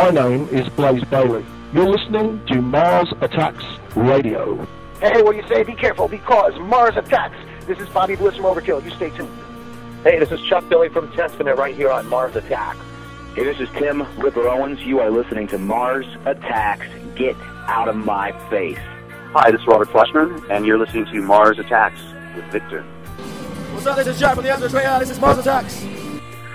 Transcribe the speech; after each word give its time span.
Hello, 0.00 0.12
my 0.12 0.34
name 0.34 0.48
is 0.48 0.66
Blaze 0.70 1.04
Bayley. 1.04 1.44
You're 1.74 1.86
listening 1.86 2.42
to 2.46 2.62
Mars 2.62 3.12
Attacks 3.20 3.62
Radio. 3.94 4.56
Hey, 4.98 5.20
what 5.22 5.32
do 5.32 5.36
you 5.36 5.46
say? 5.46 5.62
Be 5.62 5.74
careful 5.74 6.08
because 6.08 6.58
Mars 6.58 6.96
attacks. 6.96 7.36
This 7.66 7.78
is 7.80 7.88
Bobby 7.90 8.16
Blitz 8.16 8.38
from 8.38 8.46
Overkill. 8.46 8.82
You 8.82 8.90
stay 8.92 9.10
tuned. 9.10 9.28
Hey, 10.02 10.18
this 10.18 10.32
is 10.32 10.40
Chuck 10.48 10.66
Billy 10.70 10.88
from 10.88 11.12
Testament 11.12 11.58
right 11.58 11.76
here 11.76 11.90
on 11.90 12.06
Mars 12.06 12.34
Attacks. 12.34 12.78
Hey, 13.34 13.44
this 13.44 13.60
is 13.60 13.68
Tim 13.74 14.06
Ripper 14.18 14.48
Owens. 14.48 14.80
You 14.80 15.00
are 15.00 15.10
listening 15.10 15.46
to 15.48 15.58
Mars 15.58 16.06
Attacks. 16.24 16.86
Get 17.14 17.36
out 17.66 17.88
of 17.88 17.96
my 17.96 18.32
face. 18.48 18.78
Hi, 19.34 19.50
this 19.50 19.60
is 19.60 19.66
Robert 19.66 19.88
Fleischman, 19.88 20.48
and 20.48 20.64
you're 20.64 20.78
listening 20.78 21.04
to 21.12 21.20
Mars 21.20 21.58
Attacks 21.58 22.00
with 22.34 22.46
Victor. 22.46 22.84
What's 23.74 23.84
up? 23.84 23.96
This 23.96 24.06
is 24.06 24.18
Jack 24.18 24.36
from 24.36 24.44
the 24.44 24.50
Ezra 24.50 24.70
Trail. 24.70 24.98
This 24.98 25.10
is 25.10 25.20
Mars 25.20 25.36
Attacks. 25.36 25.84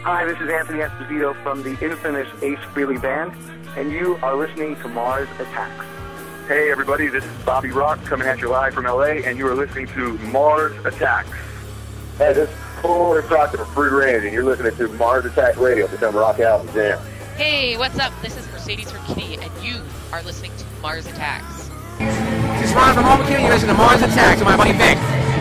Hi, 0.06 0.24
this 0.24 0.40
is 0.40 0.48
Anthony 0.52 0.82
Esposito 0.82 1.34
from 1.42 1.64
the 1.64 1.72
infamous 1.84 2.28
Ace 2.44 2.60
Frehley 2.76 3.02
Band, 3.02 3.34
and 3.76 3.92
you 3.92 4.20
are 4.22 4.36
listening 4.36 4.76
to 4.84 4.88
Mars 4.88 5.28
Attacks. 5.40 5.84
Hey, 6.48 6.70
everybody, 6.70 7.08
this 7.08 7.26
is 7.26 7.44
Bobby 7.44 7.72
Rock 7.72 8.00
coming 8.04 8.28
at 8.28 8.40
you 8.40 8.48
live 8.48 8.76
from 8.76 8.86
LA, 8.86 9.24
and 9.26 9.36
you 9.36 9.48
are 9.48 9.56
listening 9.56 9.88
to 9.88 10.14
Mars 10.30 10.74
Attacks. 10.86 11.32
Hey, 12.20 12.34
this 12.34 12.48
is 12.48 12.56
Corey 12.84 13.24
Proctor 13.24 13.58
from 13.58 13.74
Free 13.74 13.90
Range, 13.90 14.26
and 14.26 14.32
you're 14.32 14.44
listening 14.44 14.76
to 14.76 14.90
Mars 14.90 15.26
Attack 15.26 15.58
Radio, 15.58 15.88
the 15.88 16.12
Rock 16.12 16.40
Out 16.40 16.62
and 16.62 16.72
Jam. 16.74 17.00
Hey, 17.36 17.76
what's 17.76 17.98
up? 17.98 18.14
This 18.22 18.38
is 18.38 18.48
Mercedes 18.52 18.92
from 18.92 19.04
Kittie, 19.08 19.40
and 19.42 19.52
you 19.66 19.82
are 20.14 20.22
listening 20.22 20.52
to 20.58 20.66
Mars 20.84 21.08
Attacks. 21.08 21.70
This 21.98 22.70
is 22.70 22.76
Ron 22.76 22.94
from 22.94 23.06
Overkill, 23.06 23.42
you're 23.42 23.50
listening 23.50 23.76
to 23.76 23.82
Mars 23.82 24.04
Attacks 24.04 24.40
with 24.40 24.48
my 24.48 24.56
buddy 24.56 24.74
Vic. 24.74 25.00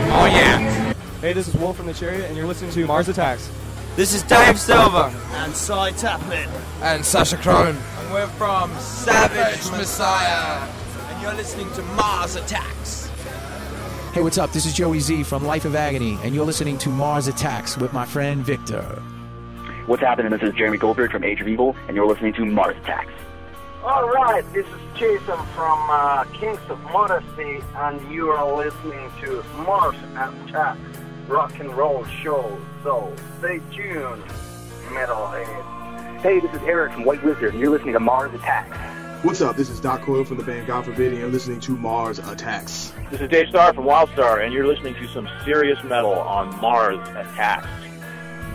Oh, 0.08 0.24
yeah. 0.24 0.94
Hey, 1.20 1.34
this 1.34 1.48
is 1.48 1.54
Wolf 1.54 1.76
from 1.76 1.84
the 1.84 1.92
Chariot, 1.92 2.24
and 2.28 2.34
you're 2.34 2.46
listening 2.46 2.70
to 2.70 2.86
Mars 2.86 3.10
Attacks. 3.10 3.50
This 3.96 4.12
is 4.12 4.24
Dave 4.24 4.58
Silver. 4.58 5.14
And 5.34 5.54
Cy 5.54 5.92
Taplin. 5.92 6.48
And 6.82 7.04
Sasha 7.04 7.36
Crone. 7.36 7.76
And 7.76 8.12
we're 8.12 8.26
from 8.26 8.76
Savage 8.80 9.70
Messiah. 9.70 10.68
And 11.10 11.22
you're 11.22 11.34
listening 11.34 11.70
to 11.74 11.82
Mars 11.82 12.34
Attacks. 12.34 13.08
Hey, 14.12 14.20
what's 14.20 14.36
up? 14.36 14.50
This 14.50 14.66
is 14.66 14.74
Joey 14.74 14.98
Z 14.98 15.22
from 15.22 15.44
Life 15.44 15.64
of 15.64 15.76
Agony, 15.76 16.18
and 16.24 16.34
you're 16.34 16.44
listening 16.44 16.76
to 16.78 16.88
Mars 16.88 17.28
Attacks 17.28 17.78
with 17.78 17.92
my 17.92 18.04
friend 18.04 18.44
Victor. 18.44 18.82
What's 19.86 20.02
happening? 20.02 20.32
This 20.32 20.42
is 20.42 20.54
Jeremy 20.54 20.78
Goldberg 20.78 21.12
from 21.12 21.22
Age 21.22 21.40
of 21.40 21.46
Evil, 21.46 21.76
and 21.86 21.94
you're 21.94 22.08
listening 22.08 22.32
to 22.32 22.44
Mars 22.44 22.76
Attacks. 22.82 23.12
All 23.84 24.08
right, 24.08 24.44
this 24.52 24.66
is 24.66 24.80
Jason 24.96 25.38
from 25.54 25.88
uh, 25.88 26.24
Kings 26.32 26.58
of 26.68 26.82
Modesty, 26.90 27.60
and 27.76 28.12
you 28.12 28.30
are 28.30 28.56
listening 28.56 29.08
to 29.20 29.44
Mars 29.58 29.94
Attacks 30.16 30.80
rock 31.28 31.58
and 31.58 31.74
roll 31.76 32.04
show. 32.04 32.58
So 32.82 33.14
stay 33.38 33.60
tuned, 33.72 34.22
metalhead. 34.88 36.20
Hey, 36.20 36.40
this 36.40 36.52
is 36.54 36.62
Eric 36.62 36.92
from 36.92 37.04
White 37.04 37.22
Wizzard, 37.22 37.52
and 37.52 37.60
you're 37.60 37.70
listening 37.70 37.94
to 37.94 38.00
Mars 38.00 38.32
Attacks. 38.34 38.76
What's 39.24 39.40
up? 39.40 39.56
This 39.56 39.70
is 39.70 39.80
Doc 39.80 40.02
Coyle 40.02 40.24
from 40.24 40.36
the 40.36 40.42
band 40.42 40.66
God 40.66 40.84
Forbid, 40.84 41.12
and 41.12 41.18
you're 41.18 41.30
listening 41.30 41.60
to 41.60 41.76
Mars 41.76 42.18
Attacks. 42.18 42.92
This 43.10 43.20
is 43.20 43.28
Dave 43.30 43.48
Starr 43.48 43.72
from 43.72 43.84
Wildstar, 43.84 44.44
and 44.44 44.52
you're 44.52 44.66
listening 44.66 44.94
to 44.94 45.08
some 45.08 45.28
serious 45.44 45.82
metal 45.84 46.12
on 46.12 46.58
Mars 46.60 46.98
Attacks. 47.10 47.68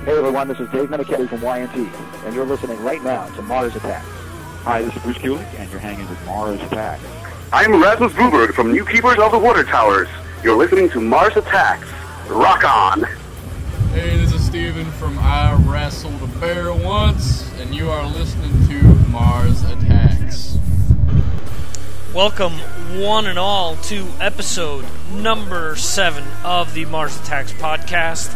Hey 0.06 0.17
everyone, 0.17 0.47
this 0.47 0.59
is 0.59 0.70
Dave 0.70 0.90
Meniketti 0.90 1.28
from 1.28 1.42
Y&T, 1.42 1.90
and 2.25 2.36
you're 2.36 2.45
listening 2.45 2.81
right 2.84 3.03
now 3.03 3.28
to 3.36 3.42
Mars 3.42 3.75
Attacks. 3.75 4.08
Hi, 4.64 4.81
this 4.81 4.95
is 4.95 5.02
Bruce 5.02 5.17
Kulick, 5.17 5.59
and 5.59 5.70
you're 5.72 5.80
hanging 5.80 6.08
with 6.08 6.23
Mars 6.25 6.62
Attacks. 6.62 7.03
I'm 7.52 7.81
Rasmus 7.81 8.14
Booberg 8.14 8.53
from 8.53 8.72
New 8.72 8.86
Keepers 8.86 9.17
of 9.17 9.31
the 9.31 9.40
Water 9.40 9.63
Towers. 9.63 10.08
You're 10.44 10.56
listening 10.56 10.90
to 10.91 11.02
Mars 11.02 11.35
Attacks. 11.35 11.88
Rock 12.29 12.63
on! 12.63 13.01
Hey, 13.91 14.16
this 14.16 14.31
is 14.34 14.45
Steven 14.45 14.85
from 14.91 15.17
I 15.17 15.56
Wrestled 15.66 16.22
a 16.22 16.28
Bear 16.40 16.72
Once, 16.72 17.51
and 17.59 17.73
you 17.73 17.90
are 17.90 18.06
listening 18.06 18.51
to 18.67 18.84
Mars 19.09 19.63
Attacks. 19.63 20.56
Welcome, 22.13 22.53
one 23.01 23.25
and 23.25 23.40
all, 23.40 23.78
to 23.78 24.06
episode 24.19 24.85
number 25.12 25.75
seven 25.75 26.23
of 26.44 26.75
the 26.75 26.85
Mars 26.85 27.19
Attacks 27.19 27.51
podcast. 27.53 28.31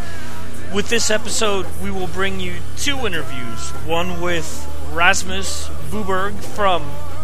With 0.74 0.90
this 0.90 1.12
episode, 1.12 1.68
we 1.80 1.92
will 1.92 2.08
bring 2.08 2.40
you 2.40 2.56
two 2.78 3.06
interviews 3.06 3.70
one 3.86 4.22
with 4.22 4.68
Rasmus 4.92 5.68
Booberg 5.92 6.34
from 6.40 6.84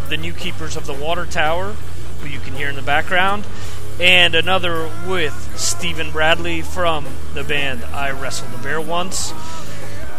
the 0.10 0.18
New 0.18 0.34
Keepers 0.34 0.78
of 0.78 0.86
the 0.86 0.94
Water 0.94 1.26
Tower, 1.26 1.74
who 2.22 2.28
you 2.28 2.40
can 2.40 2.54
hear 2.54 2.70
in 2.70 2.76
the 2.76 2.84
background, 2.84 3.46
and 4.00 4.34
another 4.34 4.90
with 5.06 5.58
Steven 5.58 6.12
Bradley 6.12 6.62
from 6.62 7.06
the 7.34 7.44
band 7.44 7.84
I 7.84 8.12
Wrestled 8.12 8.54
a 8.54 8.64
Bear 8.64 8.80
Once. 8.80 9.34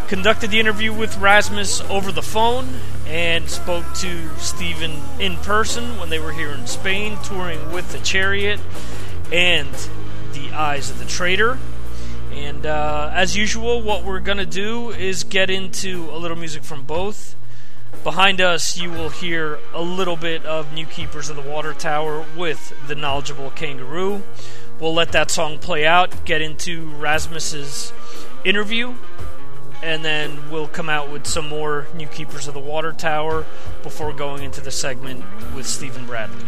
Conducted 0.07 0.51
the 0.51 0.59
interview 0.59 0.93
with 0.93 1.17
Rasmus 1.17 1.81
over 1.89 2.11
the 2.11 2.21
phone 2.21 2.67
and 3.07 3.49
spoke 3.49 3.85
to 3.95 4.29
Steven 4.37 5.01
in 5.19 5.37
person 5.37 5.97
when 5.97 6.09
they 6.09 6.19
were 6.19 6.31
here 6.31 6.51
in 6.51 6.67
Spain 6.67 7.17
touring 7.23 7.71
with 7.71 7.91
the 7.91 7.99
Chariot 7.99 8.59
and 9.31 9.73
the 10.33 10.51
Eyes 10.53 10.91
of 10.91 10.99
the 10.99 11.05
Traitor. 11.05 11.57
And 12.31 12.65
uh, 12.65 13.09
as 13.13 13.35
usual, 13.35 13.81
what 13.81 14.03
we're 14.03 14.19
going 14.19 14.37
to 14.37 14.45
do 14.45 14.91
is 14.91 15.23
get 15.23 15.49
into 15.49 16.07
a 16.11 16.17
little 16.17 16.37
music 16.37 16.63
from 16.63 16.83
both 16.83 17.35
Behind 18.03 18.41
us, 18.41 18.77
you 18.77 18.89
will 18.89 19.09
hear 19.09 19.59
a 19.75 19.81
little 19.81 20.17
bit 20.17 20.43
of 20.43 20.73
New 20.73 20.87
Keepers 20.87 21.29
of 21.29 21.35
the 21.35 21.43
Water 21.43 21.75
Tower 21.75 22.25
with 22.35 22.73
the 22.87 22.95
knowledgeable 22.95 23.51
Kangaroo. 23.51 24.23
We'll 24.79 24.95
let 24.95 25.11
that 25.11 25.29
song 25.29 25.59
play 25.59 25.85
out, 25.85 26.25
get 26.25 26.41
into 26.41 26.89
Rasmus's 26.95 27.93
interview, 28.43 28.95
and 29.83 30.03
then 30.03 30.49
we'll 30.49 30.67
come 30.67 30.89
out 30.89 31.11
with 31.11 31.27
some 31.27 31.47
more 31.47 31.85
New 31.93 32.07
Keepers 32.07 32.47
of 32.47 32.55
the 32.55 32.59
Water 32.59 32.91
Tower 32.91 33.45
before 33.83 34.13
going 34.13 34.41
into 34.41 34.61
the 34.61 34.71
segment 34.71 35.23
with 35.53 35.67
Steven 35.67 36.07
Bradley. 36.07 36.43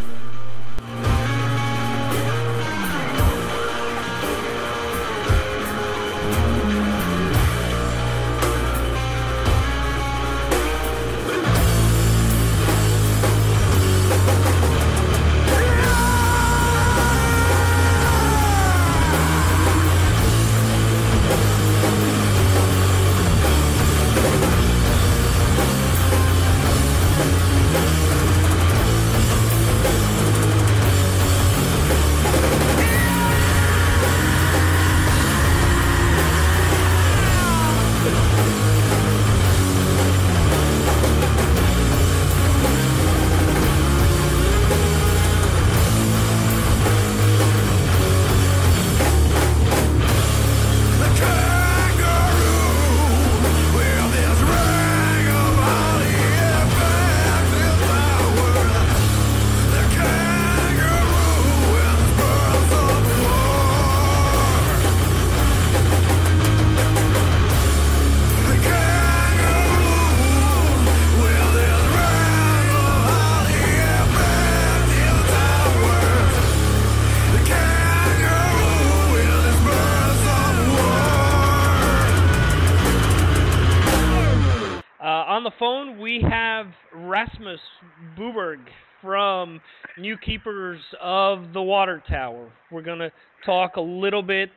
New 89.98 90.18
keepers 90.18 90.80
of 91.02 91.54
the 91.54 91.62
Water 91.62 92.02
Tower. 92.10 92.52
We're 92.72 92.82
going 92.82 93.00
to 93.00 93.12
talk 93.46 93.76
a 93.76 93.82
little 93.82 94.24
bit 94.24 94.50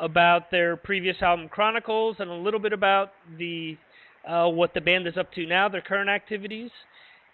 about 0.00 0.50
their 0.50 0.76
previous 0.76 1.16
album 1.22 1.48
Chronicles 1.48 2.16
and 2.18 2.30
a 2.30 2.34
little 2.34 2.60
bit 2.60 2.72
about 2.72 3.12
the 3.38 3.76
uh, 4.28 4.48
what 4.48 4.74
the 4.74 4.80
band 4.80 5.06
is 5.06 5.16
up 5.16 5.30
to 5.32 5.46
now, 5.46 5.68
their 5.68 5.82
current 5.82 6.08
activities. 6.08 6.70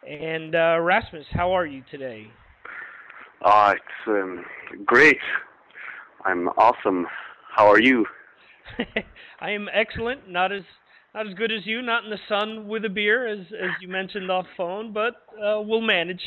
And 0.09 0.55
uh, 0.55 0.79
Rasmus, 0.81 1.27
how 1.31 1.53
are 1.53 1.67
you 1.67 1.83
today? 1.91 2.27
Uh, 3.43 3.75
it's 3.75 4.09
um, 4.09 4.45
great. 4.85 5.19
I'm 6.25 6.49
awesome. 6.49 7.07
How 7.55 7.71
are 7.71 7.81
you? 7.81 8.07
I 9.41 9.51
am 9.51 9.69
excellent. 9.73 10.29
Not 10.29 10.53
as 10.53 10.63
not 11.15 11.27
as 11.27 11.35
good 11.35 11.53
as 11.53 11.67
you, 11.67 11.83
not 11.83 12.05
in 12.05 12.11
the 12.11 12.19
sun 12.29 12.69
with 12.69 12.85
a 12.85 12.89
beer, 12.89 13.27
as 13.27 13.41
as 13.41 13.71
you 13.81 13.89
mentioned 13.89 14.31
off 14.31 14.47
phone, 14.57 14.93
but 14.93 15.15
uh, 15.43 15.61
we'll 15.61 15.81
manage. 15.81 16.25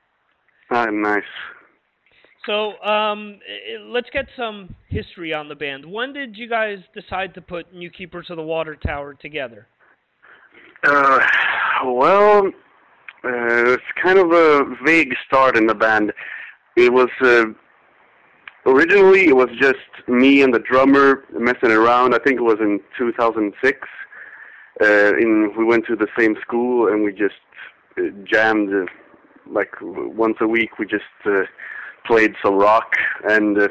ah, 0.70 0.86
nice. 0.86 1.22
So, 2.46 2.78
um, 2.82 3.40
let's 3.86 4.10
get 4.10 4.26
some 4.36 4.74
history 4.88 5.32
on 5.32 5.48
the 5.48 5.54
band. 5.54 5.84
When 5.86 6.12
did 6.12 6.36
you 6.36 6.46
guys 6.46 6.78
decide 6.94 7.32
to 7.34 7.40
put 7.40 7.72
New 7.72 7.90
Keepers 7.90 8.26
of 8.28 8.36
the 8.36 8.42
Water 8.42 8.76
Tower 8.76 9.14
together? 9.14 9.66
Uh, 10.86 11.20
well, 11.86 12.46
uh, 12.46 13.72
it's 13.72 13.82
kind 14.02 14.18
of 14.18 14.30
a 14.32 14.76
vague 14.84 15.14
start 15.26 15.56
in 15.56 15.66
the 15.66 15.74
band. 15.74 16.12
It 16.76 16.92
was 16.92 17.08
uh, 17.22 17.46
originally 18.66 19.28
it 19.28 19.36
was 19.36 19.48
just 19.58 19.78
me 20.06 20.42
and 20.42 20.52
the 20.52 20.58
drummer 20.58 21.24
messing 21.32 21.70
around. 21.70 22.14
I 22.14 22.18
think 22.18 22.38
it 22.38 22.42
was 22.42 22.58
in 22.60 22.80
2006. 22.98 23.78
Uh, 24.80 25.16
in 25.16 25.52
we 25.56 25.64
went 25.64 25.86
to 25.86 25.96
the 25.96 26.08
same 26.18 26.36
school 26.40 26.88
and 26.88 27.04
we 27.04 27.12
just 27.12 27.34
uh, 27.98 28.02
jammed 28.24 28.74
uh, 28.74 28.86
like 29.46 29.72
once 29.80 30.36
a 30.40 30.48
week. 30.48 30.78
We 30.78 30.86
just 30.86 31.04
uh, 31.26 31.42
played 32.06 32.34
some 32.44 32.54
rock 32.56 32.92
and. 33.28 33.60
Uh, 33.60 33.68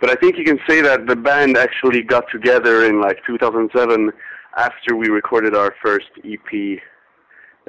but 0.00 0.10
I 0.10 0.16
think 0.16 0.36
you 0.36 0.44
can 0.44 0.58
say 0.68 0.82
that 0.82 1.06
the 1.06 1.16
band 1.16 1.56
actually 1.56 2.02
got 2.02 2.24
together 2.30 2.84
in 2.84 3.00
like 3.00 3.24
2007 3.26 4.12
after 4.56 4.96
we 4.96 5.08
recorded 5.08 5.54
our 5.54 5.74
first 5.82 6.08
EP, 6.24 6.78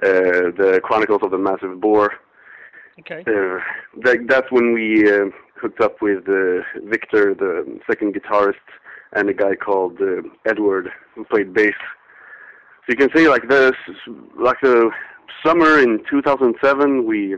uh, 0.03 0.51
the 0.57 0.81
Chronicles 0.83 1.21
of 1.23 1.31
the 1.31 1.37
Massive 1.37 1.79
Boar. 1.79 2.13
Okay. 2.99 3.21
Uh, 3.21 3.59
that, 4.03 4.25
that's 4.27 4.51
when 4.51 4.73
we 4.73 5.09
uh, 5.09 5.25
hooked 5.55 5.81
up 5.81 6.01
with 6.01 6.27
uh, 6.27 6.61
Victor, 6.83 7.33
the 7.33 7.79
second 7.87 8.15
guitarist, 8.15 8.55
and 9.13 9.29
a 9.29 9.33
guy 9.33 9.55
called 9.55 9.99
uh, 10.01 10.21
Edward 10.45 10.89
who 11.13 11.25
played 11.25 11.53
bass. 11.53 11.73
So 12.85 12.91
you 12.91 12.97
can 12.97 13.09
see, 13.15 13.27
like 13.27 13.47
this, 13.49 13.71
like 14.39 14.57
the 14.61 14.91
summer 15.43 15.79
in 15.79 16.03
2007, 16.09 17.05
we 17.05 17.35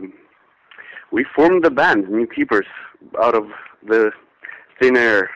we 1.10 1.24
formed 1.34 1.64
the 1.64 1.70
band 1.70 2.08
New 2.10 2.26
Keepers 2.26 2.66
out 3.22 3.34
of 3.34 3.44
the 3.86 4.10
thin 4.80 4.96
air. 4.96 5.30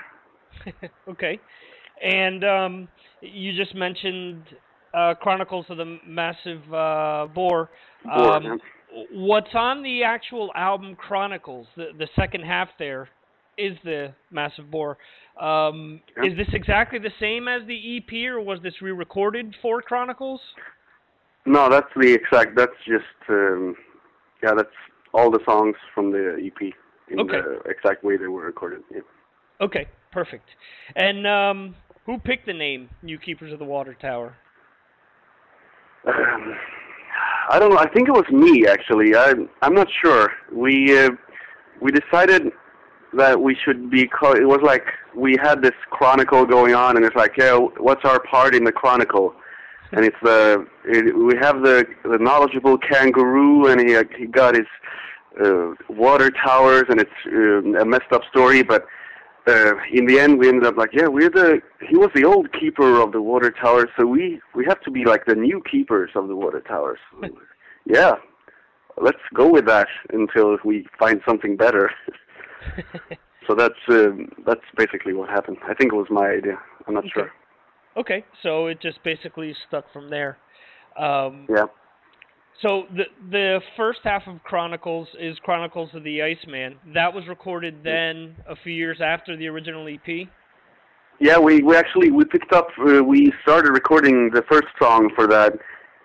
okay, 1.08 1.40
and 2.02 2.44
um, 2.44 2.88
you 3.22 3.56
just 3.56 3.74
mentioned 3.74 4.42
uh, 4.92 5.14
Chronicles 5.14 5.64
of 5.70 5.78
the 5.78 5.98
Massive 6.06 6.62
uh, 6.72 7.28
Boar. 7.34 7.70
Boar 8.04 8.36
um, 8.36 8.60
what's 9.12 9.54
on 9.54 9.82
the 9.82 10.02
actual 10.02 10.50
album 10.54 10.94
Chronicles, 10.94 11.66
the 11.74 11.86
the 11.98 12.08
second 12.16 12.42
half 12.42 12.68
there, 12.78 13.08
is 13.58 13.76
the 13.84 14.14
Massive 14.30 14.70
Boar. 14.70 14.98
Um, 15.40 16.00
yeah. 16.16 16.30
Is 16.30 16.36
this 16.36 16.48
exactly 16.52 16.98
the 16.98 17.12
same 17.20 17.48
as 17.48 17.66
the 17.66 17.96
EP, 17.96 18.12
or 18.30 18.40
was 18.40 18.58
this 18.62 18.74
re-recorded 18.82 19.54
for 19.62 19.80
Chronicles? 19.82 20.40
No, 21.46 21.68
that's 21.68 21.88
the 21.96 22.12
exact. 22.12 22.56
That's 22.56 22.72
just 22.86 23.04
um, 23.28 23.74
yeah. 24.42 24.52
That's 24.54 24.68
all 25.12 25.30
the 25.30 25.40
songs 25.44 25.74
from 25.94 26.12
the 26.12 26.36
EP 26.38 26.72
in 27.10 27.20
okay. 27.20 27.40
the 27.40 27.70
exact 27.70 28.04
way 28.04 28.16
they 28.16 28.26
were 28.26 28.44
recorded. 28.44 28.82
Yeah. 28.90 29.00
Okay, 29.60 29.86
perfect. 30.12 30.44
And 30.94 31.26
um, 31.26 31.74
who 32.06 32.18
picked 32.18 32.46
the 32.46 32.52
name 32.52 32.88
New 33.02 33.18
Keepers 33.18 33.52
of 33.52 33.58
the 33.58 33.64
Water 33.64 33.96
Tower? 34.00 34.36
Um, 36.06 36.54
I 37.50 37.58
don't 37.58 37.70
know. 37.70 37.78
I 37.78 37.88
think 37.88 38.08
it 38.08 38.12
was 38.12 38.28
me 38.30 38.66
actually. 38.66 39.14
I 39.16 39.34
I'm 39.62 39.74
not 39.74 39.88
sure. 40.04 40.30
We 40.52 40.98
uh, 40.98 41.10
we 41.80 41.90
decided 41.90 42.52
that 43.14 43.40
we 43.40 43.54
should 43.54 43.90
be 43.90 44.06
called. 44.06 44.38
It 44.38 44.46
was 44.46 44.60
like 44.62 44.84
we 45.14 45.36
had 45.42 45.62
this 45.62 45.74
chronicle 45.90 46.46
going 46.46 46.74
on, 46.74 46.96
and 46.96 47.04
it's 47.04 47.16
like, 47.16 47.36
yeah, 47.36 47.56
what's 47.56 48.04
our 48.04 48.20
part 48.20 48.54
in 48.54 48.64
the 48.64 48.72
chronicle? 48.72 49.34
And 49.92 50.04
it's 50.04 50.16
the 50.22 50.66
it, 50.84 51.16
we 51.16 51.36
have 51.40 51.62
the 51.62 51.86
the 52.04 52.18
knowledgeable 52.18 52.78
kangaroo, 52.78 53.66
and 53.66 53.80
he 53.80 53.96
he 54.18 54.26
got 54.26 54.54
his 54.54 54.66
uh, 55.44 55.74
water 55.88 56.30
towers, 56.30 56.84
and 56.88 57.00
it's 57.00 57.10
uh, 57.26 57.80
a 57.80 57.84
messed 57.84 58.12
up 58.12 58.22
story, 58.30 58.62
but. 58.62 58.86
Uh, 59.44 59.72
in 59.92 60.06
the 60.06 60.20
end, 60.20 60.38
we 60.38 60.48
ended 60.48 60.64
up 60.64 60.76
like, 60.76 60.90
yeah, 60.92 61.08
we're 61.08 61.28
the. 61.28 61.60
He 61.80 61.96
was 61.96 62.10
the 62.14 62.24
old 62.24 62.52
keeper 62.52 63.00
of 63.00 63.10
the 63.10 63.20
water 63.20 63.50
towers, 63.50 63.88
so 63.98 64.06
we 64.06 64.40
we 64.54 64.64
have 64.66 64.80
to 64.82 64.90
be 64.92 65.04
like 65.04 65.24
the 65.24 65.34
new 65.34 65.60
keepers 65.68 66.10
of 66.14 66.28
the 66.28 66.36
water 66.36 66.60
towers. 66.60 67.00
yeah, 67.84 68.12
let's 69.00 69.18
go 69.34 69.50
with 69.50 69.66
that 69.66 69.88
until 70.12 70.58
we 70.64 70.86
find 70.96 71.20
something 71.26 71.56
better. 71.56 71.90
so 73.46 73.54
that's 73.54 73.74
uh, 73.88 74.10
that's 74.46 74.64
basically 74.76 75.12
what 75.12 75.28
happened. 75.28 75.58
I 75.64 75.74
think 75.74 75.92
it 75.92 75.96
was 75.96 76.08
my 76.10 76.28
idea. 76.28 76.58
I'm 76.86 76.94
not 76.94 77.04
okay. 77.04 77.12
sure. 77.14 77.30
Okay, 77.96 78.24
so 78.42 78.68
it 78.68 78.80
just 78.80 79.02
basically 79.04 79.54
stuck 79.68 79.84
from 79.92 80.08
there. 80.10 80.38
Um, 80.98 81.46
yeah. 81.48 81.66
So 82.60 82.84
the 82.94 83.04
the 83.30 83.60
first 83.76 84.00
half 84.04 84.22
of 84.26 84.42
Chronicles 84.44 85.08
is 85.18 85.36
Chronicles 85.40 85.90
of 85.94 86.04
the 86.04 86.22
Iceman. 86.22 86.76
That 86.94 87.12
was 87.12 87.26
recorded 87.28 87.80
then 87.82 88.36
a 88.48 88.56
few 88.56 88.72
years 88.72 88.98
after 89.02 89.36
the 89.36 89.48
original 89.48 89.88
EP. 89.88 90.28
Yeah, 91.20 91.38
we 91.38 91.62
we 91.62 91.76
actually 91.76 92.10
we 92.10 92.24
picked 92.24 92.52
up. 92.52 92.68
Uh, 92.78 93.02
we 93.02 93.32
started 93.42 93.72
recording 93.72 94.30
the 94.30 94.42
first 94.50 94.68
song 94.80 95.10
for 95.14 95.26
that 95.26 95.54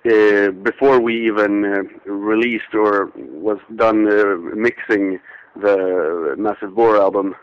uh, 0.06 0.52
before 0.64 1.00
we 1.00 1.28
even 1.28 1.66
uh, 1.66 2.12
released 2.12 2.74
or 2.74 3.12
was 3.16 3.60
done 3.76 4.08
uh, 4.08 4.38
mixing 4.56 5.20
the 5.62 6.36
Massive 6.38 6.76
Boar 6.76 6.98
album 6.98 7.36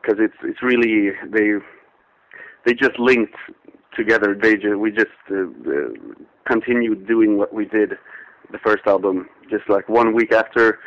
because 0.00 0.18
it's 0.20 0.36
it's 0.42 0.62
really 0.62 1.10
they 1.30 1.52
they 2.64 2.74
just 2.74 2.98
linked 2.98 3.34
together. 3.96 4.36
They 4.40 4.54
just, 4.54 4.76
we 4.76 4.90
just 4.90 5.08
uh, 5.30 5.44
uh, 5.44 6.24
continued 6.46 7.06
doing 7.06 7.36
what 7.36 7.52
we 7.52 7.64
did 7.64 7.92
the 8.50 8.58
first 8.58 8.86
album. 8.86 9.28
Just 9.50 9.68
like 9.68 9.88
one 9.88 10.14
week 10.14 10.32
after 10.32 10.78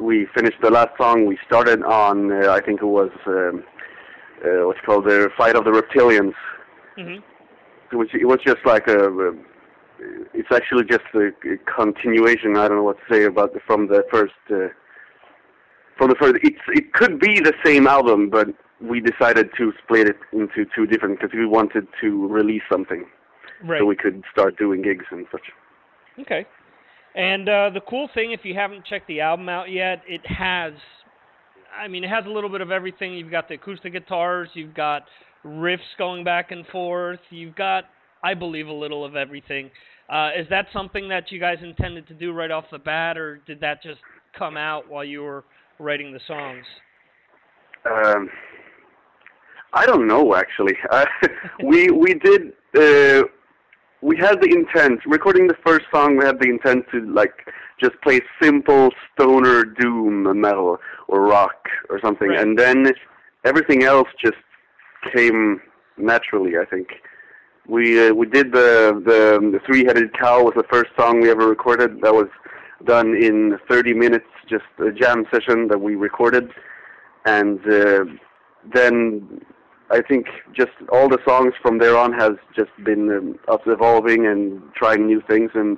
we 0.00 0.26
finished 0.34 0.58
the 0.62 0.70
last 0.70 0.90
song, 0.98 1.26
we 1.26 1.38
started 1.46 1.82
on 1.82 2.32
uh, 2.32 2.50
I 2.50 2.60
think 2.60 2.82
it 2.82 2.86
was 2.86 3.10
um, 3.26 3.64
uh, 4.44 4.66
what's 4.66 4.80
called 4.84 5.04
the 5.04 5.30
Fight 5.36 5.56
of 5.56 5.64
the 5.64 5.70
Reptilians. 5.70 6.34
Mm-hmm. 6.98 7.96
Which 7.96 8.14
it 8.14 8.24
was 8.24 8.38
just 8.44 8.64
like 8.64 8.88
a, 8.88 9.08
a 9.08 9.34
it's 10.32 10.48
actually 10.52 10.84
just 10.84 11.04
a, 11.14 11.28
a 11.28 11.56
continuation. 11.76 12.56
I 12.56 12.68
don't 12.68 12.78
know 12.78 12.82
what 12.82 12.98
to 12.98 13.14
say 13.14 13.24
about 13.24 13.52
the, 13.54 13.60
from 13.60 13.86
the 13.86 14.04
first. 14.10 14.34
Uh, 14.50 14.68
from 15.96 16.08
the 16.08 16.16
first, 16.16 16.36
it's 16.42 16.56
it 16.68 16.92
could 16.92 17.18
be 17.20 17.40
the 17.40 17.54
same 17.64 17.86
album, 17.86 18.30
but 18.30 18.48
we 18.80 19.00
decided 19.00 19.50
to 19.56 19.72
split 19.82 20.08
it 20.08 20.16
into 20.32 20.64
two 20.74 20.86
different 20.86 21.20
because 21.20 21.34
we 21.34 21.46
wanted 21.46 21.86
to 22.00 22.26
release 22.28 22.62
something, 22.70 23.04
right. 23.64 23.80
so 23.80 23.86
we 23.86 23.96
could 23.96 24.22
start 24.32 24.58
doing 24.58 24.82
gigs 24.82 25.04
and 25.10 25.26
such. 25.30 25.42
Okay. 26.20 26.46
And 27.14 27.48
uh, 27.48 27.70
the 27.70 27.80
cool 27.88 28.08
thing, 28.12 28.32
if 28.32 28.40
you 28.44 28.54
haven't 28.54 28.84
checked 28.86 29.06
the 29.06 29.20
album 29.20 29.48
out 29.48 29.70
yet, 29.70 30.02
it 30.08 30.20
has, 30.26 30.72
I 31.78 31.86
mean, 31.86 32.02
it 32.02 32.10
has 32.10 32.24
a 32.26 32.30
little 32.30 32.50
bit 32.50 32.60
of 32.60 32.72
everything. 32.72 33.14
You've 33.14 33.30
got 33.30 33.48
the 33.48 33.54
acoustic 33.54 33.92
guitars, 33.92 34.48
you've 34.54 34.74
got 34.74 35.04
riffs 35.44 35.78
going 35.96 36.24
back 36.24 36.50
and 36.50 36.66
forth, 36.66 37.20
you've 37.30 37.54
got, 37.54 37.84
I 38.24 38.34
believe, 38.34 38.66
a 38.66 38.72
little 38.72 39.04
of 39.04 39.14
everything. 39.14 39.70
Uh, 40.08 40.30
is 40.36 40.46
that 40.50 40.66
something 40.72 41.08
that 41.08 41.30
you 41.30 41.38
guys 41.38 41.58
intended 41.62 42.08
to 42.08 42.14
do 42.14 42.32
right 42.32 42.50
off 42.50 42.64
the 42.72 42.78
bat, 42.78 43.16
or 43.16 43.40
did 43.46 43.60
that 43.60 43.82
just 43.82 44.00
come 44.36 44.56
out 44.56 44.90
while 44.90 45.04
you 45.04 45.22
were 45.22 45.44
writing 45.78 46.12
the 46.12 46.20
songs? 46.26 46.64
Um, 47.84 48.30
I 49.72 49.86
don't 49.86 50.06
know 50.06 50.34
actually. 50.34 50.76
Uh, 50.90 51.06
we 51.64 51.90
we 51.90 52.14
did. 52.14 52.52
Uh, 52.76 53.24
we 54.00 54.16
had 54.16 54.40
the 54.40 54.50
intent 54.50 55.00
recording 55.06 55.46
the 55.46 55.56
first 55.66 55.86
song. 55.92 56.16
We 56.16 56.24
had 56.24 56.38
the 56.38 56.48
intent 56.48 56.84
to 56.92 57.00
like 57.12 57.34
just 57.80 57.94
play 58.02 58.20
simple 58.40 58.90
stoner 59.12 59.64
doom 59.64 60.40
metal 60.40 60.78
or 61.08 61.22
rock 61.22 61.68
or 61.90 62.00
something, 62.00 62.28
right. 62.28 62.40
and 62.40 62.58
then 62.58 62.92
everything 63.44 63.82
else 63.82 64.08
just 64.22 64.36
came 65.14 65.60
naturally. 65.96 66.52
I 66.58 66.64
think 66.66 66.88
we 67.66 68.08
uh, 68.08 68.12
we 68.12 68.26
did 68.26 68.52
the 68.52 69.02
the, 69.04 69.50
the 69.52 69.60
three 69.66 69.84
headed 69.84 70.12
cow 70.18 70.44
was 70.44 70.54
the 70.56 70.64
first 70.70 70.90
song 70.98 71.20
we 71.20 71.30
ever 71.30 71.48
recorded. 71.48 72.00
That 72.02 72.14
was 72.14 72.28
done 72.84 73.14
in 73.14 73.58
30 73.68 73.94
minutes, 73.94 74.26
just 74.48 74.64
a 74.78 74.92
jam 74.92 75.24
session 75.32 75.68
that 75.68 75.80
we 75.80 75.94
recorded, 75.94 76.50
and 77.24 77.60
uh, 77.70 78.04
then 78.72 79.40
I 79.90 80.00
think 80.02 80.26
just 80.54 80.72
all 80.92 81.08
the 81.08 81.18
songs 81.26 81.54
from 81.62 81.78
there 81.78 81.96
on 81.96 82.12
has 82.12 82.32
just 82.54 82.70
been 82.84 83.10
um, 83.10 83.38
us 83.48 83.60
evolving 83.66 84.26
and 84.26 84.62
trying 84.74 85.06
new 85.06 85.22
things 85.28 85.50
and 85.54 85.76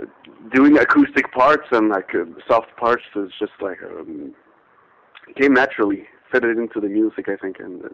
uh, 0.00 0.04
doing 0.52 0.78
acoustic 0.78 1.32
parts 1.32 1.66
and 1.72 1.88
like 1.88 2.14
uh, 2.14 2.24
soft 2.46 2.76
parts 2.76 3.04
is 3.16 3.30
just 3.38 3.52
like 3.60 3.78
um, 3.82 4.34
came 5.36 5.54
naturally, 5.54 6.06
fit 6.30 6.44
it 6.44 6.58
into 6.58 6.80
the 6.80 6.88
music 6.88 7.28
I 7.28 7.36
think, 7.36 7.58
and 7.58 7.84
uh, 7.84 7.88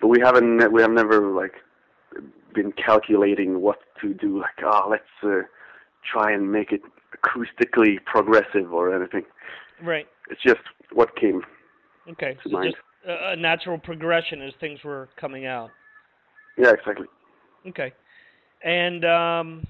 but 0.00 0.08
we 0.08 0.20
haven't 0.20 0.72
we 0.72 0.80
have 0.80 0.90
never 0.90 1.30
like 1.30 1.54
been 2.54 2.72
calculating 2.72 3.60
what 3.60 3.78
to 4.00 4.14
do. 4.14 4.40
Like, 4.40 4.62
oh, 4.64 4.88
let's 4.90 5.04
uh, 5.22 5.42
try 6.10 6.32
and 6.32 6.50
make 6.50 6.72
it 6.72 6.82
acoustically 7.16 7.96
progressive 8.04 8.72
or 8.72 8.94
anything. 8.94 9.24
Right. 9.82 10.06
It's 10.30 10.42
just 10.42 10.60
what 10.92 11.14
came 11.16 11.42
okay. 12.10 12.36
so 12.44 12.50
mind. 12.50 12.72
Just 12.72 12.82
a 13.06 13.36
natural 13.36 13.78
progression 13.78 14.42
as 14.42 14.52
things 14.60 14.78
were 14.84 15.08
coming 15.18 15.46
out. 15.46 15.70
Yeah, 16.58 16.72
exactly. 16.72 17.06
Okay. 17.66 17.92
And 18.62 19.04
um, 19.04 19.66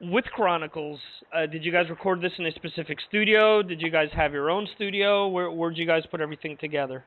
with 0.00 0.24
Chronicles, 0.26 1.00
uh, 1.34 1.46
did 1.46 1.64
you 1.64 1.72
guys 1.72 1.88
record 1.90 2.20
this 2.20 2.32
in 2.38 2.46
a 2.46 2.52
specific 2.52 2.98
studio? 3.08 3.62
Did 3.62 3.80
you 3.80 3.90
guys 3.90 4.08
have 4.14 4.32
your 4.32 4.50
own 4.50 4.68
studio? 4.76 5.28
Where 5.28 5.50
where'd 5.50 5.76
you 5.76 5.86
guys 5.86 6.02
put 6.10 6.20
everything 6.20 6.56
together? 6.60 7.04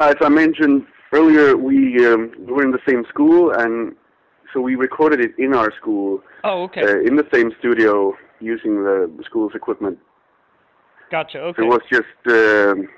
Uh, 0.00 0.08
as 0.08 0.16
I 0.20 0.28
mentioned 0.28 0.84
earlier, 1.12 1.56
we 1.56 2.06
um, 2.06 2.32
were 2.38 2.62
in 2.62 2.70
the 2.70 2.80
same 2.86 3.04
school, 3.08 3.52
and 3.52 3.94
so 4.52 4.60
we 4.60 4.74
recorded 4.74 5.20
it 5.20 5.32
in 5.38 5.54
our 5.54 5.72
school. 5.80 6.20
Oh, 6.44 6.64
okay. 6.64 6.82
Uh, 6.82 7.00
in 7.00 7.16
the 7.16 7.26
same 7.32 7.52
studio, 7.58 8.14
using 8.40 8.84
the 8.84 9.10
school's 9.24 9.52
equipment. 9.54 9.98
Gotcha. 11.10 11.38
Okay. 11.38 11.62
So 11.62 11.66
it 11.66 11.68
was 11.68 11.82
just 11.90 12.20
um, 12.26 12.88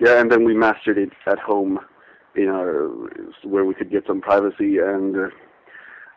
yeah, 0.00 0.20
and 0.20 0.30
then 0.30 0.44
we 0.44 0.54
mastered 0.54 0.98
it 0.98 1.10
at 1.26 1.38
home 1.38 1.78
in 2.36 2.48
our 2.48 2.88
where 3.44 3.64
we 3.64 3.74
could 3.74 3.90
get 3.90 4.06
some 4.06 4.20
privacy. 4.20 4.78
And 4.78 5.16
uh, 5.16 5.28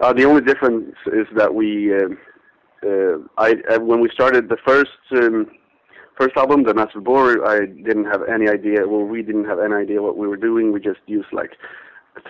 uh, 0.01 0.13
the 0.13 0.25
only 0.25 0.41
difference 0.41 0.95
is 1.07 1.27
that 1.35 1.53
we, 1.53 1.93
uh, 1.93 2.09
uh, 2.85 3.17
I 3.37 3.55
uh, 3.69 3.79
when 3.79 3.99
we 3.99 4.09
started 4.13 4.49
the 4.49 4.57
first 4.65 4.91
um, 5.15 5.47
first 6.17 6.37
album, 6.37 6.63
the 6.63 6.73
Master 6.73 7.01
Bore, 7.01 7.45
I 7.45 7.65
didn't 7.65 8.05
have 8.05 8.21
any 8.23 8.47
idea. 8.47 8.87
Well, 8.87 9.03
we 9.03 9.21
didn't 9.23 9.45
have 9.45 9.59
any 9.59 9.75
idea 9.75 10.01
what 10.01 10.17
we 10.17 10.27
were 10.27 10.37
doing. 10.37 10.71
We 10.71 10.79
just 10.79 10.99
used 11.07 11.31
like 11.31 11.51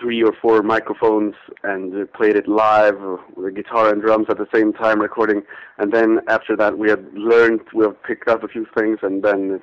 three 0.00 0.22
or 0.22 0.32
four 0.40 0.62
microphones 0.62 1.34
and 1.64 2.10
played 2.12 2.36
it 2.36 2.46
live 2.46 2.98
with 3.36 3.54
guitar 3.54 3.92
and 3.92 4.00
drums 4.00 4.26
at 4.28 4.38
the 4.38 4.46
same 4.54 4.72
time 4.72 5.00
recording. 5.00 5.42
And 5.78 5.92
then 5.92 6.20
after 6.28 6.56
that 6.56 6.78
we 6.78 6.88
had 6.88 7.04
learned 7.14 7.60
we 7.74 7.84
have 7.84 8.00
picked 8.02 8.28
up 8.28 8.42
a 8.42 8.48
few 8.48 8.66
things. 8.76 8.98
And 9.02 9.22
then 9.22 9.60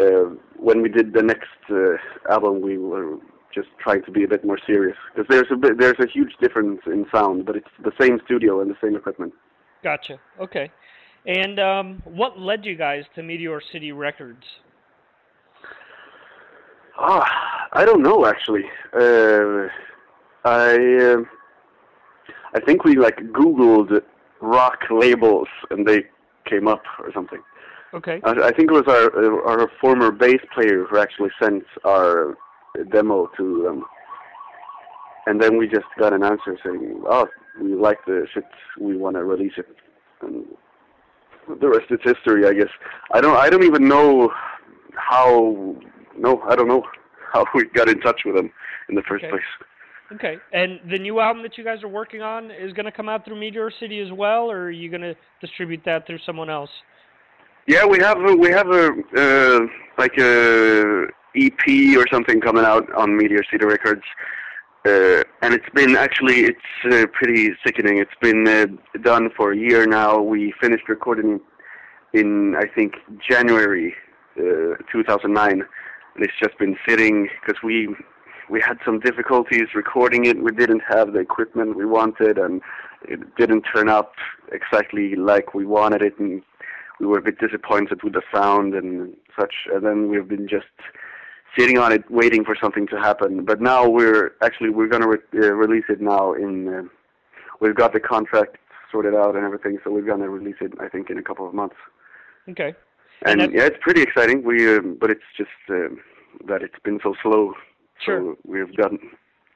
uh, 0.00 0.34
when 0.56 0.82
we 0.82 0.88
did 0.88 1.12
the 1.14 1.22
next 1.22 1.48
uh, 1.70 1.96
album 2.30 2.60
we 2.60 2.76
were 2.78 3.16
just 3.54 3.68
trying 3.80 4.02
to 4.04 4.10
be 4.10 4.24
a 4.24 4.28
bit 4.28 4.44
more 4.44 4.58
serious. 4.66 4.96
Because 5.14 5.26
there's 5.30 5.50
a 5.50 5.56
bit 5.56 5.78
there's 5.78 5.98
a 6.00 6.08
huge 6.08 6.32
difference 6.40 6.80
in 6.86 7.06
sound 7.12 7.46
but 7.46 7.56
it's 7.56 7.68
the 7.82 7.92
same 8.00 8.20
studio 8.24 8.60
and 8.60 8.70
the 8.70 8.76
same 8.82 8.94
equipment. 8.94 9.32
Gotcha. 9.82 10.20
Okay. 10.38 10.70
And 11.26 11.58
um, 11.58 12.02
what 12.04 12.38
led 12.38 12.64
you 12.64 12.76
guys 12.76 13.04
to 13.14 13.22
meteor 13.22 13.60
city 13.72 13.92
records 13.92 14.44
Ah, 17.02 17.68
I 17.72 17.84
don't 17.86 18.02
know 18.02 18.26
actually. 18.26 18.64
Uh, 18.92 19.68
I 20.44 21.16
uh, 21.16 21.24
I 22.54 22.60
think 22.60 22.84
we 22.84 22.96
like 22.96 23.16
Googled 23.16 24.02
rock 24.40 24.80
labels 24.90 25.48
and 25.70 25.86
they 25.86 26.04
came 26.44 26.68
up 26.68 26.82
or 26.98 27.10
something. 27.12 27.42
Okay. 27.94 28.20
I, 28.24 28.48
I 28.48 28.52
think 28.52 28.70
it 28.70 28.74
was 28.74 28.86
our 28.86 29.48
our 29.48 29.70
former 29.80 30.12
bass 30.12 30.40
player 30.54 30.84
who 30.84 30.98
actually 30.98 31.30
sent 31.42 31.64
our 31.84 32.36
demo 32.92 33.30
to 33.36 33.62
them, 33.62 33.84
and 35.26 35.40
then 35.40 35.56
we 35.56 35.66
just 35.66 35.86
got 35.98 36.12
an 36.12 36.22
answer 36.22 36.58
saying, 36.64 37.02
"Oh, 37.08 37.26
we 37.60 37.74
like 37.74 38.04
the 38.06 38.26
shit. 38.32 38.44
We 38.78 38.96
want 38.96 39.16
to 39.16 39.24
release 39.24 39.54
it." 39.56 39.74
And 40.20 40.44
the 41.60 41.68
rest 41.68 41.86
is 41.90 41.98
history, 42.04 42.46
I 42.46 42.52
guess. 42.52 42.70
I 43.12 43.20
don't. 43.20 43.36
I 43.36 43.48
don't 43.48 43.64
even 43.64 43.88
know 43.88 44.30
how. 44.94 45.76
No, 46.16 46.42
I 46.48 46.54
don't 46.56 46.68
know 46.68 46.82
how 47.32 47.44
we 47.54 47.64
got 47.74 47.88
in 47.88 48.00
touch 48.00 48.22
with 48.24 48.36
them 48.36 48.50
in 48.88 48.94
the 48.94 49.02
first 49.02 49.24
Okay. 49.24 49.30
place. 49.30 49.42
Okay. 50.12 50.38
And 50.52 50.80
the 50.90 50.98
new 50.98 51.20
album 51.20 51.42
that 51.44 51.56
you 51.56 51.62
guys 51.64 51.84
are 51.84 51.88
working 51.88 52.20
on 52.20 52.50
is 52.50 52.72
going 52.72 52.86
to 52.86 52.92
come 52.92 53.08
out 53.08 53.24
through 53.24 53.38
Meteor 53.38 53.70
City 53.78 54.00
as 54.00 54.10
well, 54.12 54.50
or 54.50 54.64
are 54.64 54.70
you 54.70 54.90
going 54.90 55.02
to 55.02 55.14
distribute 55.40 55.82
that 55.84 56.06
through 56.06 56.18
someone 56.26 56.50
else? 56.50 56.70
Yeah, 57.68 57.86
we 57.86 58.00
have 58.00 58.18
a, 58.18 58.34
we 58.34 58.48
have 58.50 58.68
a 58.70 58.90
uh, 59.16 59.60
like 59.98 60.18
a 60.18 61.06
EP 61.36 61.96
or 61.96 62.04
something 62.12 62.40
coming 62.40 62.64
out 62.64 62.92
on 62.94 63.16
Meteor 63.16 63.42
City 63.52 63.64
Records, 63.64 64.02
uh, 64.86 65.22
and 65.42 65.54
it's 65.54 65.68
been 65.74 65.94
actually 65.94 66.40
it's 66.46 66.58
uh, 66.90 67.06
pretty 67.12 67.50
sickening. 67.64 67.98
It's 67.98 68.10
been 68.20 68.48
uh, 68.48 68.66
done 69.02 69.30
for 69.36 69.52
a 69.52 69.56
year 69.56 69.86
now. 69.86 70.20
We 70.20 70.52
finished 70.60 70.88
recording 70.88 71.38
in 72.12 72.56
I 72.56 72.66
think 72.74 72.94
January 73.28 73.94
uh, 74.36 74.74
2009, 74.90 75.62
and 76.14 76.24
it's 76.24 76.34
just 76.42 76.58
been 76.58 76.76
sitting 76.88 77.28
because 77.40 77.62
we 77.62 77.94
we 78.48 78.60
had 78.60 78.78
some 78.84 78.98
difficulties 78.98 79.74
recording 79.74 80.24
it. 80.26 80.42
We 80.42 80.50
didn't 80.50 80.82
have 80.88 81.12
the 81.12 81.20
equipment 81.20 81.76
we 81.76 81.86
wanted, 81.86 82.36
and 82.36 82.60
it 83.02 83.20
didn't 83.36 83.62
turn 83.62 83.88
out 83.88 84.12
exactly 84.50 85.14
like 85.14 85.54
we 85.54 85.64
wanted 85.64 86.02
it, 86.02 86.18
and 86.18 86.42
we 86.98 87.06
were 87.06 87.18
a 87.18 87.22
bit 87.22 87.38
disappointed 87.38 88.02
with 88.02 88.14
the 88.14 88.22
sound 88.34 88.74
and 88.74 89.14
such. 89.38 89.54
And 89.72 89.84
then 89.84 90.08
we've 90.08 90.28
been 90.28 90.48
just 90.48 90.66
sitting 91.56 91.78
on 91.78 91.92
it, 91.92 92.10
waiting 92.10 92.44
for 92.44 92.56
something 92.60 92.86
to 92.88 92.96
happen. 92.96 93.44
But 93.44 93.60
now 93.60 93.88
we're 93.88 94.32
actually 94.42 94.70
we're 94.70 94.88
going 94.88 95.02
to 95.02 95.08
re- 95.08 95.46
uh, 95.46 95.52
release 95.52 95.84
it 95.88 96.00
now. 96.00 96.34
In 96.34 96.68
uh, 96.68 96.82
we've 97.60 97.76
got 97.76 97.92
the 97.92 98.00
contract 98.00 98.56
sorted 98.90 99.14
out 99.14 99.36
and 99.36 99.44
everything, 99.44 99.78
so 99.84 99.90
we're 99.90 100.02
going 100.02 100.20
to 100.20 100.28
release 100.28 100.56
it. 100.60 100.72
I 100.80 100.88
think 100.88 101.08
in 101.10 101.18
a 101.18 101.22
couple 101.22 101.46
of 101.48 101.54
months. 101.54 101.76
Okay. 102.48 102.74
And, 103.26 103.40
yeah, 103.52 103.66
it's 103.66 103.76
pretty 103.80 104.02
exciting. 104.02 104.42
We 104.44 104.76
um, 104.76 104.96
but 105.00 105.10
it's 105.10 105.20
just 105.36 105.50
um 105.68 106.00
that 106.48 106.62
it's 106.62 106.78
been 106.84 106.98
so 107.02 107.14
slow. 107.22 107.52
Sure. 108.04 108.20
So 108.20 108.36
we've 108.46 108.74
gotten 108.76 108.98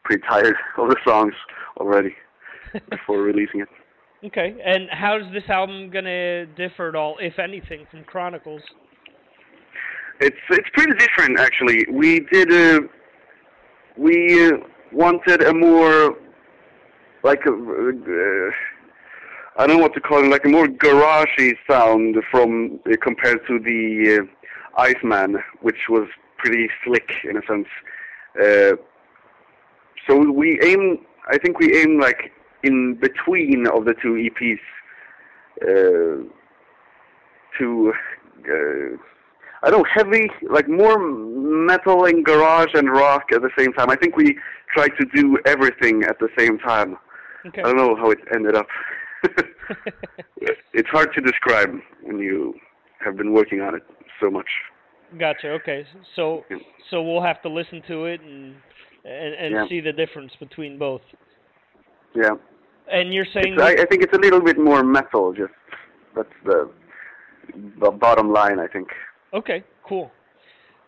pretty 0.04 0.22
tired 0.28 0.56
of 0.78 0.88
the 0.88 0.96
songs 1.06 1.34
already 1.78 2.14
before 2.90 3.22
releasing 3.22 3.60
it. 3.60 3.68
Okay. 4.24 4.56
And 4.64 4.88
how's 4.90 5.30
this 5.32 5.42
album 5.48 5.90
going 5.90 6.06
to 6.06 6.46
differ 6.46 6.88
at 6.88 6.94
all, 6.94 7.16
if 7.20 7.38
anything, 7.38 7.86
from 7.90 8.04
Chronicles? 8.04 8.62
It's 10.20 10.36
it's 10.50 10.68
pretty 10.72 10.92
different 10.96 11.38
actually. 11.40 11.86
We 11.90 12.20
did 12.32 12.52
a, 12.52 12.80
we 13.96 14.46
uh, 14.46 14.52
wanted 14.92 15.42
a 15.42 15.52
more 15.52 16.14
like 17.24 17.40
a 17.46 17.50
uh, 17.50 18.50
I 19.56 19.66
don't 19.66 19.76
know 19.76 19.82
what 19.82 19.94
to 19.94 20.00
call 20.00 20.24
it, 20.24 20.28
like 20.28 20.44
a 20.44 20.48
more 20.48 20.66
garagey 20.66 21.54
sound 21.68 22.16
from 22.30 22.80
uh, 22.86 22.96
compared 23.00 23.46
to 23.46 23.58
the 23.58 24.20
uh, 24.22 24.80
Iceman, 24.80 25.38
which 25.60 25.88
was 25.88 26.08
pretty 26.38 26.68
slick 26.84 27.12
in 27.22 27.36
a 27.36 27.42
sense. 27.46 27.68
Uh, 28.40 28.76
so 30.08 30.30
we 30.30 30.60
aim, 30.62 31.06
I 31.30 31.38
think 31.38 31.58
we 31.60 31.76
aim 31.80 32.00
like 32.00 32.32
in 32.64 32.94
between 32.94 33.66
of 33.68 33.84
the 33.84 33.94
two 34.02 34.28
EPs 34.28 34.58
uh, 35.62 36.28
to 37.58 37.92
uh, 38.48 38.96
I 39.64 39.70
don't 39.70 39.80
know, 39.80 39.88
heavy, 39.90 40.30
like 40.50 40.68
more 40.68 40.98
metal 40.98 42.04
and 42.04 42.22
garage 42.22 42.74
and 42.74 42.90
rock 42.90 43.32
at 43.32 43.40
the 43.40 43.50
same 43.56 43.72
time. 43.72 43.88
I 43.88 43.96
think 43.96 44.14
we 44.14 44.36
tried 44.74 44.90
to 45.00 45.06
do 45.14 45.38
everything 45.46 46.02
at 46.02 46.18
the 46.18 46.28
same 46.36 46.58
time. 46.58 46.98
Okay. 47.46 47.62
I 47.62 47.64
don't 47.64 47.76
know 47.76 47.96
how 47.96 48.10
it 48.10 48.18
ended 48.34 48.56
up. 48.56 48.66
it's 50.72 50.88
hard 50.88 51.12
to 51.14 51.20
describe 51.20 51.70
when 52.02 52.18
you 52.18 52.54
have 53.04 53.16
been 53.16 53.32
working 53.32 53.60
on 53.60 53.74
it 53.74 53.82
so 54.20 54.30
much. 54.30 54.48
Gotcha. 55.18 55.50
Okay. 55.52 55.84
So 56.16 56.44
so 56.90 57.02
we'll 57.02 57.22
have 57.22 57.40
to 57.42 57.48
listen 57.48 57.82
to 57.88 58.06
it 58.06 58.20
and 58.20 58.54
and, 59.04 59.34
and 59.34 59.54
Yeah. 59.54 59.68
see 59.68 59.80
the 59.80 59.92
difference 59.92 60.32
between 60.40 60.78
both. 60.78 61.02
Yeah. 62.14 62.30
And 62.90 63.12
you're 63.12 63.26
saying 63.32 63.60
I, 63.60 63.72
I 63.72 63.84
think 63.86 64.02
it's 64.02 64.12
a 64.12 64.20
little 64.20 64.40
bit 64.40 64.58
more 64.58 64.82
metal, 64.82 65.32
just 65.32 65.52
that's 66.14 66.28
the, 66.44 66.70
the 67.80 67.90
bottom 67.90 68.32
line, 68.32 68.58
I 68.58 68.66
think. 68.66 68.88
Okay, 69.32 69.64
cool. 69.86 70.10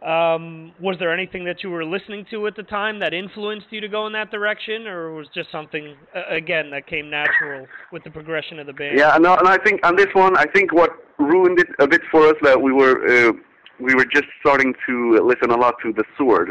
Um, 0.04 0.72
was 0.78 0.96
there 0.98 1.12
anything 1.12 1.44
that 1.46 1.62
you 1.62 1.70
were 1.70 1.84
listening 1.84 2.26
to 2.30 2.46
at 2.46 2.54
the 2.54 2.62
time 2.62 2.98
that 3.00 3.14
influenced 3.14 3.66
you 3.70 3.80
to 3.80 3.88
go 3.88 4.06
in 4.06 4.12
that 4.12 4.30
direction, 4.30 4.86
or 4.86 5.14
was 5.14 5.26
just 5.34 5.50
something 5.50 5.96
uh, 6.14 6.34
again 6.34 6.70
that 6.70 6.86
came 6.86 7.08
natural 7.08 7.66
with 7.92 8.04
the 8.04 8.10
progression 8.10 8.58
of 8.58 8.66
the 8.66 8.74
band? 8.74 8.98
Yeah, 8.98 9.16
no, 9.18 9.34
and 9.36 9.48
I 9.48 9.56
think 9.56 9.80
on 9.86 9.96
this 9.96 10.08
one, 10.12 10.36
I 10.36 10.44
think 10.54 10.74
what 10.74 10.90
ruined 11.18 11.58
it 11.60 11.68
a 11.78 11.88
bit 11.88 12.02
for 12.10 12.26
us 12.26 12.34
that 12.42 12.60
we 12.60 12.72
were 12.72 13.06
uh, 13.08 13.32
we 13.80 13.94
were 13.94 14.04
just 14.04 14.26
starting 14.40 14.74
to 14.86 15.18
listen 15.24 15.50
a 15.50 15.56
lot 15.56 15.76
to 15.82 15.94
the 15.94 16.04
Sword, 16.18 16.50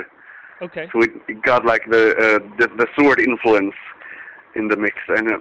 Okay. 0.61 0.87
so 0.91 1.01
it, 1.03 1.11
it 1.27 1.43
got 1.43 1.65
like 1.65 1.83
the, 1.89 2.15
uh, 2.17 2.39
the 2.57 2.67
the 2.75 2.87
Sword 2.97 3.19
influence 3.19 3.75
in 4.55 4.69
the 4.69 4.75
mix, 4.75 4.95
and 5.07 5.31
uh, 5.31 5.37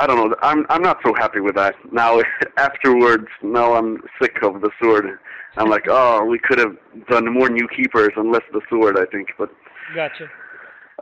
I 0.00 0.06
don't 0.06 0.16
know, 0.16 0.36
I'm 0.40 0.64
I'm 0.70 0.82
not 0.82 0.98
so 1.04 1.12
happy 1.14 1.40
with 1.40 1.54
that 1.56 1.74
now. 1.92 2.20
afterwards, 2.56 3.26
now 3.42 3.74
I'm 3.74 4.02
sick 4.20 4.36
of 4.42 4.62
the 4.62 4.70
Sword. 4.82 5.18
I'm 5.58 5.68
like, 5.68 5.84
oh, 5.88 6.24
we 6.24 6.38
could 6.38 6.58
have 6.58 6.74
done 7.10 7.32
more 7.32 7.50
New 7.50 7.68
Keepers 7.68 8.12
and 8.16 8.32
less 8.32 8.42
the 8.52 8.62
Sword, 8.70 8.98
I 8.98 9.04
think, 9.12 9.28
but. 9.38 9.50
Gotcha. 9.94 10.26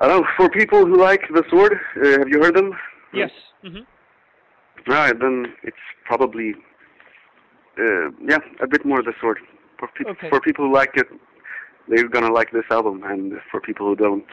I 0.00 0.08
don't 0.08 0.22
know. 0.22 0.28
For 0.36 0.48
people 0.48 0.84
who 0.84 0.96
like 0.96 1.22
the 1.32 1.44
Sword, 1.48 1.74
uh, 2.04 2.18
have 2.18 2.28
you 2.28 2.42
heard 2.42 2.56
them? 2.56 2.72
Yes. 3.14 3.30
hmm 3.62 3.80
Right, 4.86 5.18
then 5.18 5.54
it's 5.62 5.76
probably 6.04 6.54
uh, 7.78 8.10
yeah, 8.26 8.38
a 8.60 8.66
bit 8.66 8.84
more 8.84 9.02
the 9.02 9.12
sword. 9.20 9.38
For, 9.78 9.88
pe- 9.96 10.10
Okay. 10.10 10.30
for 10.30 10.40
people 10.40 10.66
who 10.66 10.74
like 10.74 10.90
it, 10.94 11.06
they're 11.88 12.08
gonna 12.08 12.32
like 12.32 12.50
this 12.50 12.64
album, 12.70 13.04
and 13.04 13.34
for 13.50 13.60
people 13.60 13.86
who 13.86 13.96
don't, 13.96 14.24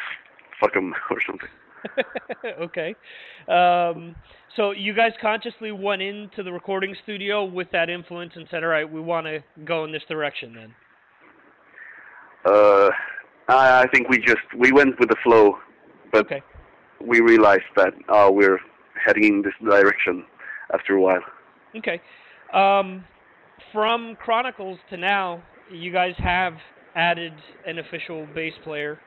fuck 0.60 0.74
them 0.74 0.94
or 1.12 1.18
something. 1.28 1.50
okay. 2.62 2.96
Um, 3.48 4.16
so 4.56 4.72
you 4.72 4.94
guys 4.94 5.12
consciously 5.22 5.72
went 5.72 6.02
into 6.02 6.44
the 6.44 6.52
recording 6.52 6.96
studio 7.04 7.44
with 7.46 7.68
that 7.72 7.90
influence 7.90 8.34
and 8.36 8.48
said, 8.50 8.64
"All 8.64 8.70
right, 8.70 8.90
we 8.90 9.02
want 9.02 9.28
to 9.28 9.44
go 9.66 9.84
in 9.86 9.92
this 9.92 10.04
direction." 10.08 10.56
Then. 10.56 10.76
Uh, 12.46 12.90
I, 13.48 13.84
I 13.84 13.88
think 13.94 14.10
we 14.10 14.18
just 14.18 14.42
we 14.58 14.72
went 14.72 15.00
with 15.00 15.10
the 15.10 15.16
flow, 15.24 15.58
but 16.12 16.26
Okay. 16.26 16.42
we 17.02 17.20
realized 17.20 17.64
that 17.76 17.94
uh, 18.10 18.30
we're 18.32 18.60
heading 19.06 19.24
in 19.24 19.42
this 19.42 19.54
direction 19.64 20.26
after 20.74 20.96
a 20.96 21.02
while. 21.02 21.22
Okay. 21.76 22.02
Um, 22.54 23.04
from 23.74 24.16
Chronicles 24.16 24.80
to 24.90 24.98
now, 24.98 25.44
you 25.72 25.92
guys 25.92 26.14
have 26.18 26.54
added 26.96 27.34
an 27.68 27.80
official 27.80 28.28
bass 28.34 28.54
player. 28.64 29.00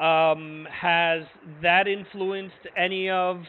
Um, 0.00 0.66
has 0.72 1.22
that 1.62 1.86
influenced 1.86 2.54
any 2.76 3.08
of 3.10 3.42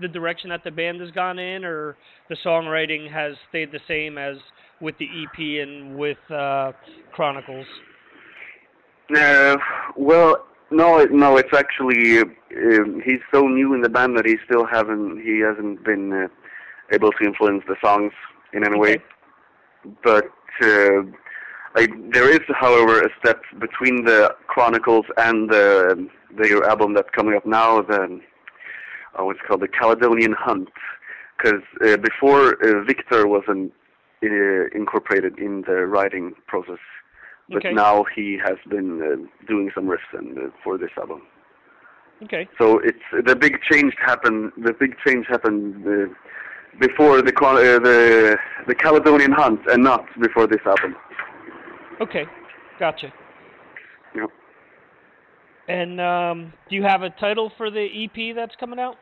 the 0.00 0.08
direction 0.08 0.50
that 0.50 0.64
the 0.64 0.70
band 0.70 1.00
has 1.00 1.10
gone 1.12 1.38
in, 1.38 1.64
or 1.64 1.96
the 2.28 2.36
songwriting 2.44 3.10
has 3.12 3.34
stayed 3.48 3.70
the 3.70 3.80
same 3.86 4.18
as 4.18 4.36
with 4.80 4.96
the 4.98 5.06
EP 5.06 5.38
and 5.66 5.96
with 5.96 6.18
uh, 6.30 6.72
Chronicles? 7.12 7.66
Uh, 9.16 9.56
well, 9.96 10.44
no, 10.70 10.98
it- 10.98 11.12
no. 11.12 11.36
It's 11.36 11.52
actually 11.54 12.18
uh, 12.18 12.24
he's 13.04 13.20
so 13.32 13.46
new 13.46 13.74
in 13.74 13.82
the 13.82 13.88
band 13.88 14.16
that 14.18 14.26
he 14.26 14.36
still 14.44 14.66
haven't 14.66 15.22
he 15.22 15.40
hasn't 15.40 15.84
been 15.84 16.12
uh, 16.12 16.28
able 16.92 17.12
to 17.12 17.24
influence 17.24 17.62
the 17.68 17.76
songs 17.84 18.12
in 18.52 18.64
any 18.66 18.78
way. 18.78 18.98
But 20.02 20.24
I, 21.74 21.86
there 22.12 22.28
is, 22.30 22.40
however, 22.60 23.00
a 23.00 23.08
step 23.18 23.42
between 23.58 24.04
the 24.04 24.34
Chronicles 24.46 25.06
and 25.16 25.48
the 25.50 26.08
the 26.36 26.64
album 26.68 26.94
that's 26.94 27.08
coming 27.10 27.34
up 27.34 27.46
now. 27.46 27.82
The 27.82 28.20
oh, 29.18 29.30
it's 29.30 29.40
called 29.46 29.62
the 29.62 29.68
Caledonian 29.68 30.32
Hunt, 30.32 30.68
because 31.36 31.62
uh, 31.84 31.96
before 31.96 32.62
uh, 32.62 32.84
Victor 32.84 33.26
wasn't 33.26 33.72
uh, 34.22 34.66
incorporated 34.74 35.38
in 35.38 35.62
the 35.66 35.86
writing 35.86 36.34
process, 36.46 36.78
but 37.48 37.58
Okay. 37.58 37.72
now 37.72 38.04
he 38.14 38.38
has 38.44 38.58
been 38.68 38.90
uh, 39.02 39.46
doing 39.46 39.70
some 39.74 39.86
riffs 39.86 40.12
and 40.12 40.38
uh, 40.38 40.42
for 40.62 40.76
this 40.78 40.90
album. 40.98 41.22
Okay. 42.24 42.48
So 42.58 42.78
it's 42.78 43.06
the 43.24 43.34
big 43.34 43.60
change 43.70 43.94
happened. 43.98 44.52
The 44.56 44.72
big 44.72 44.96
change 45.04 45.26
happened 45.26 45.84
uh, 45.86 46.14
before 46.78 47.22
the 47.22 47.34
uh, 47.34 47.78
the 47.78 48.36
the 48.66 48.74
Caledonian 48.74 49.32
Hunt, 49.32 49.60
and 49.72 49.82
not 49.82 50.04
before 50.20 50.46
this 50.46 50.60
album. 50.66 50.96
Okay, 52.02 52.24
gotcha. 52.80 53.12
Yep. 54.16 54.30
And 55.68 56.00
um, 56.00 56.52
do 56.68 56.74
you 56.74 56.82
have 56.82 57.02
a 57.02 57.10
title 57.10 57.52
for 57.56 57.70
the 57.70 57.86
EP 58.04 58.34
that's 58.34 58.54
coming 58.58 58.80
out? 58.80 58.96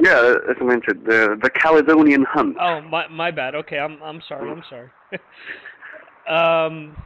Yeah, 0.00 0.34
as 0.48 0.56
I 0.60 0.64
mentioned, 0.64 1.04
the 1.06 1.38
the 1.42 1.50
Caledonian 1.50 2.24
Hunt. 2.28 2.56
Oh, 2.60 2.80
my 2.80 3.06
my 3.08 3.30
bad. 3.30 3.54
Okay, 3.54 3.78
I'm 3.78 4.02
I'm 4.02 4.22
sorry. 4.26 4.50
I'm 4.50 4.62
sorry. 4.70 4.90
um, 6.66 6.96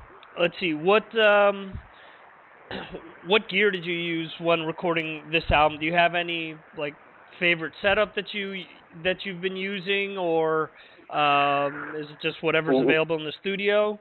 let's 0.41 0.55
see. 0.61 0.75
What 0.75 1.05
um, 1.19 1.79
what 3.27 3.49
gear 3.49 3.71
did 3.71 3.85
you 3.85 3.95
use 3.95 4.31
when 4.41 4.62
recording 4.62 5.23
this 5.33 5.45
album? 5.50 5.81
Do 5.81 5.87
you 5.87 5.95
have 5.95 6.15
any 6.15 6.55
like 6.79 6.95
favorite 7.39 7.73
setup 7.83 8.15
that 8.15 8.33
you 8.33 8.62
that 9.05 9.25
you've 9.25 9.41
been 9.41 9.57
using, 9.57 10.19
or 10.19 10.71
um, 11.11 11.95
is 11.97 12.07
it 12.11 12.19
just 12.23 12.43
whatever's 12.43 12.81
available 12.81 13.17
in 13.17 13.25
the 13.25 13.33
studio? 13.41 13.99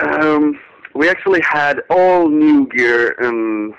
Um, 0.00 0.58
we 0.94 1.08
actually 1.08 1.40
had 1.42 1.82
all 1.90 2.28
new 2.28 2.68
gear 2.68 3.16
and 3.18 3.74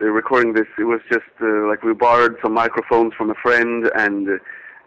recording 0.00 0.54
this. 0.54 0.66
It 0.78 0.84
was 0.84 1.00
just 1.10 1.24
uh, 1.40 1.66
like 1.66 1.82
we 1.82 1.92
borrowed 1.92 2.36
some 2.42 2.54
microphones 2.54 3.12
from 3.14 3.30
a 3.30 3.34
friend, 3.34 3.90
and 3.94 4.28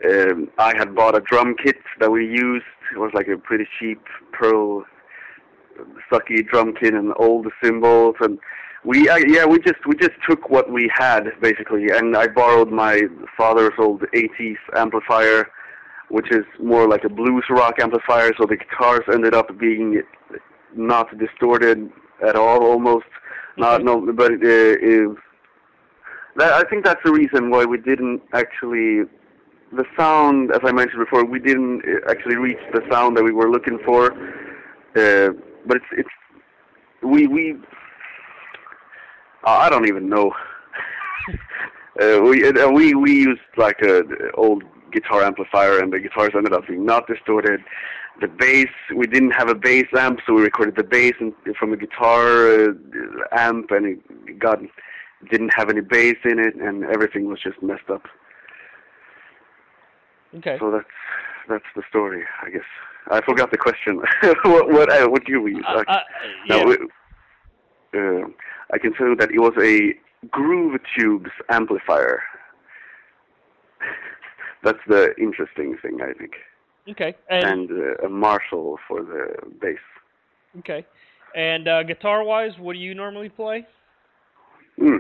uh, 0.04 0.34
I 0.58 0.76
had 0.76 0.96
bought 0.96 1.16
a 1.16 1.22
drum 1.22 1.56
kit 1.64 1.78
that 2.00 2.12
we 2.12 2.26
used. 2.26 2.66
It 2.94 2.98
was 2.98 3.12
like 3.14 3.28
a 3.28 3.38
pretty 3.38 3.68
cheap 3.80 4.02
Pearl 4.34 4.86
sucky 6.12 6.46
drum 6.48 6.74
kit 6.74 6.94
and 6.94 7.10
the 7.10 7.52
cymbals 7.64 8.16
and 8.20 8.38
we 8.84 9.08
uh, 9.10 9.18
yeah 9.28 9.46
we 9.46 9.60
just 9.60 9.86
we 9.88 9.96
just 9.96 10.12
took 10.28 10.50
what 10.50 10.72
we 10.72 10.92
had 10.94 11.32
basically 11.42 11.88
and 11.90 12.16
I 12.16 12.28
borrowed 12.28 12.72
my 12.72 13.02
father's 13.38 13.74
old 13.80 14.02
80s 14.14 14.58
amplifier 14.76 15.50
which 16.10 16.32
is 16.32 16.46
more 16.60 16.88
like 16.88 17.04
a 17.04 17.10
blues 17.10 17.46
rock 17.50 17.76
amplifier 17.80 18.32
so 18.38 18.46
the 18.46 18.58
guitars 18.58 19.06
ended 19.12 19.34
up 19.34 19.58
being 19.58 20.02
not 20.76 21.18
distorted 21.18 21.90
at 22.26 22.36
all 22.36 22.64
almost 22.64 23.06
not 23.58 23.84
no 23.84 24.02
but 24.14 24.32
uh, 24.32 24.36
uh, 24.36 25.14
that, 26.38 26.54
I 26.54 26.64
think 26.70 26.86
that's 26.86 27.02
the 27.04 27.12
reason 27.12 27.50
why 27.50 27.66
we 27.66 27.78
didn't 27.78 28.22
actually 28.34 29.04
the 29.74 29.86
sound 29.98 30.52
as 30.52 30.60
I 30.64 30.72
mentioned 30.72 31.00
before 31.00 31.26
we 31.26 31.40
didn't 31.40 31.84
uh, 31.86 32.10
actually 32.10 32.36
reach 32.36 32.60
the 32.74 32.82
sound 32.92 33.18
that 33.18 33.24
we 33.24 33.32
were 33.32 33.50
looking 33.50 33.80
for 33.86 34.14
uh, 34.96 35.30
but 35.66 35.78
it's 35.78 35.86
it's 35.92 36.10
we 37.04 37.28
we 37.28 37.58
uh, 39.44 39.58
I 39.58 39.70
don't 39.70 39.88
even 39.88 40.08
know. 40.08 40.34
uh, 42.02 42.22
we 42.22 42.46
uh, 42.48 42.70
we 42.70 42.94
we 42.94 43.14
used 43.14 43.42
like 43.58 43.82
a 43.82 44.04
old 44.36 44.64
guitar 44.92 45.24
amplifier, 45.24 45.80
and 45.80 45.92
the 45.92 46.00
guitars 46.00 46.32
ended 46.36 46.54
up 46.54 46.68
being 46.68 46.86
not 46.86 47.08
distorted. 47.08 47.62
The 48.20 48.28
bass 48.28 48.68
we 48.96 49.08
didn't 49.08 49.32
have 49.32 49.50
a 49.50 49.56
bass 49.56 49.88
amp, 49.98 50.20
so 50.28 50.34
we 50.34 50.42
recorded 50.42 50.76
the 50.76 50.84
bass 50.84 51.14
in, 51.20 51.34
from 51.58 51.74
a 51.74 51.78
guitar 51.78 52.66
uh, 52.66 52.74
amp, 53.32 53.72
and 53.72 53.86
it 54.28 54.40
got 54.40 54.60
didn't 55.30 55.54
have 55.54 55.70
any 55.70 55.82
bass 55.82 56.18
in 56.26 56.40
it, 56.40 56.56
and 56.56 56.84
everything 56.86 57.26
was 57.26 57.40
just 57.42 57.62
messed 57.62 57.90
up. 57.90 58.04
Okay. 60.36 60.58
So 60.60 60.72
that's 60.72 60.86
that's 61.50 61.66
the 61.76 61.84
story, 61.90 62.24
I 62.44 62.50
guess. 62.50 62.62
I 63.10 63.22
forgot 63.22 63.52
the 63.52 63.58
question. 63.58 63.98
what 64.44 64.70
what 64.70 64.92
uh, 64.92 65.08
what 65.08 65.26
do 65.26 65.42
we 65.42 65.56
use? 65.56 65.66
Uh, 65.68 65.84
uh, 65.88 66.00
No, 66.48 66.58
yeah. 66.58 66.66
we, 66.66 66.76
uh, 68.00 68.28
I 68.72 68.78
can 68.78 68.94
tell 68.94 69.08
you 69.08 69.16
that 69.16 69.32
it 69.32 69.40
was 69.40 69.54
a 69.62 69.94
Groove 70.30 70.80
Tubes 70.98 71.32
amplifier. 71.50 72.22
That's 74.64 74.80
the 74.88 75.14
interesting 75.18 75.78
thing, 75.82 76.00
I 76.02 76.14
think. 76.14 76.34
Okay. 76.90 77.16
And, 77.30 77.44
And 77.44 77.70
uh, 77.72 78.06
a 78.06 78.10
Marshall 78.10 78.78
for 78.88 79.02
the 79.04 79.36
bass. 79.62 79.78
okay. 80.60 80.86
And 81.36 81.68
uh, 81.68 81.84
guitar 81.84 82.24
wise, 82.24 82.52
what 82.60 82.74
do 82.74 82.80
you 82.80 82.94
normally 82.94 83.30
play? 83.30 83.66
Hmm. 84.78 84.98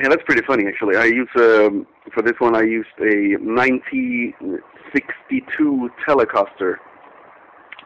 Yeah, 0.00 0.08
that's 0.08 0.22
pretty 0.24 0.42
funny 0.46 0.66
actually. 0.66 0.96
I 0.96 1.04
use 1.04 1.28
um, 1.36 1.86
for 2.12 2.22
this 2.22 2.34
one 2.38 2.56
I 2.56 2.62
used 2.62 2.88
a 2.98 3.36
1962 3.38 5.90
Telecaster, 6.06 6.76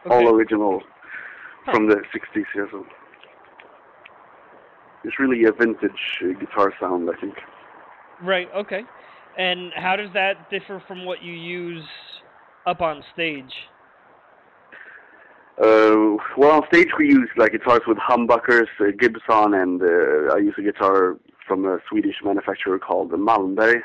all 0.09 0.29
original 0.33 0.81
from 1.65 1.87
the 1.89 1.95
60s. 1.95 2.45
Yeah, 2.55 2.65
so 2.71 2.85
it's 5.03 5.19
really 5.19 5.43
a 5.45 5.51
vintage 5.51 5.91
uh, 6.23 6.27
guitar 6.39 6.73
sound, 6.79 7.09
I 7.09 7.15
think. 7.19 7.35
Right. 8.21 8.49
Okay. 8.55 8.83
And 9.37 9.71
how 9.75 9.95
does 9.95 10.11
that 10.13 10.49
differ 10.49 10.81
from 10.87 11.05
what 11.05 11.21
you 11.21 11.33
use 11.33 11.85
up 12.67 12.81
on 12.81 13.03
stage? 13.13 13.53
Uh, 15.57 16.17
well, 16.37 16.51
on 16.51 16.61
stage 16.67 16.89
we 16.99 17.07
use 17.07 17.29
like 17.35 17.53
guitars 17.53 17.81
with 17.87 17.97
humbuckers, 17.97 18.67
uh, 18.79 18.91
Gibson, 18.99 19.55
and 19.55 19.81
uh, 19.81 20.35
I 20.35 20.37
use 20.37 20.53
a 20.59 20.61
guitar 20.61 21.17
from 21.47 21.65
a 21.65 21.79
Swedish 21.89 22.17
manufacturer 22.23 22.77
called 22.77 23.11
Malmberg. 23.11 23.81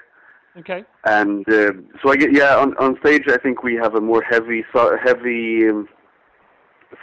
Okay. 0.59 0.85
And 1.05 1.49
uh, 1.51 1.73
so 2.03 2.11
I 2.11 2.17
get 2.17 2.35
yeah 2.35 2.57
on 2.57 2.77
on 2.77 2.99
stage 3.01 3.23
I 3.29 3.39
think 3.39 3.63
we 3.63 3.75
have 3.77 3.95
a 3.95 4.03
more 4.03 4.23
heavy 4.23 4.65
so, 4.75 4.99
heavy 5.03 5.67
um, 5.71 5.89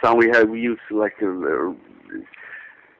sound. 0.00 0.18
We 0.18 0.28
have 0.32 0.48
we 0.48 0.60
use 0.60 0.78
like 0.92 1.14
uh, 1.20 1.26
uh, 1.26 1.72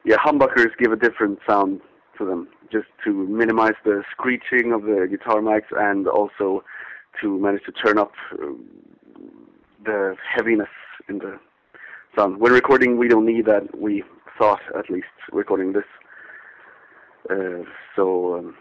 yeah 0.03 0.17
humbuckers 0.17 0.71
give 0.77 0.91
a 0.91 0.97
different 0.97 1.39
sound 1.47 1.79
to 2.17 2.25
them 2.25 2.49
just 2.69 2.87
to 3.05 3.13
minimize 3.13 3.75
the 3.85 4.03
screeching 4.11 4.73
of 4.73 4.81
the 4.81 5.07
guitar 5.09 5.39
mics 5.39 5.71
and 5.71 6.05
also 6.05 6.65
to 7.19 7.39
manage 7.39 7.63
to 7.65 7.71
turn 7.71 7.97
up 7.97 8.13
uh, 8.33 8.45
the 9.83 10.15
heaviness 10.33 10.69
in 11.09 11.17
the 11.19 11.39
sound. 12.15 12.39
When 12.39 12.51
recording 12.51 12.97
we 12.97 13.07
don't 13.07 13.25
need 13.25 13.45
that. 13.45 13.77
We 13.77 14.03
thought 14.37 14.61
at 14.77 14.89
least 14.89 15.07
recording 15.31 15.73
this. 15.73 15.83
Uh, 17.29 17.63
so. 17.95 18.37
Um, 18.39 18.55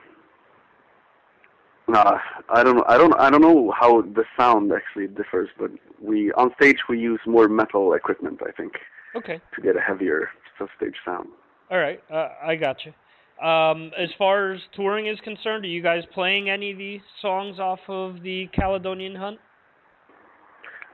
Nah, 1.89 2.21
I 2.49 2.63
don't 2.63 2.77
know. 2.77 2.85
I 2.87 2.97
don't. 2.97 3.15
I 3.19 3.31
don't 3.31 3.41
know 3.41 3.73
how 3.77 4.03
the 4.03 4.23
sound 4.39 4.71
actually 4.73 5.09
differs, 5.09 5.49
but 5.59 5.73
we 6.01 6.31
on 6.35 6.53
stage 6.55 6.77
we 6.89 7.01
use 7.01 7.19
more 7.27 7.49
metal 7.49 7.95
equipment. 7.95 8.41
I 8.47 8.53
think 8.53 8.75
Okay. 9.17 9.41
to 9.57 9.61
get 9.61 9.75
a 9.77 9.81
heavier 9.81 10.29
stage 10.77 10.95
sound. 11.05 11.31
All 11.69 11.79
right. 11.79 12.01
Uh, 12.09 12.29
I 12.45 12.55
got 12.55 12.85
you. 12.85 12.93
Um, 13.43 13.91
as 13.99 14.11
far 14.19 14.53
as 14.53 14.61
touring 14.77 15.07
is 15.07 15.19
concerned, 15.21 15.65
are 15.65 15.69
you 15.69 15.83
guys 15.83 16.03
playing 16.13 16.51
any 16.51 16.73
of 16.73 16.79
these 16.79 17.01
songs 17.23 17.59
off 17.59 17.81
of 17.89 18.23
the 18.23 18.49
Caledonian 18.55 19.15
Hunt? 19.15 19.39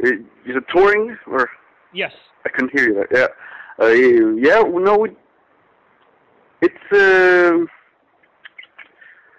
Uh, 0.05 0.09
Is 0.09 0.57
it 0.57 0.65
touring 0.73 1.17
or? 1.27 1.49
Yes. 1.93 2.13
I 2.45 2.51
couldn't 2.51 2.71
hear 2.73 2.89
you 2.89 2.95
there. 2.95 3.09
Yeah. 3.13 3.85
Uh, 3.85 3.91
yeah. 3.91 4.63
No. 4.63 4.99
We, 4.99 5.11
it's. 6.63 6.75
Uh, 6.93 7.67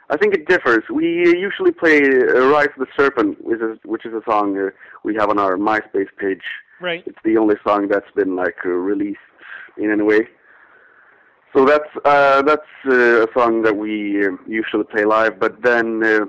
I 0.09 0.17
think 0.17 0.33
it 0.33 0.47
differs. 0.47 0.83
We 0.93 1.05
usually 1.05 1.71
play 1.71 1.99
uh, 1.99 2.47
"Rise 2.47 2.69
of 2.77 2.79
the 2.79 2.87
Serpent," 2.97 3.43
which 3.43 3.61
is 3.61 3.77
which 3.85 4.05
is 4.05 4.13
a 4.13 4.21
song 4.29 4.57
uh, 4.57 4.69
we 5.03 5.15
have 5.15 5.29
on 5.29 5.39
our 5.39 5.55
MySpace 5.57 6.09
page. 6.17 6.41
Right. 6.81 7.03
It's 7.05 7.17
the 7.23 7.37
only 7.37 7.55
song 7.65 7.87
that's 7.89 8.09
been 8.15 8.35
like 8.35 8.63
released 8.65 9.19
in 9.77 9.91
any 9.91 10.03
way. 10.03 10.27
So 11.55 11.65
that's 11.65 11.89
uh, 12.03 12.41
that's 12.41 12.61
uh, 12.85 13.23
a 13.23 13.27
song 13.33 13.61
that 13.63 13.75
we 13.75 14.25
uh, 14.25 14.31
usually 14.47 14.83
play 14.83 15.05
live, 15.05 15.39
but 15.39 15.61
then 15.63 16.03
uh, 16.03 16.25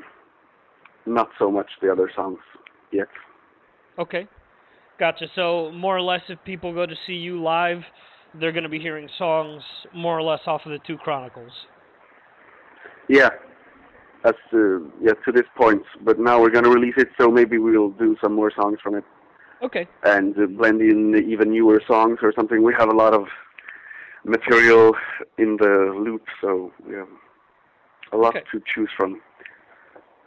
not 1.06 1.30
so 1.38 1.50
much 1.50 1.66
the 1.82 1.90
other 1.90 2.10
songs 2.14 2.38
yet. 2.92 3.08
Okay, 3.98 4.28
gotcha. 4.98 5.26
So 5.34 5.72
more 5.72 5.96
or 5.96 6.02
less, 6.02 6.22
if 6.28 6.38
people 6.44 6.72
go 6.72 6.86
to 6.86 6.94
see 7.06 7.14
you 7.14 7.42
live, 7.42 7.82
they're 8.38 8.52
going 8.52 8.62
to 8.62 8.68
be 8.68 8.78
hearing 8.78 9.08
songs 9.18 9.62
more 9.94 10.16
or 10.16 10.22
less 10.22 10.40
off 10.46 10.62
of 10.64 10.72
the 10.72 10.78
two 10.86 10.96
Chronicles. 10.98 11.52
Yeah, 13.08 13.30
that's 14.22 14.38
uh, 14.52 14.78
yeah 15.02 15.14
to 15.24 15.32
this 15.32 15.46
point. 15.56 15.82
But 16.04 16.20
now 16.20 16.40
we're 16.40 16.50
gonna 16.50 16.70
release 16.70 16.94
it, 16.96 17.08
so 17.20 17.30
maybe 17.30 17.58
we'll 17.58 17.90
do 17.90 18.16
some 18.22 18.34
more 18.34 18.52
songs 18.54 18.78
from 18.82 18.94
it. 18.94 19.04
Okay. 19.62 19.88
And 20.04 20.38
uh, 20.38 20.46
blend 20.46 20.80
in 20.80 21.16
even 21.28 21.50
newer 21.50 21.82
songs 21.88 22.18
or 22.22 22.32
something. 22.36 22.62
We 22.62 22.72
have 22.78 22.88
a 22.88 22.94
lot 22.94 23.14
of 23.14 23.24
material 24.28 24.94
in 25.38 25.56
the 25.56 25.92
loop, 25.98 26.22
so 26.40 26.72
have 26.94 27.08
a 28.12 28.16
lot 28.16 28.36
Okay. 28.36 28.44
to 28.52 28.62
choose 28.74 28.90
from. 28.96 29.20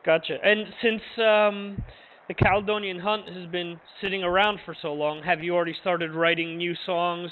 Gotcha. 0.04 0.38
And 0.44 0.66
since 0.82 1.02
um, 1.18 1.84
the 2.28 2.34
Caledonian 2.34 3.00
Hunt 3.00 3.28
has 3.30 3.46
been 3.52 3.80
sitting 4.02 4.24
around 4.24 4.60
for 4.66 4.76
so 4.82 4.94
long, 4.94 5.22
have 5.24 5.44
you 5.44 5.56
already 5.56 5.76
started 5.82 6.12
writing 6.12 6.58
new 6.58 6.74
songs 6.86 7.30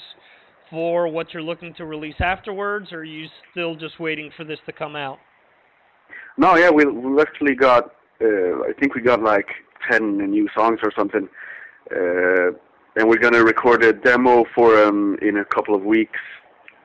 for 0.70 1.08
what 1.08 1.34
you're 1.34 1.42
looking 1.42 1.74
to 1.74 1.84
release 1.84 2.14
afterwards, 2.20 2.92
or 2.92 2.98
are 2.98 3.04
you 3.04 3.26
still 3.50 3.74
just 3.74 3.98
waiting 3.98 4.30
for 4.36 4.44
this 4.44 4.58
to 4.66 4.72
come 4.72 4.94
out? 4.94 5.18
No, 6.36 6.56
yeah, 6.56 6.70
we 6.70 6.86
we 6.86 7.20
actually 7.20 7.54
got. 7.56 7.92
Uh, 8.22 8.62
I 8.68 8.72
think 8.78 8.94
we 8.94 9.00
got 9.00 9.20
like 9.22 9.48
ten 9.90 10.18
new 10.18 10.48
songs 10.54 10.78
or 10.82 10.92
something, 10.96 11.28
uh, 11.90 12.52
and 12.96 13.08
we're 13.08 13.18
gonna 13.18 13.42
record 13.42 13.82
a 13.82 13.92
demo 13.92 14.44
for 14.54 14.76
them 14.76 15.16
in 15.22 15.38
a 15.38 15.44
couple 15.44 15.74
of 15.74 15.82
weeks 15.82 16.20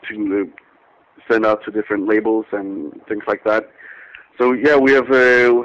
to 0.09 0.41
uh, 0.41 1.31
send 1.31 1.45
out 1.45 1.63
to 1.65 1.71
different 1.71 2.07
labels 2.07 2.45
and 2.51 2.93
things 3.07 3.23
like 3.27 3.43
that. 3.43 3.69
So 4.37 4.53
yeah, 4.53 4.75
we 4.75 4.91
have 4.93 5.09
uh, 5.11 5.61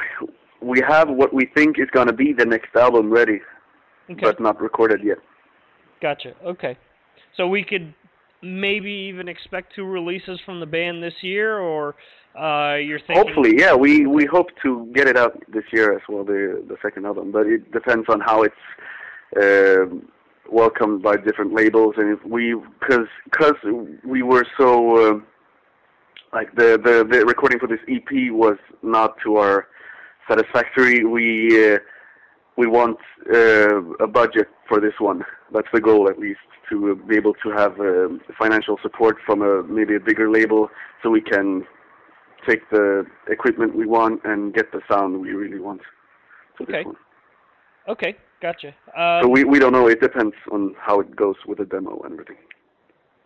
we 0.60 0.80
have 0.86 1.08
what 1.08 1.32
we 1.32 1.46
think 1.54 1.78
is 1.78 1.88
gonna 1.92 2.12
be 2.12 2.32
the 2.32 2.44
next 2.44 2.74
album 2.76 3.10
ready, 3.10 3.40
Okay. 4.10 4.20
but 4.22 4.40
not 4.40 4.60
recorded 4.60 5.00
yet. 5.02 5.18
Gotcha. 6.00 6.34
Okay. 6.44 6.76
So 7.36 7.46
we 7.46 7.64
could 7.64 7.94
maybe 8.42 8.90
even 8.90 9.28
expect 9.28 9.74
two 9.74 9.84
releases 9.84 10.40
from 10.44 10.60
the 10.60 10.66
band 10.66 11.02
this 11.02 11.14
year, 11.22 11.58
or 11.58 11.94
uh, 12.38 12.76
you're 12.76 13.00
thinking? 13.00 13.16
Hopefully, 13.16 13.54
yeah, 13.58 13.74
we 13.74 14.06
we 14.06 14.24
hope 14.24 14.48
to 14.62 14.90
get 14.94 15.08
it 15.08 15.16
out 15.16 15.40
this 15.52 15.64
year 15.72 15.92
as 15.92 16.02
well, 16.08 16.24
the 16.24 16.62
the 16.68 16.76
second 16.82 17.06
album. 17.06 17.32
But 17.32 17.46
it 17.46 17.70
depends 17.72 18.06
on 18.08 18.20
how 18.20 18.42
it's 18.42 18.54
um 19.36 20.08
welcomed 20.52 21.02
by 21.02 21.16
different 21.16 21.54
labels, 21.54 21.94
and 21.96 22.16
if 22.16 22.24
we 22.24 22.54
because 22.80 23.06
because 23.24 23.54
we 24.04 24.22
were 24.22 24.44
so 24.58 25.10
um 25.10 25.26
like 26.32 26.54
the, 26.54 26.78
the 26.84 27.06
the 27.10 27.24
recording 27.24 27.58
for 27.58 27.66
this 27.66 27.80
EP 27.88 28.32
was 28.32 28.56
not 28.82 29.16
to 29.24 29.36
our 29.36 29.68
satisfactory. 30.28 31.04
We 31.04 31.74
uh, 31.74 31.78
we 32.56 32.66
want 32.66 32.98
uh, 33.32 33.82
a 33.94 34.06
budget 34.06 34.48
for 34.68 34.80
this 34.80 34.94
one. 34.98 35.24
That's 35.52 35.68
the 35.72 35.80
goal, 35.80 36.08
at 36.08 36.18
least, 36.18 36.40
to 36.68 36.94
be 37.08 37.16
able 37.16 37.34
to 37.34 37.50
have 37.50 37.78
um 37.80 38.20
financial 38.38 38.78
support 38.82 39.16
from 39.26 39.42
a 39.42 39.62
maybe 39.62 39.96
a 39.96 40.00
bigger 40.00 40.30
label, 40.30 40.68
so 41.02 41.10
we 41.10 41.20
can 41.20 41.66
take 42.48 42.68
the 42.70 43.04
equipment 43.28 43.76
we 43.76 43.86
want 43.86 44.20
and 44.24 44.54
get 44.54 44.72
the 44.72 44.80
sound 44.90 45.20
we 45.20 45.32
really 45.32 45.60
want. 45.60 45.82
for 46.56 46.64
this 46.64 46.76
Okay. 46.76 46.88
Okay. 47.88 48.16
Gotcha. 48.40 48.74
Uh, 48.96 49.22
So 49.22 49.28
we 49.28 49.44
we 49.44 49.58
don't 49.58 49.72
know. 49.72 49.86
It 49.88 50.00
depends 50.00 50.34
on 50.50 50.74
how 50.78 51.00
it 51.00 51.14
goes 51.14 51.36
with 51.46 51.58
the 51.58 51.66
demo 51.66 52.00
and 52.04 52.12
everything. 52.14 52.38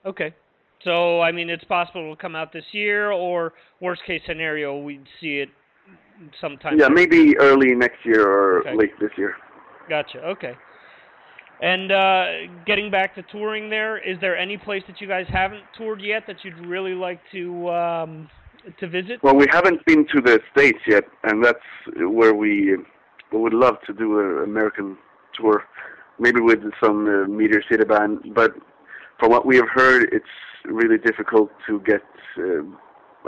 Okay. 0.05 0.35
So, 0.83 1.23
I 1.23 1.33
mean, 1.33 1.49
it's 1.49 1.64
possible 1.64 2.03
it'll 2.03 2.17
come 2.17 2.37
out 2.37 2.53
this 2.53 2.64
year, 2.73 3.11
or 3.11 3.55
worst 3.81 4.03
case 4.07 4.21
scenario, 4.27 4.79
we'd 4.79 5.07
see 5.19 5.38
it 5.38 5.49
sometime. 6.40 6.79
Yeah, 6.79 6.88
maybe 6.88 7.38
early 7.38 7.75
next 7.75 8.05
year 8.05 8.29
or 8.29 8.59
Okay. 8.61 8.75
late 8.75 8.93
this 9.01 9.11
year. 9.17 9.37
Gotcha. 9.88 10.19
Okay. 10.27 10.55
And 11.62 11.90
uh, 11.90 12.25
getting 12.67 12.90
back 12.90 13.14
to 13.14 13.23
touring, 13.23 13.71
there 13.71 13.97
is 13.97 14.19
there 14.21 14.37
any 14.37 14.59
place 14.59 14.83
that 14.88 15.01
you 15.01 15.07
guys 15.07 15.27
haven't 15.29 15.62
toured 15.79 16.03
yet 16.03 16.25
that 16.27 16.37
you'd 16.45 16.59
really 16.67 16.95
like 16.95 17.21
to 17.33 17.71
um, 17.71 18.29
to 18.81 18.88
visit? 18.88 19.23
Well, 19.23 19.37
we 19.37 19.47
haven't 19.51 19.85
been 19.87 20.07
to 20.14 20.21
the 20.21 20.40
states 20.53 20.81
yet, 20.87 21.05
and 21.23 21.43
that's 21.43 21.59
where 21.97 22.35
we 22.35 22.77
we 23.32 23.38
would 23.38 23.54
love 23.54 23.76
to 23.87 23.92
do 23.92 24.20
an 24.20 24.44
American 24.44 24.96
tour, 25.34 25.64
maybe 26.18 26.40
with 26.40 26.60
some 26.82 27.06
uh, 27.06 27.28
Meteor 27.28 27.62
City 27.70 27.84
band. 27.84 28.32
But 28.34 28.54
from 29.18 29.30
what 29.30 29.46
we 29.46 29.56
have 29.56 29.68
heard, 29.72 30.08
it's 30.12 30.24
really 30.64 30.98
difficult 30.98 31.50
to 31.66 31.80
get, 31.80 32.02
uh, 32.38 32.62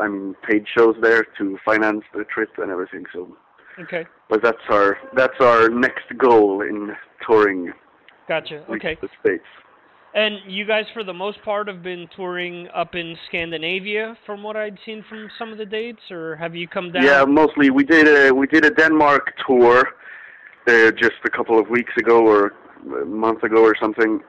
I 0.00 0.09
mean, 0.09 0.35
paid 0.48 0.66
shows 0.76 0.96
there 1.00 1.24
to 1.38 1.59
finance 1.64 2.04
the 2.14 2.24
trip 2.24 2.50
and 2.59 2.70
everything. 2.70 3.04
So, 3.12 3.37
Okay. 3.78 4.06
but 4.30 4.42
that's 4.42 4.66
our 4.70 4.96
that's 5.14 5.38
our 5.40 5.68
next 5.68 6.06
goal 6.16 6.62
in 6.62 6.96
touring 7.26 7.72
Gotcha. 8.26 8.64
Okay. 8.70 8.96
the 9.00 9.09
states. 9.20 9.44
And 10.16 10.38
you 10.46 10.64
guys, 10.66 10.87
for 10.94 11.05
the 11.05 11.12
most 11.12 11.42
part, 11.44 11.68
have 11.68 11.83
been 11.83 12.09
touring 12.16 12.68
up 12.74 12.94
in 12.94 13.18
Scandinavia, 13.29 14.16
from 14.24 14.42
what 14.42 14.57
I'd 14.57 14.79
seen 14.87 15.05
from 15.11 15.29
some 15.38 15.52
of 15.52 15.59
the 15.59 15.66
dates, 15.66 16.00
or 16.11 16.37
have 16.37 16.55
you 16.57 16.66
come 16.66 16.90
down? 16.90 17.05
Yeah, 17.05 17.26
mostly 17.26 17.68
we 17.68 17.85
did 17.85 18.09
a 18.09 18.35
we 18.35 18.46
did 18.46 18.64
a 18.64 18.70
Denmark 18.70 19.35
tour 19.46 19.87
uh, 20.66 20.90
just 20.92 21.20
a 21.26 21.29
couple 21.29 21.59
of 21.59 21.68
weeks 21.68 21.92
ago 21.98 22.26
or 22.26 22.55
a 23.02 23.05
month 23.05 23.42
ago 23.42 23.62
or 23.62 23.74
something, 23.79 24.20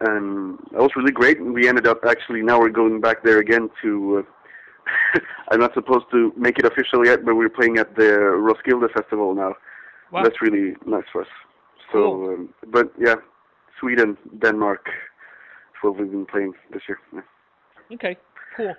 and 0.00 0.58
that 0.72 0.82
was 0.82 0.90
really 0.96 1.12
great. 1.12 1.38
And 1.38 1.54
we 1.54 1.68
ended 1.68 1.86
up 1.86 2.00
actually 2.04 2.42
now 2.42 2.58
we're 2.58 2.68
going 2.68 3.00
back 3.00 3.22
there 3.22 3.38
again 3.38 3.70
to. 3.82 4.24
Uh, 4.26 5.20
I'm 5.52 5.60
not 5.60 5.74
supposed 5.74 6.06
to 6.10 6.32
make 6.36 6.58
it 6.58 6.64
official 6.64 7.06
yet, 7.06 7.24
but 7.24 7.36
we're 7.36 7.48
playing 7.48 7.78
at 7.78 7.94
the 7.94 8.18
Roskilde 8.18 8.90
Festival 8.92 9.32
now. 9.32 9.54
Wow. 10.10 10.24
That's 10.24 10.42
really 10.42 10.74
nice 10.84 11.04
for 11.12 11.22
us. 11.22 11.28
So, 11.92 11.98
Cool. 11.98 12.28
um, 12.30 12.48
but 12.72 12.92
yeah, 12.98 13.14
Sweden, 13.80 14.16
Denmark, 14.40 14.86
is 15.76 15.82
what 15.82 15.98
we've 15.98 16.10
been 16.10 16.26
playing 16.26 16.52
this 16.72 16.82
year. 16.88 16.98
Yeah. 17.12 17.20
Okay, 17.94 18.16
cool. 18.56 18.74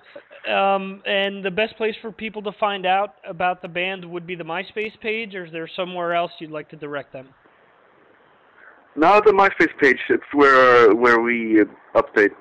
Um, 0.47 1.01
and 1.05 1.43
the 1.43 1.51
best 1.51 1.75
place 1.77 1.95
for 2.01 2.11
people 2.11 2.41
to 2.43 2.51
find 2.59 2.85
out 2.85 3.15
about 3.27 3.61
the 3.61 3.67
band 3.67 4.05
would 4.05 4.25
be 4.25 4.35
the 4.35 4.43
MySpace 4.43 4.97
page, 5.01 5.35
or 5.35 5.45
is 5.45 5.51
there 5.51 5.69
somewhere 5.75 6.13
else 6.13 6.31
you'd 6.39 6.51
like 6.51 6.69
to 6.69 6.75
direct 6.75 7.13
them? 7.13 7.27
Now 8.95 9.19
the 9.19 9.31
MySpace 9.31 9.77
page, 9.79 9.99
it's 10.09 10.23
where 10.33 10.95
where 10.95 11.19
we 11.19 11.61
update, 11.95 12.31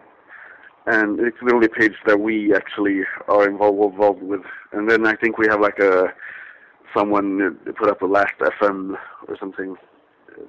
and 0.86 1.20
it's 1.20 1.36
the 1.44 1.52
only 1.52 1.68
page 1.68 1.92
that 2.06 2.18
we 2.18 2.54
actually 2.54 3.02
are 3.28 3.48
involved 3.48 3.92
involved 3.92 4.22
with. 4.22 4.42
And 4.72 4.88
then 4.88 5.06
I 5.06 5.14
think 5.16 5.36
we 5.36 5.46
have 5.50 5.60
like 5.60 5.78
a 5.78 6.14
someone 6.96 7.58
put 7.78 7.90
up 7.90 8.02
a 8.02 8.06
Last 8.06 8.32
FM 8.40 8.94
or 9.28 9.36
something 9.38 9.76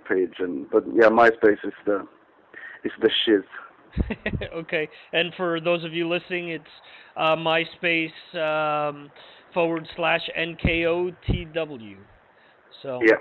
page, 0.07 0.35
and 0.39 0.69
but 0.69 0.83
yeah, 0.93 1.09
MySpace 1.09 1.65
is 1.65 1.73
the 1.85 2.07
is 2.83 2.91
the 3.01 3.09
shiz. 3.25 3.43
okay, 4.53 4.89
and 5.13 5.33
for 5.35 5.59
those 5.59 5.83
of 5.83 5.93
you 5.93 6.07
listening, 6.07 6.49
it's 6.49 6.63
uh, 7.15 7.35
MySpace 7.35 8.09
um, 8.35 9.09
forward 9.53 9.87
slash 9.95 10.21
NKOTW. 10.37 11.95
So 12.83 13.01
Yeah. 13.03 13.15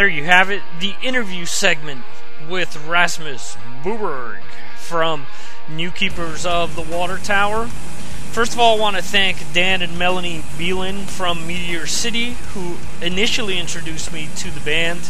There 0.00 0.08
you 0.08 0.24
have 0.24 0.48
it, 0.48 0.62
the 0.80 0.94
interview 1.02 1.44
segment 1.44 2.04
with 2.48 2.74
Rasmus 2.88 3.58
Booberg 3.82 4.40
from 4.78 5.26
New 5.68 5.90
Keepers 5.90 6.46
of 6.46 6.74
the 6.74 6.80
Water 6.80 7.18
Tower. 7.18 7.66
First 7.66 8.54
of 8.54 8.60
all, 8.60 8.78
I 8.78 8.80
want 8.80 8.96
to 8.96 9.02
thank 9.02 9.52
Dan 9.52 9.82
and 9.82 9.98
Melanie 9.98 10.38
Beelan 10.56 11.06
from 11.06 11.46
Meteor 11.46 11.86
City, 11.86 12.30
who 12.54 12.78
initially 13.02 13.58
introduced 13.58 14.10
me 14.10 14.30
to 14.36 14.50
the 14.50 14.60
band. 14.60 15.00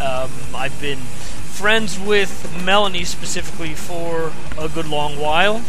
Um, 0.00 0.30
I've 0.54 0.80
been 0.80 0.98
friends 0.98 1.98
with 1.98 2.62
Melanie 2.64 3.02
specifically 3.02 3.74
for 3.74 4.32
a 4.56 4.68
good 4.68 4.86
long 4.86 5.18
while. 5.18 5.60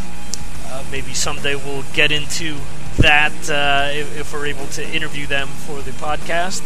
Uh, 0.66 0.84
maybe 0.92 1.14
someday 1.14 1.56
we'll 1.56 1.82
get 1.94 2.12
into 2.12 2.58
that 2.98 3.32
uh, 3.50 3.90
if, 3.92 4.20
if, 4.20 4.32
we're 4.32 4.46
able 4.46 4.66
to 4.66 4.88
interview 4.88 5.26
them 5.26 5.48
for 5.48 5.82
the 5.82 5.90
podcast. 5.90 6.62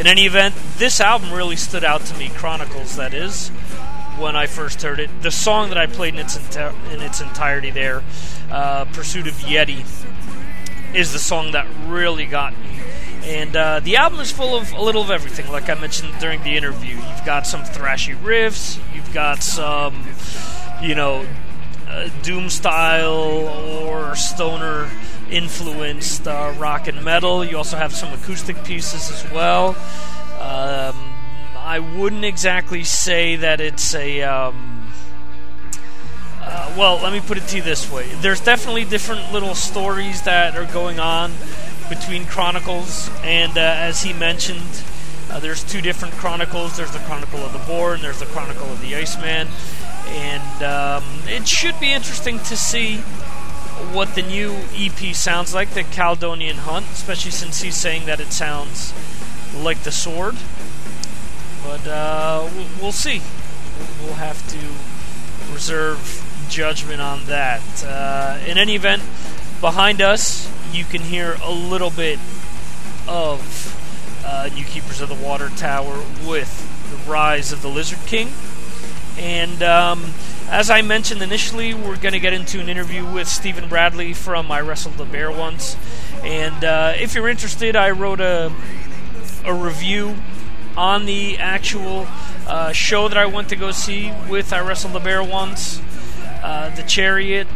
In 0.00 0.06
any 0.06 0.26
event, 0.26 0.54
this 0.78 1.00
album 1.00 1.32
really 1.32 1.56
stood 1.56 1.84
out 1.84 2.02
to 2.02 2.18
me, 2.18 2.28
Chronicles, 2.30 2.96
that 2.96 3.14
is, 3.14 3.48
when 4.18 4.36
I 4.36 4.46
first 4.46 4.82
heard 4.82 5.00
it. 5.00 5.10
The 5.22 5.30
song 5.30 5.68
that 5.68 5.78
I 5.78 5.86
played 5.86 6.14
in 6.14 6.20
its, 6.20 6.36
in 6.56 7.00
its 7.00 7.20
entirety 7.20 7.70
there, 7.70 8.02
uh, 8.50 8.84
Pursuit 8.86 9.26
of 9.26 9.34
Yeti, 9.34 9.84
is 10.94 11.12
the 11.12 11.18
song 11.18 11.52
that 11.52 11.66
really 11.86 12.26
got 12.26 12.52
me. 12.58 12.80
And 13.24 13.54
uh, 13.54 13.80
the 13.80 13.96
album 13.96 14.20
is 14.20 14.32
full 14.32 14.56
of 14.56 14.72
a 14.72 14.82
little 14.82 15.02
of 15.02 15.10
everything, 15.10 15.50
like 15.50 15.70
I 15.70 15.74
mentioned 15.74 16.12
during 16.18 16.42
the 16.42 16.56
interview. 16.56 16.96
You've 16.96 17.24
got 17.24 17.46
some 17.46 17.62
thrashy 17.62 18.16
riffs, 18.16 18.78
you've 18.94 19.12
got 19.14 19.42
some, 19.42 20.06
you 20.82 20.94
know, 20.94 21.24
uh, 21.88 22.08
doom 22.22 22.50
style 22.50 23.48
or 23.86 24.16
stoner 24.16 24.90
influenced 25.30 26.26
uh, 26.26 26.52
rock 26.58 26.88
and 26.88 27.04
metal. 27.04 27.44
You 27.44 27.56
also 27.56 27.76
have 27.76 27.92
some 27.94 28.12
acoustic 28.12 28.62
pieces 28.64 29.10
as 29.10 29.30
well. 29.30 29.76
Um, 30.42 31.14
I 31.56 31.78
wouldn't 31.78 32.24
exactly 32.24 32.82
say 32.82 33.36
that 33.36 33.60
it's 33.60 33.94
a. 33.94 34.22
Um, 34.22 34.92
uh, 36.40 36.74
well, 36.76 36.96
let 36.96 37.12
me 37.12 37.20
put 37.20 37.38
it 37.38 37.46
to 37.48 37.56
you 37.56 37.62
this 37.62 37.90
way. 37.90 38.08
There's 38.16 38.40
definitely 38.40 38.84
different 38.84 39.32
little 39.32 39.54
stories 39.54 40.22
that 40.22 40.56
are 40.56 40.70
going 40.72 40.98
on 40.98 41.32
between 41.88 42.26
Chronicles, 42.26 43.08
and 43.22 43.56
uh, 43.56 43.60
as 43.60 44.02
he 44.02 44.12
mentioned, 44.12 44.82
uh, 45.30 45.38
there's 45.38 45.62
two 45.62 45.80
different 45.80 46.14
Chronicles. 46.14 46.76
There's 46.76 46.90
the 46.90 46.98
Chronicle 47.00 47.38
of 47.38 47.52
the 47.52 47.60
Boar, 47.60 47.94
and 47.94 48.02
there's 48.02 48.18
the 48.18 48.26
Chronicle 48.26 48.66
of 48.66 48.80
the 48.82 48.96
Iceman. 48.96 49.46
And 50.08 50.62
um, 50.64 51.04
it 51.28 51.46
should 51.46 51.78
be 51.78 51.92
interesting 51.92 52.38
to 52.40 52.56
see 52.56 52.96
what 53.92 54.16
the 54.16 54.22
new 54.22 54.52
EP 54.74 55.14
sounds 55.14 55.54
like, 55.54 55.70
the 55.70 55.84
Calydonian 55.84 56.56
Hunt, 56.56 56.86
especially 56.86 57.30
since 57.30 57.62
he's 57.62 57.76
saying 57.76 58.06
that 58.06 58.18
it 58.18 58.32
sounds 58.32 58.92
like 59.54 59.82
the 59.82 59.92
sword. 59.92 60.36
But 61.64 61.86
uh, 61.86 62.48
we'll 62.80 62.92
see. 62.92 63.22
We'll 64.02 64.14
have 64.14 64.46
to 64.48 65.52
reserve 65.52 66.46
judgment 66.48 67.00
on 67.00 67.24
that. 67.26 67.62
Uh, 67.84 68.38
in 68.46 68.58
any 68.58 68.74
event, 68.74 69.02
behind 69.60 70.02
us, 70.02 70.50
you 70.72 70.84
can 70.84 71.02
hear 71.02 71.36
a 71.42 71.52
little 71.52 71.90
bit 71.90 72.18
of 73.08 74.22
uh, 74.24 74.48
New 74.54 74.64
Keepers 74.64 75.00
of 75.00 75.08
the 75.08 75.14
Water 75.14 75.48
Tower 75.50 76.04
with 76.26 76.68
the 76.90 77.10
Rise 77.10 77.52
of 77.52 77.62
the 77.62 77.68
Lizard 77.68 77.98
King. 78.06 78.32
And 79.18 79.62
um, 79.62 80.12
as 80.48 80.70
I 80.70 80.82
mentioned 80.82 81.22
initially, 81.22 81.74
we're 81.74 81.96
going 81.96 82.12
to 82.12 82.20
get 82.20 82.32
into 82.32 82.60
an 82.60 82.68
interview 82.68 83.04
with 83.04 83.28
Steven 83.28 83.68
Bradley 83.68 84.12
from 84.14 84.50
I 84.50 84.60
Wrestled 84.60 84.96
the 84.96 85.04
Bear 85.04 85.30
Once. 85.30 85.76
And 86.22 86.64
uh, 86.64 86.94
if 86.96 87.14
you're 87.14 87.28
interested, 87.28 87.76
I 87.76 87.90
wrote 87.90 88.20
a, 88.20 88.52
a 89.44 89.54
review 89.54 90.16
on 90.76 91.04
the 91.04 91.38
actual 91.38 92.06
uh, 92.46 92.72
show 92.72 93.08
that 93.08 93.18
I 93.18 93.26
went 93.26 93.48
to 93.50 93.56
go 93.56 93.70
see 93.70 94.12
with 94.28 94.52
I 94.52 94.60
Wrestled 94.60 94.94
the 94.94 95.00
Bear 95.00 95.22
Once, 95.22 95.80
uh, 96.42 96.74
The 96.74 96.82
Chariot, 96.82 97.46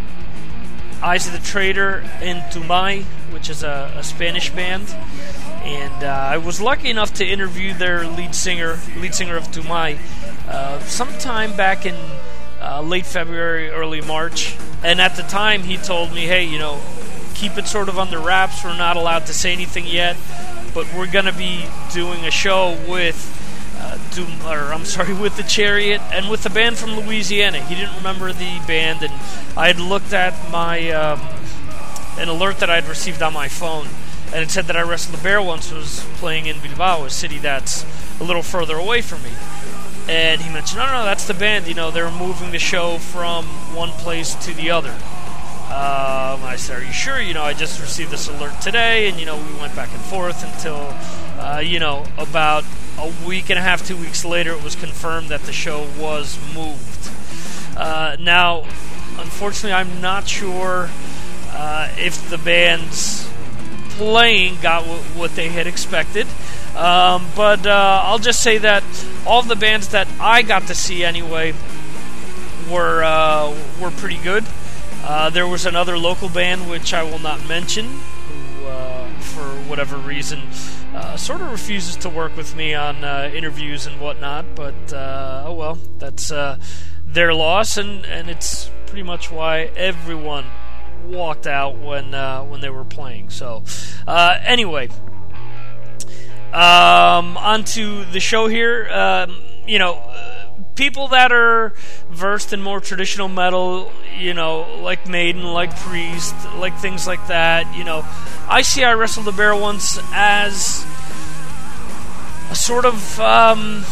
Eyes 1.02 1.26
of 1.26 1.32
the 1.32 1.38
Traitor, 1.38 2.04
and 2.20 2.40
Tumai, 2.52 3.04
which 3.30 3.48
is 3.50 3.62
a, 3.62 3.92
a 3.96 4.02
Spanish 4.02 4.50
band. 4.50 4.94
And 5.62 6.04
uh, 6.04 6.08
I 6.08 6.38
was 6.38 6.60
lucky 6.60 6.90
enough 6.90 7.14
to 7.14 7.26
interview 7.26 7.74
their 7.74 8.06
lead 8.06 8.34
singer, 8.34 8.78
lead 8.98 9.14
singer 9.14 9.36
of 9.36 9.44
Tumai, 9.48 9.98
uh, 10.48 10.78
sometime 10.80 11.56
back 11.56 11.86
in 11.86 11.96
uh, 12.60 12.82
late 12.82 13.06
February, 13.06 13.70
early 13.70 14.00
March. 14.00 14.56
And 14.84 15.00
at 15.00 15.16
the 15.16 15.22
time, 15.22 15.62
he 15.62 15.76
told 15.76 16.12
me, 16.12 16.26
hey, 16.26 16.44
you 16.44 16.58
know, 16.58 16.80
keep 17.34 17.58
it 17.58 17.66
sort 17.66 17.88
of 17.88 17.98
under 17.98 18.18
wraps. 18.18 18.64
We're 18.64 18.76
not 18.76 18.96
allowed 18.96 19.26
to 19.26 19.34
say 19.34 19.52
anything 19.52 19.86
yet, 19.86 20.16
but 20.76 20.86
we're 20.92 21.06
to 21.06 21.32
be 21.32 21.64
doing 21.92 22.26
a 22.26 22.30
show 22.30 22.78
with. 22.86 23.32
Uh, 23.78 23.98
Doom, 24.12 24.30
or 24.46 24.72
I'm 24.72 24.86
sorry, 24.86 25.12
with 25.20 25.36
the 25.36 25.42
Chariot 25.42 26.00
and 26.10 26.30
with 26.30 26.42
the 26.42 26.48
band 26.48 26.78
from 26.78 26.98
Louisiana. 26.98 27.60
He 27.60 27.74
didn't 27.74 27.94
remember 27.96 28.32
the 28.32 28.58
band, 28.66 29.02
and 29.02 29.12
I 29.54 29.66
had 29.66 29.78
looked 29.78 30.14
at 30.14 30.32
my 30.50 30.90
um, 30.92 31.20
an 32.18 32.28
alert 32.28 32.58
that 32.60 32.70
I 32.70 32.76
had 32.76 32.88
received 32.88 33.22
on 33.22 33.34
my 33.34 33.48
phone, 33.48 33.86
and 34.32 34.42
it 34.42 34.50
said 34.50 34.64
that 34.66 34.76
I 34.76 34.82
Wrestled 34.82 35.18
the 35.18 35.22
Bear 35.22 35.42
once 35.42 35.70
was 35.70 36.06
playing 36.14 36.46
in 36.46 36.58
Bilbao, 36.60 37.04
a 37.04 37.10
city 37.10 37.38
that's 37.38 37.84
a 38.18 38.24
little 38.24 38.42
further 38.42 38.76
away 38.76 39.02
from 39.02 39.22
me. 39.22 39.32
And 40.08 40.40
he 40.40 40.50
mentioned, 40.50 40.78
no, 40.78 40.86
no, 40.86 41.04
that's 41.04 41.26
the 41.26 41.34
band. 41.34 41.66
You 41.66 41.74
know, 41.74 41.90
they're 41.90 42.10
moving 42.10 42.50
the 42.52 42.58
show 42.58 42.96
from 42.96 43.44
one 43.74 43.90
place 43.90 44.34
to 44.46 44.54
the 44.54 44.70
other. 44.70 44.94
Um, 45.66 46.44
I 46.44 46.54
said, 46.56 46.80
are 46.80 46.84
you 46.84 46.92
sure? 46.92 47.20
You 47.20 47.34
know, 47.34 47.42
I 47.42 47.52
just 47.52 47.80
received 47.80 48.10
this 48.10 48.28
alert 48.28 48.60
today, 48.60 49.08
and, 49.08 49.18
you 49.18 49.26
know, 49.26 49.36
we 49.36 49.60
went 49.60 49.74
back 49.74 49.92
and 49.92 50.00
forth 50.00 50.44
until, 50.44 50.94
uh, 51.40 51.58
you 51.58 51.80
know, 51.80 52.06
about 52.18 52.64
a 52.98 53.12
week 53.26 53.50
and 53.50 53.58
a 53.58 53.62
half, 53.62 53.86
two 53.86 53.96
weeks 53.96 54.24
later, 54.24 54.52
it 54.52 54.62
was 54.62 54.76
confirmed 54.76 55.28
that 55.28 55.42
the 55.42 55.52
show 55.52 55.88
was 55.98 56.38
moved. 56.54 57.10
Uh, 57.76 58.16
now, 58.20 58.62
unfortunately, 59.18 59.72
I'm 59.72 60.00
not 60.00 60.28
sure 60.28 60.88
uh, 61.50 61.92
if 61.98 62.30
the 62.30 62.38
band's 62.38 63.28
playing 63.90 64.58
got 64.60 64.82
w- 64.84 65.02
what 65.18 65.34
they 65.34 65.48
had 65.48 65.66
expected. 65.66 66.26
Um, 66.76 67.26
but 67.34 67.66
uh, 67.66 68.02
I'll 68.04 68.18
just 68.18 68.42
say 68.42 68.58
that 68.58 68.84
all 69.26 69.42
the 69.42 69.56
bands 69.56 69.88
that 69.88 70.06
I 70.20 70.42
got 70.42 70.68
to 70.68 70.74
see 70.74 71.04
anyway 71.04 71.54
were 72.70 73.02
uh, 73.02 73.54
were 73.80 73.90
pretty 73.90 74.18
good. 74.18 74.44
Uh, 75.06 75.30
there 75.30 75.46
was 75.46 75.64
another 75.64 75.96
local 75.96 76.28
band 76.28 76.68
which 76.68 76.92
I 76.92 77.04
will 77.04 77.20
not 77.20 77.46
mention, 77.46 77.84
who, 77.84 78.66
uh, 78.66 79.08
for 79.20 79.44
whatever 79.68 79.96
reason, 79.98 80.42
uh, 80.96 81.16
sort 81.16 81.40
of 81.40 81.52
refuses 81.52 81.94
to 81.98 82.08
work 82.08 82.36
with 82.36 82.56
me 82.56 82.74
on 82.74 83.04
uh, 83.04 83.30
interviews 83.32 83.86
and 83.86 84.00
whatnot. 84.00 84.56
But 84.56 84.74
oh 84.92 85.54
well, 85.54 85.78
that's 85.98 86.32
their 87.06 87.32
loss, 87.32 87.76
and, 87.76 88.04
and 88.04 88.28
it's 88.28 88.68
pretty 88.86 89.04
much 89.04 89.30
why 89.30 89.70
everyone 89.76 90.46
walked 91.06 91.46
out 91.46 91.78
when 91.78 92.10
when 92.50 92.60
they 92.60 92.70
were 92.70 92.84
playing. 92.84 93.30
So 93.30 93.62
anyway. 94.08 94.88
Um, 96.52 97.36
onto 97.36 98.04
the 98.06 98.20
show 98.20 98.48
here. 98.48 98.88
Um, 98.90 99.42
you 99.66 99.78
know, 99.78 100.00
people 100.76 101.08
that 101.08 101.32
are 101.32 101.72
versed 102.10 102.52
in 102.52 102.62
more 102.62 102.80
traditional 102.80 103.28
metal, 103.28 103.90
you 104.16 104.34
know, 104.34 104.78
like 104.80 105.08
Maiden, 105.08 105.42
like 105.42 105.74
Priest, 105.76 106.34
like 106.56 106.76
things 106.78 107.06
like 107.06 107.26
that. 107.26 107.74
You 107.76 107.84
know, 107.84 108.04
I 108.48 108.62
see 108.62 108.84
I 108.84 108.92
Wrestled 108.94 109.26
the 109.26 109.32
Bear 109.32 109.56
once 109.56 109.98
as 110.12 110.86
a 112.50 112.54
sort 112.54 112.84
of 112.84 113.18
um, 113.18 113.84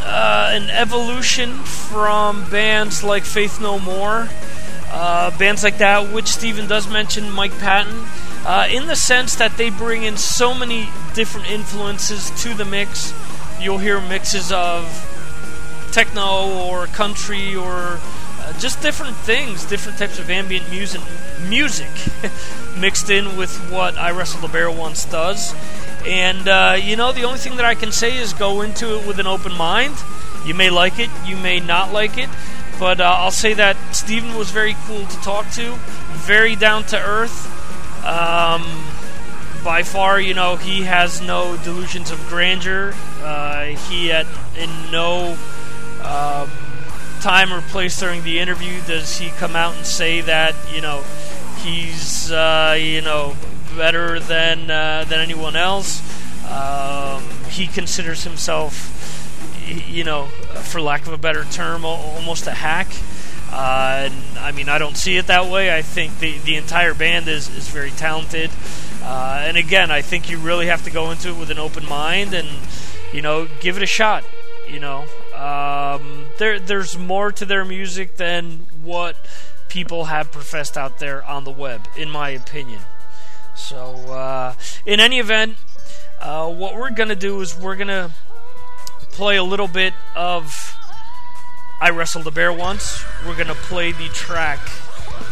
uh, 0.00 0.50
an 0.52 0.70
evolution 0.70 1.52
from 1.52 2.48
bands 2.50 3.04
like 3.04 3.24
Faith 3.24 3.60
No 3.60 3.78
More, 3.78 4.28
uh, 4.90 5.36
bands 5.38 5.62
like 5.62 5.78
that, 5.78 6.12
which 6.12 6.26
Steven 6.26 6.66
does 6.66 6.90
mention, 6.90 7.30
Mike 7.30 7.56
Patton 7.58 8.06
uh, 8.46 8.68
in 8.70 8.86
the 8.86 8.94
sense 8.94 9.34
that 9.34 9.56
they 9.56 9.70
bring 9.70 10.04
in 10.04 10.16
so 10.16 10.54
many 10.54 10.88
different 11.14 11.50
influences 11.50 12.30
to 12.42 12.54
the 12.54 12.64
mix. 12.64 13.12
You'll 13.60 13.78
hear 13.78 14.00
mixes 14.00 14.52
of 14.52 14.84
techno 15.92 16.66
or 16.68 16.86
country 16.86 17.54
or 17.54 17.98
uh, 18.46 18.52
just 18.58 18.80
different 18.80 19.16
things, 19.16 19.64
different 19.64 19.98
types 19.98 20.18
of 20.18 20.30
ambient 20.30 20.68
music, 20.70 21.00
music 21.48 21.90
mixed 22.78 23.10
in 23.10 23.36
with 23.36 23.56
what 23.70 23.96
I 23.96 24.10
Wrestle 24.10 24.40
the 24.40 24.48
Bear 24.48 24.70
once 24.70 25.04
does. 25.04 25.54
And 26.06 26.46
uh, 26.46 26.78
you 26.80 26.96
know, 26.96 27.12
the 27.12 27.24
only 27.24 27.38
thing 27.38 27.56
that 27.56 27.64
I 27.64 27.74
can 27.74 27.90
say 27.90 28.16
is 28.16 28.32
go 28.32 28.62
into 28.62 28.98
it 28.98 29.06
with 29.06 29.18
an 29.18 29.26
open 29.26 29.52
mind. 29.52 29.94
You 30.44 30.54
may 30.54 30.70
like 30.70 30.98
it, 30.98 31.10
you 31.24 31.36
may 31.36 31.58
not 31.58 31.92
like 31.92 32.16
it, 32.18 32.30
but 32.78 33.00
uh, 33.00 33.04
I'll 33.04 33.30
say 33.32 33.54
that 33.54 33.76
Steven 33.94 34.36
was 34.36 34.50
very 34.50 34.76
cool 34.86 35.04
to 35.04 35.16
talk 35.22 35.50
to, 35.52 35.74
very 36.12 36.54
down 36.54 36.84
to 36.84 36.98
earth. 36.98 37.52
Um, 38.04 38.62
by 39.64 39.82
far, 39.82 40.20
you 40.20 40.32
know, 40.32 40.54
he 40.54 40.82
has 40.82 41.20
no 41.20 41.56
delusions 41.64 42.12
of 42.12 42.24
grandeur. 42.28 42.94
Uh, 43.20 43.64
he 43.88 44.12
at 44.12 44.26
in 44.56 44.70
no 44.92 45.36
um, 46.06 46.50
time 47.20 47.52
or 47.52 47.60
place 47.62 47.98
during 47.98 48.22
the 48.22 48.38
interview 48.38 48.80
does 48.86 49.18
he 49.18 49.30
come 49.30 49.56
out 49.56 49.74
and 49.76 49.84
say 49.84 50.20
that 50.20 50.54
you 50.72 50.80
know 50.80 51.02
he's 51.58 52.30
uh, 52.30 52.76
you 52.78 53.00
know 53.00 53.34
better 53.76 54.20
than 54.20 54.70
uh, 54.70 55.04
than 55.08 55.20
anyone 55.20 55.56
else. 55.56 56.00
Um, 56.50 57.22
he 57.48 57.66
considers 57.66 58.22
himself 58.22 58.92
you 59.66 60.04
know, 60.04 60.26
for 60.62 60.80
lack 60.80 61.06
of 61.06 61.12
a 61.12 61.18
better 61.18 61.44
term, 61.44 61.84
almost 61.84 62.46
a 62.46 62.52
hack. 62.52 62.86
Uh, 63.50 64.08
and, 64.10 64.38
I 64.38 64.52
mean, 64.52 64.68
I 64.68 64.78
don't 64.78 64.96
see 64.96 65.16
it 65.16 65.26
that 65.28 65.50
way. 65.50 65.76
I 65.76 65.82
think 65.82 66.18
the 66.18 66.38
the 66.38 66.56
entire 66.56 66.94
band 66.94 67.28
is 67.28 67.48
is 67.48 67.68
very 67.68 67.90
talented. 67.90 68.50
Uh, 69.02 69.44
and 69.44 69.56
again, 69.56 69.90
I 69.90 70.02
think 70.02 70.30
you 70.30 70.38
really 70.38 70.66
have 70.66 70.82
to 70.84 70.90
go 70.90 71.10
into 71.10 71.30
it 71.30 71.36
with 71.38 71.50
an 71.50 71.58
open 71.58 71.88
mind 71.88 72.34
and 72.34 72.48
you 73.12 73.22
know 73.22 73.48
give 73.60 73.76
it 73.76 73.82
a 73.82 73.86
shot. 73.86 74.24
You 74.68 74.80
know, 74.80 75.06
um, 75.36 76.26
there 76.38 76.58
there's 76.58 76.96
more 76.96 77.30
to 77.32 77.44
their 77.44 77.64
music 77.64 78.16
than 78.16 78.66
what 78.82 79.16
people 79.68 80.06
have 80.06 80.32
professed 80.32 80.76
out 80.76 80.98
there 80.98 81.24
on 81.24 81.44
the 81.44 81.50
web, 81.50 81.88
in 81.96 82.10
my 82.10 82.30
opinion. 82.30 82.80
So, 83.54 83.94
uh, 84.10 84.54
in 84.84 85.00
any 85.00 85.18
event, 85.18 85.56
uh, 86.20 86.50
what 86.50 86.74
we're 86.74 86.90
gonna 86.90 87.16
do 87.16 87.40
is 87.40 87.56
we're 87.56 87.76
gonna 87.76 88.10
play 89.12 89.36
a 89.36 89.44
little 89.44 89.68
bit 89.68 89.94
of 90.14 90.76
I 91.80 91.90
Wrestled 91.90 92.26
a 92.26 92.30
Bear 92.30 92.52
Once. 92.52 93.04
We're 93.26 93.36
gonna 93.36 93.54
play 93.54 93.92
the 93.92 94.08
track 94.08 94.60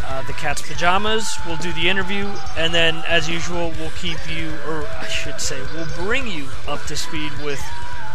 uh, 0.05 0.23
The 0.27 0.33
Cat's 0.35 0.63
Pajamas. 0.63 1.39
We'll 1.47 1.57
do 1.57 1.73
the 1.73 1.89
interview, 1.89 2.27
and 2.57 2.75
then, 2.75 3.03
as 3.09 3.29
usual, 3.29 3.73
we'll 3.79 3.91
keep 3.93 4.19
you, 4.31 4.53
or 4.69 4.87
I 4.87 5.09
should 5.09 5.41
say, 5.41 5.61
we'll 5.75 5.89
bring 5.97 6.27
you 6.27 6.49
up 6.69 6.85
to 6.87 6.97
speed 6.97 7.33
with 7.43 7.63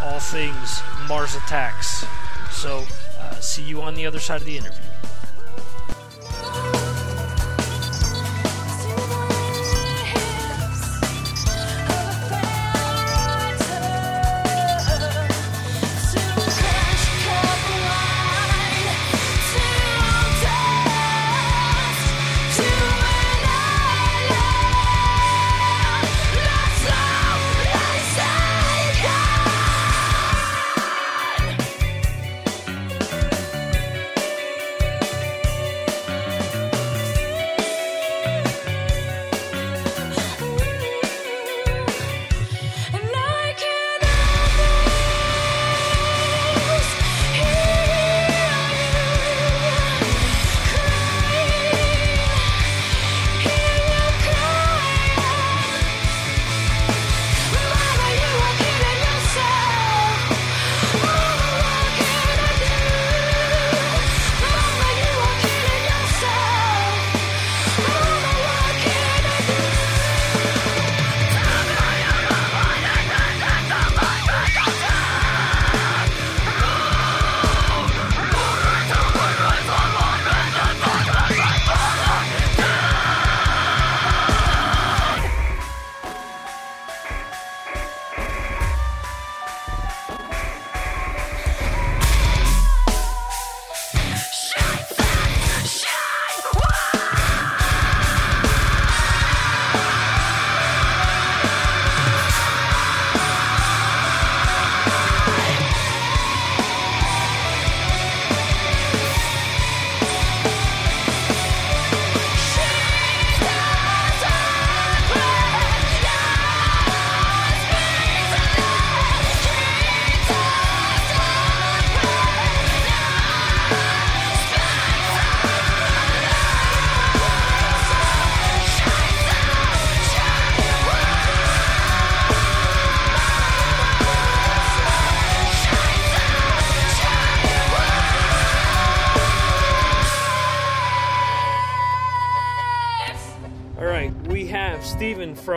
all 0.02 0.20
things 0.20 0.82
Mars 1.08 1.34
Attacks. 1.34 2.04
So, 2.50 2.84
uh, 3.18 3.34
see 3.34 3.62
you 3.62 3.82
on 3.82 3.94
the 3.94 4.06
other 4.06 4.20
side 4.20 4.40
of 4.40 4.46
the 4.46 4.56
interview. 4.56 4.89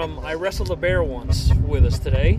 From 0.04 0.20
I 0.20 0.34
Wrestled 0.34 0.70
a 0.70 0.76
Bear 0.76 1.02
Once 1.02 1.54
with 1.66 1.86
us 1.86 1.98
today. 1.98 2.38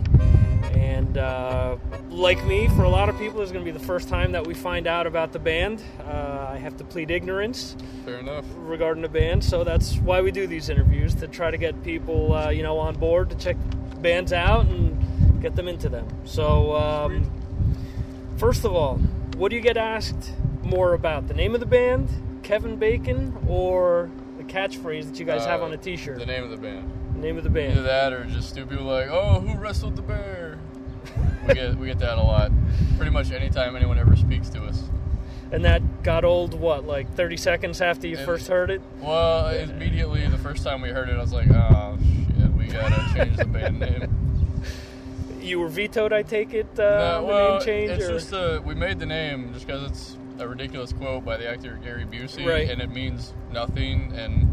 And 0.75 1.17
uh, 1.17 1.77
like 2.11 2.45
me, 2.45 2.67
for 2.67 2.83
a 2.83 2.89
lot 2.89 3.09
of 3.09 3.17
people, 3.17 3.41
it's 3.41 3.51
going 3.51 3.65
to 3.65 3.71
be 3.71 3.75
the 3.75 3.83
first 3.83 4.07
time 4.07 4.33
that 4.33 4.45
we 4.45 4.53
find 4.53 4.85
out 4.85 5.07
about 5.07 5.31
the 5.31 5.39
band. 5.39 5.81
Uh, 5.99 6.49
I 6.51 6.59
have 6.59 6.77
to 6.77 6.83
plead 6.83 7.09
ignorance. 7.09 7.75
Fair 8.05 8.19
enough. 8.19 8.45
Regarding 8.57 9.01
the 9.01 9.09
band, 9.09 9.43
so 9.43 9.63
that's 9.63 9.97
why 9.97 10.21
we 10.21 10.29
do 10.29 10.45
these 10.45 10.69
interviews 10.69 11.15
to 11.15 11.27
try 11.27 11.49
to 11.49 11.57
get 11.57 11.83
people, 11.83 12.33
uh, 12.33 12.49
you 12.51 12.61
know, 12.61 12.77
on 12.77 12.93
board 12.97 13.31
to 13.31 13.35
check 13.35 13.57
bands 13.99 14.31
out 14.31 14.67
and 14.67 15.41
get 15.41 15.55
them 15.55 15.67
into 15.67 15.89
them. 15.89 16.07
So, 16.23 16.75
um, 16.75 17.31
first 18.37 18.63
of 18.63 18.73
all, 18.73 18.97
what 19.37 19.49
do 19.49 19.55
you 19.55 19.63
get 19.63 19.75
asked 19.75 20.33
more 20.61 20.93
about? 20.93 21.27
The 21.27 21.33
name 21.33 21.55
of 21.55 21.61
the 21.61 21.65
band, 21.65 22.09
Kevin 22.43 22.75
Bacon, 22.75 23.35
or 23.47 24.11
the 24.37 24.43
catchphrase 24.43 25.09
that 25.09 25.19
you 25.19 25.25
guys 25.25 25.45
have 25.45 25.63
on 25.63 25.73
a 25.73 25.77
T-shirt? 25.77 26.19
The 26.19 26.27
name 26.27 26.43
of 26.43 26.51
the 26.51 26.57
band. 26.57 26.91
Name 27.25 27.39
of 27.39 27.43
the 27.43 27.49
band. 27.49 27.71
Either 27.71 27.81
that 27.81 28.13
or 28.13 28.23
just 28.25 28.49
stupid 28.49 28.69
people 28.69 28.85
like, 28.85 29.07
oh, 29.09 29.39
who 29.39 29.57
wrestled 29.57 29.95
the 29.95 30.03
bear? 30.03 30.59
we 31.47 31.55
get 31.55 31.75
we 31.75 31.87
get 31.87 31.97
that 31.97 32.19
a 32.19 32.21
lot. 32.21 32.51
Pretty 32.97 33.09
much 33.09 33.31
anytime 33.31 33.75
anyone 33.75 33.97
ever 33.97 34.15
speaks 34.15 34.47
to 34.49 34.63
us. 34.63 34.83
And 35.51 35.65
that 35.65 36.03
got 36.03 36.23
old. 36.23 36.53
What, 36.53 36.85
like 36.85 37.11
30 37.15 37.37
seconds 37.37 37.81
after 37.81 38.05
you 38.05 38.15
first 38.15 38.47
heard 38.47 38.69
it? 38.69 38.79
Well, 38.99 39.47
immediately 39.49 40.27
the 40.27 40.37
first 40.37 40.63
time 40.63 40.81
we 40.81 40.89
heard 40.89 41.09
it, 41.09 41.15
I 41.15 41.21
was 41.21 41.33
like, 41.33 41.49
oh 41.49 41.97
shit, 42.37 42.51
we 42.53 42.67
gotta 42.67 43.13
change 43.15 43.37
the 43.37 43.45
band 43.45 43.79
name. 43.79 44.07
You 45.41 45.59
were 45.59 45.67
vetoed, 45.67 46.11
I 46.11 46.23
take 46.23 46.55
it. 46.55 46.67
Uh, 46.79 47.19
no, 47.19 47.23
well, 47.23 47.57
name 47.57 47.65
change, 47.65 47.91
it's 47.91 48.05
or? 48.05 48.13
just 48.13 48.33
uh, 48.33 48.61
we 48.65 48.73
made 48.73 48.97
the 48.97 49.05
name 49.05 49.53
just 49.53 49.67
because 49.67 49.83
it's 49.91 50.17
a 50.39 50.47
ridiculous 50.47 50.91
quote 50.91 51.23
by 51.23 51.37
the 51.37 51.47
actor 51.47 51.79
Gary 51.83 52.03
Busey, 52.03 52.47
Right. 52.47 52.67
and 52.67 52.81
it 52.81 52.89
means 52.89 53.31
nothing 53.51 54.11
and 54.15 54.51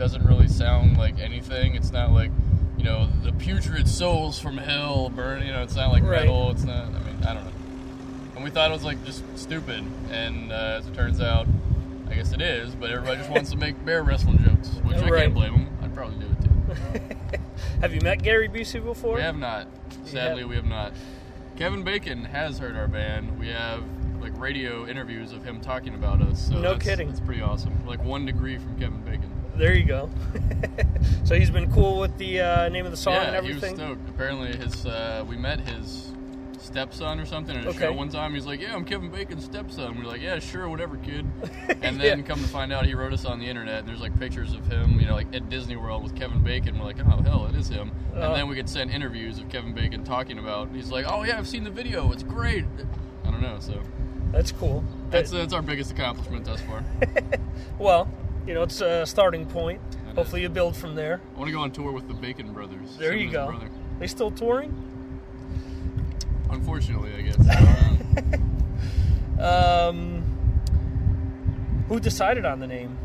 doesn't 0.00 0.24
really 0.24 0.48
sound 0.48 0.96
like 0.96 1.18
anything. 1.20 1.74
It's 1.76 1.92
not 1.92 2.10
like 2.10 2.30
you 2.78 2.84
know 2.84 3.06
the 3.22 3.32
putrid 3.32 3.86
souls 3.86 4.40
from 4.40 4.56
hell 4.56 5.10
burn. 5.10 5.46
You 5.46 5.52
know, 5.52 5.62
it's 5.62 5.76
not 5.76 5.92
like 5.92 6.02
Right. 6.02 6.20
metal. 6.22 6.50
It's 6.50 6.64
not. 6.64 6.86
I 6.86 6.98
mean, 7.00 7.22
I 7.22 7.34
don't 7.34 7.44
know. 7.44 7.52
And 8.34 8.42
we 8.42 8.50
thought 8.50 8.70
it 8.70 8.72
was 8.74 8.82
like 8.82 9.04
just 9.04 9.22
stupid, 9.38 9.84
and 10.10 10.50
uh, 10.50 10.78
as 10.78 10.86
it 10.86 10.94
turns 10.94 11.20
out, 11.20 11.46
I 12.08 12.14
guess 12.14 12.32
it 12.32 12.40
is. 12.40 12.74
But 12.74 12.90
everybody 12.90 13.18
just 13.18 13.30
wants 13.30 13.50
to 13.50 13.58
make 13.58 13.84
bear 13.84 14.02
wrestling 14.02 14.38
jokes, 14.38 14.68
which 14.82 14.96
I 14.96 15.10
can't 15.10 15.34
blame 15.34 15.52
them. 15.52 15.78
I'd 15.82 15.94
probably 15.94 16.16
do 16.24 16.32
it 16.32 16.98
too. 16.98 17.16
Have 17.82 17.94
you 17.94 18.00
met 18.00 18.22
Gary 18.22 18.48
Busey 18.48 18.82
before? 18.82 19.16
We 19.16 19.20
have 19.22 19.36
not. 19.36 19.68
Sadly, 20.06 20.44
we 20.44 20.56
have 20.56 20.64
not. 20.66 20.92
Kevin 21.56 21.82
Bacon 21.82 22.24
has 22.24 22.58
heard 22.58 22.74
our 22.74 22.88
band. 22.88 23.38
We 23.38 23.48
have 23.48 23.82
like 24.22 24.32
radio 24.40 24.86
interviews 24.86 25.32
of 25.32 25.44
him 25.44 25.60
talking 25.60 25.94
about 25.94 26.22
us. 26.22 26.48
So 26.48 26.54
No 26.54 26.72
that's, 26.72 26.84
kidding. 26.84 27.08
That's 27.08 27.20
pretty 27.20 27.42
awesome. 27.42 27.86
Like 27.86 28.02
one 28.02 28.24
degree 28.24 28.56
from 28.56 28.78
Kevin 28.78 29.02
Bacon. 29.02 29.30
There 29.60 29.74
you 29.74 29.84
go. 29.84 30.08
so 31.24 31.34
he's 31.34 31.50
been 31.50 31.70
cool 31.70 32.00
with 32.00 32.16
the 32.16 32.40
uh, 32.40 32.68
name 32.70 32.86
of 32.86 32.92
the 32.92 32.96
song 32.96 33.12
yeah, 33.12 33.24
and 33.24 33.36
everything. 33.36 33.76
he 33.76 33.82
was 33.84 33.92
stoked. 33.98 34.08
Apparently, 34.08 34.56
his 34.56 34.86
uh, 34.86 35.22
we 35.28 35.36
met 35.36 35.60
his 35.60 36.12
stepson 36.58 37.20
or 37.20 37.26
something 37.26 37.54
at 37.54 37.66
a 37.66 37.68
Okay. 37.68 37.78
show 37.80 37.92
one 37.92 38.08
time. 38.08 38.32
He's 38.32 38.46
like, 38.46 38.58
"Yeah, 38.58 38.74
I'm 38.74 38.86
Kevin 38.86 39.10
Bacon's 39.10 39.44
stepson." 39.44 39.98
We're 39.98 40.08
like, 40.08 40.22
"Yeah, 40.22 40.38
sure, 40.38 40.66
whatever, 40.70 40.96
kid." 40.96 41.26
And 41.82 42.00
then 42.00 42.22
come 42.22 42.38
to 42.40 42.48
find 42.48 42.72
out, 42.72 42.86
he 42.86 42.94
wrote 42.94 43.12
us 43.12 43.26
on 43.26 43.38
the 43.38 43.44
internet. 43.46 43.80
And 43.80 43.88
there's 43.88 44.00
like 44.00 44.18
pictures 44.18 44.54
of 44.54 44.66
him, 44.66 44.98
you 44.98 45.06
know, 45.06 45.14
like 45.14 45.26
at 45.34 45.50
Disney 45.50 45.76
World 45.76 46.04
with 46.04 46.16
Kevin 46.16 46.42
Bacon. 46.42 46.78
We're 46.78 46.86
like, 46.86 46.96
"Oh 47.00 47.20
hell, 47.20 47.44
it 47.44 47.54
is 47.54 47.68
him." 47.68 47.92
Oh. 48.14 48.22
And 48.22 48.34
then 48.36 48.48
we 48.48 48.56
could 48.56 48.68
send 48.68 48.90
interviews 48.90 49.38
of 49.40 49.50
Kevin 49.50 49.74
Bacon 49.74 50.04
talking 50.04 50.38
about. 50.38 50.70
He's 50.74 50.90
like, 50.90 51.04
"Oh 51.06 51.22
yeah, 51.22 51.36
I've 51.36 51.46
seen 51.48 51.64
the 51.64 51.70
video. 51.70 52.10
It's 52.12 52.22
great." 52.22 52.64
I 53.26 53.30
don't 53.30 53.42
know. 53.42 53.58
So 53.60 53.78
That's 54.32 54.52
cool. 54.52 54.82
that's 55.10 55.30
that's 55.30 55.52
our 55.52 55.60
biggest 55.62 55.90
accomplishment 55.90 56.46
thus 56.46 56.62
far. 56.62 56.82
Well, 57.78 58.10
you 58.50 58.54
know, 58.54 58.62
it's 58.64 58.80
a 58.80 59.06
starting 59.06 59.46
point. 59.46 59.80
Hopefully, 60.16 60.42
you 60.42 60.48
build 60.48 60.76
from 60.76 60.96
there. 60.96 61.20
I 61.36 61.38
want 61.38 61.46
to 61.50 61.52
go 61.52 61.60
on 61.60 61.70
tour 61.70 61.92
with 61.92 62.08
the 62.08 62.14
Bacon 62.14 62.52
Brothers. 62.52 62.96
There 62.98 63.14
you 63.14 63.30
go. 63.30 63.46
brother. 63.46 63.70
They 64.00 64.08
still 64.08 64.32
touring? 64.32 64.74
Unfortunately, 66.50 67.12
I 67.14 67.22
guess. 67.22 68.40
Um, 69.40 70.20
who 71.88 71.98
decided 71.98 72.44
on 72.44 72.58
the 72.60 72.66
name? 72.66 72.98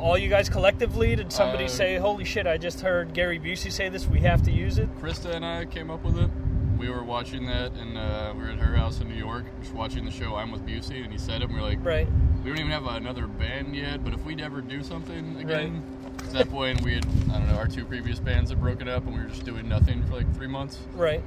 All 0.00 0.16
you 0.16 0.30
guys 0.30 0.48
collectively? 0.48 1.14
Did 1.16 1.30
somebody 1.30 1.64
Uh, 1.64 1.68
say, 1.68 1.96
"Holy 1.96 2.24
shit! 2.24 2.46
I 2.46 2.56
just 2.56 2.80
heard 2.80 3.12
Gary 3.12 3.38
Busey 3.38 3.70
say 3.70 3.90
this. 3.90 4.06
We 4.08 4.20
have 4.20 4.42
to 4.44 4.50
use 4.50 4.78
it." 4.78 4.88
Krista 5.02 5.34
and 5.34 5.44
I 5.44 5.66
came 5.66 5.90
up 5.90 6.02
with 6.02 6.16
it. 6.18 6.30
We 6.78 6.88
were 6.88 7.04
watching 7.04 7.44
that, 7.46 7.72
and 7.72 7.98
uh, 7.98 8.32
we 8.34 8.42
were 8.44 8.48
at 8.50 8.58
her 8.58 8.74
house 8.74 9.02
in 9.02 9.08
New 9.08 9.16
York, 9.16 9.44
just 9.60 9.74
watching 9.74 10.06
the 10.06 10.10
show 10.10 10.34
"I'm 10.34 10.50
with 10.50 10.64
Busey," 10.64 11.02
and 11.04 11.12
he 11.12 11.18
said 11.18 11.42
it. 11.42 11.50
And 11.50 11.52
we 11.54 11.60
were 11.60 11.66
like, 11.68 11.84
Right. 11.84 12.08
We 12.42 12.50
don't 12.50 12.58
even 12.58 12.72
have 12.72 12.86
another 12.86 13.28
band 13.28 13.76
yet, 13.76 14.02
but 14.02 14.12
if 14.14 14.24
we'd 14.24 14.40
ever 14.40 14.60
do 14.60 14.82
something 14.82 15.36
again, 15.36 15.82
at 16.18 16.30
that 16.32 16.50
point 16.50 16.82
we 16.82 16.94
had, 16.94 17.06
I 17.30 17.38
don't 17.38 17.46
know, 17.46 17.54
our 17.54 17.68
two 17.68 17.84
previous 17.84 18.18
bands 18.18 18.50
had 18.50 18.60
broken 18.60 18.88
up, 18.88 19.06
and 19.06 19.14
we 19.14 19.22
were 19.22 19.28
just 19.28 19.44
doing 19.44 19.68
nothing 19.68 20.04
for 20.06 20.16
like 20.16 20.34
three 20.34 20.48
months. 20.48 20.80
Right. 20.94 21.22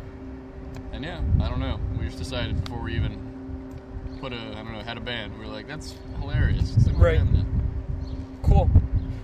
And 0.91 1.05
yeah, 1.05 1.21
I 1.41 1.47
don't 1.47 1.61
know. 1.61 1.79
We 1.97 2.05
just 2.05 2.17
decided 2.17 2.61
before 2.65 2.81
we 2.81 2.95
even 2.95 3.17
put 4.19 4.33
a, 4.33 4.35
I 4.35 4.55
don't 4.55 4.73
know, 4.73 4.81
had 4.81 4.97
a 4.97 5.01
band. 5.01 5.37
We 5.39 5.45
were 5.45 5.51
like, 5.51 5.67
that's 5.67 5.95
hilarious. 6.19 6.75
Let's 6.75 6.89
Right. 6.89 7.21
Cool. 8.43 8.69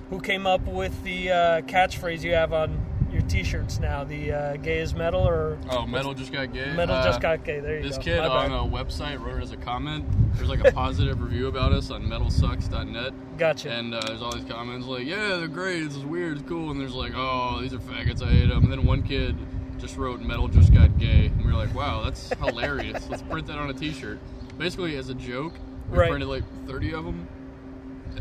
Who 0.10 0.22
came 0.22 0.48
up 0.48 0.66
with 0.66 1.04
the 1.04 1.32
uh, 1.32 1.62
catchphrase 1.62 2.24
you 2.24 2.34
have 2.34 2.54
on 2.54 2.86
your 3.12 3.22
T-shirts 3.24 3.80
now? 3.80 4.04
The 4.04 4.32
uh, 4.32 4.56
"gay 4.58 4.80
is 4.80 4.94
metal" 4.94 5.28
or 5.28 5.58
Oh, 5.70 5.86
metal 5.86 6.14
just 6.14 6.32
got 6.32 6.54
gay. 6.54 6.74
Metal 6.74 6.96
Uh, 6.96 7.04
just 7.04 7.22
got 7.22 7.44
gay. 7.44 7.60
There 7.60 7.78
you 7.78 7.84
this 7.84 7.92
go. 7.94 7.98
This 7.98 8.06
kid 8.06 8.20
My 8.20 8.28
on 8.28 8.50
bad. 8.50 8.80
a 8.80 8.84
website 8.84 9.24
wrote 9.24 9.40
it 9.40 9.44
as 9.44 9.52
a 9.52 9.58
comment. 9.58 10.06
There's 10.36 10.50
like 10.50 10.66
a 10.66 10.72
positive 10.74 11.22
review 11.22 11.48
about 11.48 11.72
us 11.74 11.92
on 11.92 12.04
metalsucks.net. 12.04 13.14
Gotcha. 13.38 13.72
And 13.72 13.94
uh, 13.94 14.02
there's 14.06 14.22
all 14.22 14.32
these 14.32 14.46
comments 14.50 14.88
like, 14.88 15.06
yeah, 15.06 15.38
they're 15.38 15.48
great. 15.48 15.84
This 15.84 15.96
is 15.98 16.06
weird. 16.06 16.40
It's 16.40 16.48
cool. 16.50 16.72
And 16.72 16.80
there's 16.80 16.94
like, 16.94 17.14
oh, 17.16 17.60
these 17.62 17.74
are 17.74 17.80
faggots. 17.80 18.22
I 18.22 18.32
hate 18.32 18.50
them. 18.50 18.64
And 18.64 18.72
then 18.72 18.86
one 18.86 19.04
kid 19.04 19.36
just 19.80 19.98
wrote 19.98 20.22
metal 20.22 20.48
just 20.48 20.74
got 20.74 20.98
gay. 21.00 21.28
And 21.28 21.38
we 21.46 21.52
were 21.52 21.58
like, 21.58 21.74
wow, 21.74 22.04
that's 22.04 22.30
hilarious. 22.40 23.10
Let's 23.10 23.24
print 23.24 23.48
that 23.48 23.58
on 23.58 23.70
a 23.70 23.74
T-shirt. 23.74 24.20
Basically, 24.58 24.96
as 24.98 25.10
a 25.10 25.16
joke, 25.16 25.54
we 25.90 25.98
Right. 25.98 26.10
printed 26.10 26.30
like 26.30 26.44
30 26.68 26.94
of 26.94 27.06
them. 27.06 27.28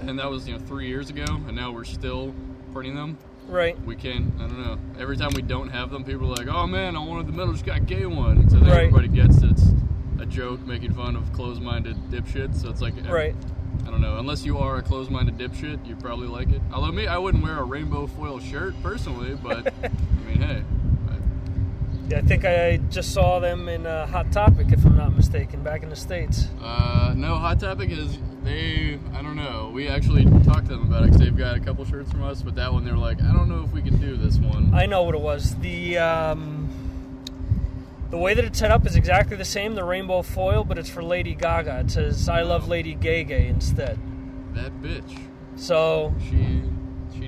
And 0.01 0.19
that 0.19 0.31
was 0.31 0.47
you 0.49 0.55
know 0.57 0.61
three 0.65 0.87
years 0.89 1.11
ago. 1.11 1.25
And 1.29 1.55
now 1.55 1.71
we're 1.71 1.85
still 1.85 2.35
printing 2.73 2.95
them. 2.95 3.19
Right. 3.51 3.79
We 3.85 3.97
can't. 3.97 4.33
I 4.39 4.47
don't 4.47 4.61
know. 4.63 4.79
Every 4.99 5.17
time 5.17 5.31
we 5.35 5.43
don't 5.43 5.69
have 5.69 5.91
them, 5.91 6.05
people 6.05 6.31
are 6.33 6.37
like, 6.37 6.49
"Oh 6.49 6.67
man, 6.67 6.97
I 6.97 7.01
wanted 7.01 7.27
the 7.27 7.33
middle 7.33 7.53
just 7.53 7.67
got 7.67 7.85
gay 7.87 8.07
one." 8.07 8.49
So 8.49 8.57
then 8.59 8.69
Right. 8.69 8.79
everybody 8.87 9.09
gets 9.09 9.43
it's 9.43 9.65
a 10.21 10.27
joke 10.27 10.61
making 10.67 10.93
fun 10.95 11.17
of 11.17 11.33
closed-minded 11.33 11.97
dipshits. 12.11 12.57
So 12.63 12.69
it's 12.71 12.81
like, 12.81 12.95
eh, 13.05 13.11
Right. 13.11 13.35
I 13.87 13.91
don't 13.91 14.01
know. 14.03 14.19
Unless 14.19 14.45
you 14.45 14.59
are 14.59 14.77
a 14.77 14.83
closed-minded 14.83 15.37
dipshit, 15.39 15.85
you 15.87 15.97
probably 15.97 16.29
like 16.29 16.51
it. 16.51 16.61
Although 16.73 16.93
me, 16.93 17.07
I 17.07 17.17
wouldn't 17.19 17.43
wear 17.43 17.59
a 17.59 17.65
rainbow 17.65 18.07
foil 18.07 18.39
shirt 18.39 18.75
personally, 18.83 19.37
but 19.43 19.73
I 19.85 20.29
mean, 20.29 20.41
hey, 20.43 20.63
I 22.13 22.23
think 22.23 22.45
I 22.45 22.79
just 22.91 23.13
saw 23.13 23.39
them 23.39 23.69
in 23.69 23.87
uh, 23.87 24.07
Hot 24.07 24.33
Topic, 24.33 24.67
if 24.73 24.85
I'm 24.85 24.97
not 24.97 25.15
mistaken, 25.15 25.63
back 25.63 25.83
in 25.83 25.91
the 25.91 25.97
states. 25.97 26.49
uh, 26.61 27.13
no. 27.17 27.37
Hot 27.37 27.61
Topic 27.61 27.91
is 27.91 28.19
they. 28.43 28.99
I 29.15 29.23
don't 29.23 29.37
know. 29.37 29.71
We 29.73 29.87
actually 29.89 30.25
talked 30.45 30.67
to 30.67 30.73
them 30.77 30.83
about 30.87 31.03
it 31.05 31.07
because 31.07 31.21
they've 31.21 31.37
got 31.37 31.57
a 31.57 31.61
couple 31.61 31.85
shirts 31.85 32.11
from 32.11 32.23
us, 32.25 32.43
but 32.43 32.55
that 32.57 32.73
one 32.73 32.85
they 32.85 32.91
were 32.91 32.99
like, 32.99 33.23
I 33.23 33.33
don't 33.33 33.49
know 33.49 33.63
if 33.63 33.73
we 33.73 33.81
can 33.83 34.01
do 34.01 34.17
this 34.17 34.39
one. 34.39 34.75
I 34.75 34.87
know 34.87 35.03
what 35.03 35.15
it 35.15 35.21
was. 35.21 35.55
The 35.57 35.99
um, 35.99 36.69
the 38.11 38.19
way 38.19 38.35
that 38.35 38.45
it's 38.45 38.59
set 38.59 38.71
up 38.73 38.85
is 38.87 38.97
exactly 38.97 39.37
the 39.37 39.45
same, 39.45 39.75
the 39.75 39.85
rainbow 39.85 40.23
foil, 40.23 40.65
but 40.65 40.79
it's 40.79 40.89
for 40.91 41.03
Lady 41.05 41.35
Gaga. 41.35 41.81
It 41.81 41.91
says 41.93 42.29
"I 42.29 42.43
love 42.43 42.67
Lady 42.67 42.95
Gay 42.95 43.23
Gay" 43.25 43.47
instead. 43.47 43.99
That 44.55 44.73
bitch. 44.83 45.21
So 45.57 46.15
she 46.29 46.63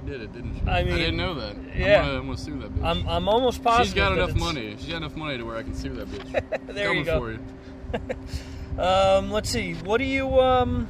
did 0.06 0.20
it, 0.22 0.32
didn't 0.32 0.54
she? 0.60 0.68
I 0.68 0.84
mean, 0.84 0.96
didn't 0.96 1.16
know 1.16 1.34
that. 1.34 1.56
yeah. 1.76 2.00
I'm 2.00 2.04
gonna, 2.06 2.18
I'm 2.18 2.24
gonna 2.26 2.36
sue 2.38 2.58
that 2.60 2.74
bitch. 2.74 2.84
I'm 2.84 3.08
I'm 3.08 3.28
almost 3.28 3.62
positive. 3.62 3.86
She's 3.86 3.94
got 3.94 4.12
enough 4.12 4.30
it's- 4.30 4.40
money. 4.44 4.76
She's 4.78 4.88
got 4.88 4.96
enough 4.98 5.16
money 5.16 5.38
to 5.38 5.44
where 5.44 5.56
I 5.56 5.62
can 5.62 5.74
sue 5.74 5.94
that 5.94 6.08
bitch. 6.08 6.66
There 6.74 6.86
Coming 6.88 6.98
you 7.00 7.04
go. 7.04 7.18
For 7.20 7.30
you. 7.32 7.38
Um, 8.78 9.30
let's 9.30 9.50
see. 9.50 9.74
What 9.74 9.98
do 9.98 10.04
you 10.04 10.40
um, 10.40 10.88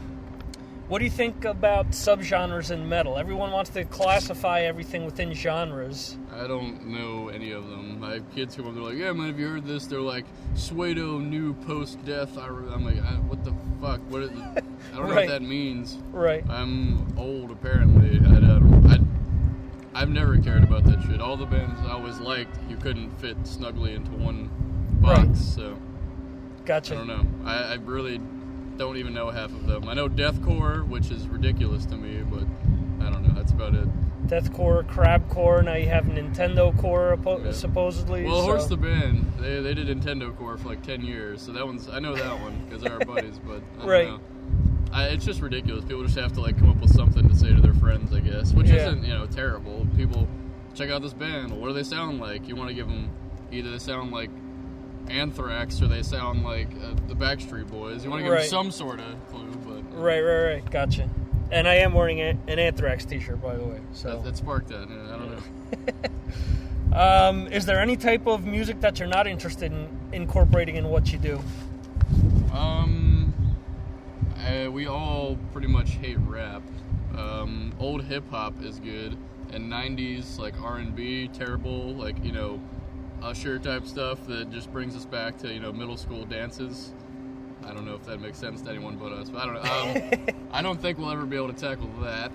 what 0.87 1.01
do 1.01 1.05
you 1.05 1.11
think 1.11 1.45
about 1.45 1.91
subgenres 1.91 2.71
in 2.71 2.89
metal? 2.89 3.19
Everyone 3.19 3.51
wants 3.51 3.71
to 3.71 3.85
classify 3.85 4.61
everything 4.61 5.05
within 5.05 5.33
genres. 5.35 6.17
I 6.33 6.47
don't 6.47 6.87
know 6.87 7.29
any 7.29 7.51
of 7.51 7.69
them. 7.69 8.05
I 8.05 8.15
have 8.15 8.31
kids 8.35 8.55
who 8.55 8.69
are 8.69 8.73
they're 8.73 8.83
like, 8.83 8.97
yeah, 8.97 9.11
man, 9.13 9.27
have 9.27 9.41
you 9.41 9.49
heard 9.49 9.67
this? 9.67 9.87
They're 9.87 10.01
like, 10.01 10.27
Suedo 10.55 11.21
new 11.21 11.55
post 11.55 12.05
death. 12.05 12.39
I'm 12.39 12.85
like, 12.85 12.99
I, 13.03 13.15
what 13.27 13.43
the 13.43 13.53
fuck? 13.81 14.01
What? 14.11 14.23
Is, 14.23 14.31
I 14.31 14.61
don't 14.97 15.09
know 15.09 15.15
what 15.17 15.27
that 15.29 15.43
means. 15.43 15.99
Right. 16.13 16.49
I'm 16.49 17.19
old 17.19 17.51
apparently. 17.51 18.11
I, 18.25 18.37
I 18.37 18.41
don't. 18.41 18.45
I, 18.45 18.59
I've 20.03 20.11
never 20.11 20.37
cared 20.37 20.65
about 20.65 20.83
that 20.87 21.01
shit. 21.05 21.21
All 21.21 21.37
the 21.37 21.47
bands 21.47 21.79
I 21.87 21.93
always 21.93 22.19
liked, 22.19 22.59
you 22.69 22.77
couldn't 22.77 23.13
fit 23.21 23.37
snugly 23.45 23.95
into 23.95 24.11
one 24.11 24.51
box. 25.01 25.19
Right. 25.29 25.37
So 25.37 25.79
Gotcha. 26.65 26.95
I 26.95 26.99
don't 26.99 27.07
know. 27.07 27.27
I, 27.49 27.55
I 27.55 27.75
really 27.75 28.21
don't 28.77 28.97
even 28.97 29.15
know 29.15 29.31
half 29.31 29.51
of 29.53 29.65
them. 29.69 29.89
I 29.89 29.95
know 29.95 30.09
deathcore, 30.09 30.85
which 30.89 31.13
is 31.13 31.29
ridiculous 31.29 31.87
to 31.87 31.97
me, 31.97 32.23
but 32.25 32.43
I 33.07 33.11
don't 33.11 33.23
know. 33.23 33.33
That's 33.33 33.53
about 33.53 33.77
it. 33.77 33.87
Deathcore, 34.27 34.83
Crabcore. 34.89 35.65
Now 35.65 35.75
you 35.75 35.89
have 35.89 36.07
Nintendo 36.07 36.77
Core, 36.81 37.17
oppo- 37.17 37.53
supposedly. 37.55 38.25
Well, 38.25 38.41
so- 38.41 38.47
Horse 38.47 38.67
the 38.67 38.77
band, 38.77 39.33
they, 39.39 39.61
they 39.61 39.73
did 39.75 39.87
Nintendo 39.87 40.37
Core 40.37 40.59
for 40.59 40.69
like 40.69 40.83
ten 40.83 41.03
years, 41.03 41.43
so 41.43 41.53
that 41.53 41.65
one's 41.65 41.89
I 41.89 42.01
know 42.01 42.17
that 42.17 42.41
one 42.41 42.61
because 42.65 42.83
they're 42.83 42.95
our 42.95 42.99
buddies. 43.05 43.39
But 43.39 43.63
I 43.75 43.79
don't 43.79 43.87
Right. 43.89 44.09
know. 44.09 44.21
I, 44.93 45.07
it's 45.09 45.25
just 45.25 45.41
ridiculous. 45.41 45.85
People 45.85 46.03
just 46.05 46.19
have 46.19 46.33
to 46.35 46.41
like 46.41 46.59
come 46.59 46.71
up 46.71 46.77
with 46.81 46.95
something 46.95 47.29
to 47.29 47.35
say 47.35 47.55
to 47.55 47.61
their 47.61 47.75
friends, 47.75 48.13
I 48.15 48.21
guess, 48.21 48.53
which 48.53 48.69
Yeah. 48.69 48.89
isn't 48.89 49.05
you 49.05 49.15
know 49.15 49.27
terrible. 49.27 49.87
People 49.97 50.29
check 50.75 50.91
out 50.91 51.03
this 51.03 51.13
band. 51.15 51.53
What 51.53 51.69
do 51.69 51.75
they 51.75 51.83
sound 51.83 52.21
like? 52.21 52.49
You 52.49 52.57
want 52.57 52.69
to 52.69 52.75
give 52.75 52.87
them 52.89 53.11
either 53.51 53.71
they 53.71 53.79
sound 53.79 54.13
like 54.13 54.31
Anthrax 55.09 55.81
or 55.83 55.89
they 55.89 56.03
sound 56.03 56.45
like 56.45 56.69
uh, 56.83 56.95
the 57.09 57.15
Backstreet 57.15 57.69
Boys. 57.71 58.05
You 58.05 58.11
want 58.11 58.21
to 58.21 58.25
give 58.25 58.33
Right. 58.33 58.41
them 58.43 58.49
some 58.49 58.71
sort 58.71 59.01
of 59.01 59.07
clue, 59.31 59.51
but 59.67 59.83
Right, 59.99 60.21
right, 60.21 60.45
right. 60.55 60.71
Gotcha. 60.71 61.09
And 61.51 61.67
I 61.69 61.75
am 61.77 61.93
wearing 61.93 62.21
a, 62.21 62.39
an 62.49 62.59
Anthrax 62.59 63.05
T-shirt, 63.05 63.43
by 63.43 63.57
the 63.57 63.65
way. 63.65 63.81
So, 63.93 64.09
that, 64.17 64.25
that 64.25 64.37
sparked 64.39 64.69
that. 64.69 64.89
yeah, 64.89 65.15
I 65.15 65.19
don't 65.19 66.93
know. 66.93 66.97
um, 66.99 67.47
is 67.49 67.67
there 67.67 67.79
any 67.81 67.97
type 67.97 68.27
of 68.27 68.47
music 68.47 68.81
that 68.81 68.99
you're 68.99 69.09
not 69.09 69.27
interested 69.27 69.71
in 69.73 69.89
incorporating 70.13 70.77
in 70.77 70.89
what 70.89 71.13
you 71.13 71.19
do? 71.19 71.41
Um, 72.55 73.12
uh, 74.47 74.71
we 74.71 74.87
all 74.87 75.37
pretty 75.53 75.69
much 75.69 75.93
hate 75.93 76.19
rap. 76.21 76.63
Um, 77.17 77.75
old 77.79 78.05
hip 78.05 78.29
hop 78.31 78.63
is 78.63 78.79
good, 78.81 79.17
and 79.51 79.71
'90s 79.71 80.39
like 80.39 80.61
R&B 80.61 81.29
terrible. 81.29 81.95
Like 81.95 82.23
you 82.25 82.33
know, 82.33 82.61
Usher 83.23 83.59
type 83.59 83.87
stuff 83.87 84.27
that 84.27 84.51
just 84.51 84.73
brings 84.73 84.97
us 84.97 85.05
back 85.05 85.39
to 85.39 85.53
you 85.53 85.61
know 85.61 85.73
middle 85.73 85.97
school 85.97 86.25
dances. 86.25 86.93
I 87.65 87.73
don't 87.73 87.87
know 87.87 87.95
if 87.95 88.05
that 88.07 88.21
makes 88.21 88.39
sense 88.39 88.63
to 88.63 88.71
anyone 88.71 88.97
but 88.97 89.13
us. 89.13 89.29
But 89.29 89.43
I 89.43 89.47
don't. 89.47 90.29
Um, 90.29 90.37
I 90.53 90.63
don't 90.63 90.81
think 90.81 90.99
we'll 90.99 91.11
ever 91.11 91.27
be 91.27 91.37
able 91.37 91.53
to 91.53 91.61
tackle 91.61 91.89
that. 92.03 92.33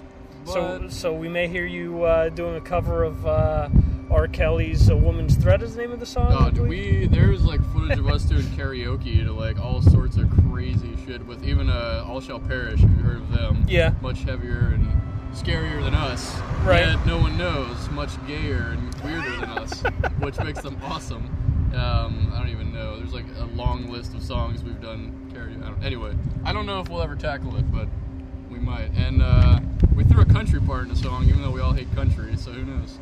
So, 0.47 0.87
so 0.87 1.13
we 1.13 1.27
may 1.27 1.47
hear 1.47 1.65
you 1.65 2.03
uh, 2.03 2.29
doing 2.29 2.55
a 2.55 2.61
cover 2.61 3.03
of 3.03 3.25
uh, 3.27 3.69
R. 4.09 4.27
Kelly's 4.29 4.87
"A 4.87 4.95
Woman's 4.95 5.35
Threat" 5.35 5.61
is 5.61 5.75
the 5.75 5.81
name 5.81 5.91
of 5.91 5.99
the 5.99 6.05
song. 6.05 6.31
Oh, 6.31 6.49
do 6.49 6.63
we? 6.63 7.07
There's 7.07 7.43
like 7.43 7.61
footage 7.73 7.99
of 7.99 8.07
us 8.07 8.23
doing 8.23 8.43
karaoke 8.43 9.25
to 9.25 9.33
like 9.33 9.59
all 9.59 9.81
sorts 9.81 10.15
of 10.15 10.29
crazy 10.49 10.95
shit 11.05 11.25
with 11.25 11.43
even 11.43 11.69
uh, 11.69 12.05
All 12.07 12.21
Shall 12.21 12.39
Perish. 12.39 12.79
Have 12.79 12.89
you 12.91 13.03
heard 13.03 13.17
of 13.17 13.31
them? 13.31 13.65
Yeah. 13.67 13.93
Much 14.01 14.21
heavier 14.23 14.73
and 14.73 14.87
scarier 15.33 15.83
than 15.83 15.93
us. 15.93 16.39
Right. 16.63 16.87
Yet 16.87 17.05
no 17.05 17.17
one 17.17 17.37
knows. 17.37 17.89
Much 17.89 18.11
gayer 18.25 18.69
and 18.77 18.95
weirder 19.01 19.29
than 19.41 19.49
us, 19.49 19.81
which 20.19 20.39
makes 20.39 20.61
them 20.61 20.77
awesome. 20.83 21.25
Um, 21.75 22.31
I 22.33 22.39
don't 22.39 22.49
even 22.49 22.73
know. 22.73 22.97
There's 22.97 23.13
like 23.13 23.25
a 23.37 23.45
long 23.55 23.91
list 23.91 24.13
of 24.13 24.23
songs 24.23 24.63
we've 24.63 24.81
done 24.81 25.29
karaoke. 25.33 25.61
I 25.61 25.69
don't, 25.69 25.83
anyway, 25.83 26.15
I 26.45 26.53
don't 26.53 26.65
know 26.65 26.79
if 26.79 26.87
we'll 26.87 27.03
ever 27.03 27.17
tackle 27.17 27.57
it, 27.57 27.69
but 27.69 27.89
we 28.57 28.65
might. 28.65 28.89
And 28.95 29.21
uh, 29.21 29.59
we 29.95 30.03
threw 30.03 30.21
a 30.21 30.25
country 30.25 30.59
part 30.59 30.83
in 30.83 30.89
the 30.89 30.95
song, 30.95 31.25
even 31.25 31.41
though 31.41 31.51
we 31.51 31.61
all 31.61 31.73
hate 31.73 31.93
country. 31.95 32.35
So 32.37 32.51
who 32.51 32.65
knows? 32.65 32.97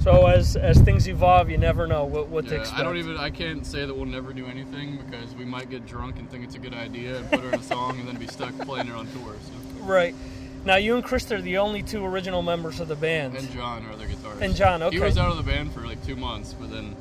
So 0.00 0.26
as 0.26 0.56
as 0.56 0.78
things 0.80 1.08
evolve, 1.08 1.48
you 1.48 1.58
never 1.58 1.86
know 1.86 2.04
what, 2.04 2.28
what 2.28 2.48
to 2.48 2.56
expect. 2.56 2.80
I 2.80 2.82
don't 2.82 2.96
even. 2.96 3.16
I 3.16 3.30
can't 3.30 3.64
say 3.64 3.86
that 3.86 3.94
we'll 3.94 4.06
never 4.06 4.32
do 4.32 4.46
anything 4.46 4.98
because 4.98 5.34
we 5.34 5.44
might 5.44 5.70
get 5.70 5.86
drunk 5.86 6.18
and 6.18 6.28
think 6.30 6.44
it's 6.44 6.56
a 6.56 6.58
good 6.58 6.74
idea 6.74 7.18
and 7.18 7.30
put 7.30 7.40
her 7.40 7.48
in 7.48 7.54
a 7.54 7.62
song 7.62 7.98
and 8.00 8.08
then 8.08 8.16
be 8.16 8.26
stuck 8.26 8.56
playing 8.58 8.88
it 8.88 8.94
on 8.94 9.06
tour. 9.12 9.34
So. 9.44 9.84
Right. 9.84 10.14
Now 10.64 10.76
you 10.76 10.94
and 10.96 11.04
Krista 11.04 11.38
are 11.38 11.42
the 11.42 11.58
only 11.58 11.82
two 11.82 12.04
original 12.04 12.42
members 12.42 12.80
of 12.80 12.88
the 12.88 12.96
band. 12.96 13.36
And 13.36 13.50
John, 13.52 13.84
our 13.86 13.92
other 13.92 14.06
guitarist. 14.06 14.40
And 14.40 14.54
John, 14.54 14.82
okay. 14.82 14.96
He 14.96 15.02
was 15.02 15.18
out 15.18 15.30
of 15.30 15.36
the 15.36 15.42
band 15.42 15.72
for 15.72 15.80
like 15.80 16.04
two 16.04 16.16
months, 16.16 16.52
but 16.52 16.70
then 16.70 16.96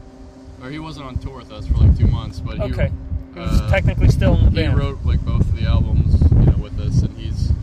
or 0.61 0.69
he 0.69 0.79
wasn't 0.79 1.05
on 1.07 1.17
tour 1.17 1.37
with 1.37 1.51
us 1.51 1.65
for 1.67 1.75
like 1.75 1.97
two 1.97 2.07
months, 2.07 2.39
but 2.39 2.57
he, 2.57 2.63
Okay. 2.63 2.91
He 3.33 3.39
was 3.39 3.61
uh, 3.61 3.69
technically 3.69 4.09
still 4.09 4.35
in 4.35 4.45
the 4.45 4.51
band. 4.51 4.73
he 4.73 4.79
wrote 4.79 4.99
like 5.05 5.21
both 5.21 5.41
of 5.41 5.55
the 5.55 5.65
albums, 5.65 6.21
you 6.31 6.37
know, 6.37 6.57
with 6.57 6.79
us, 6.79 7.01
and 7.01 7.17
he's 7.17 7.49
yeah 7.49 7.55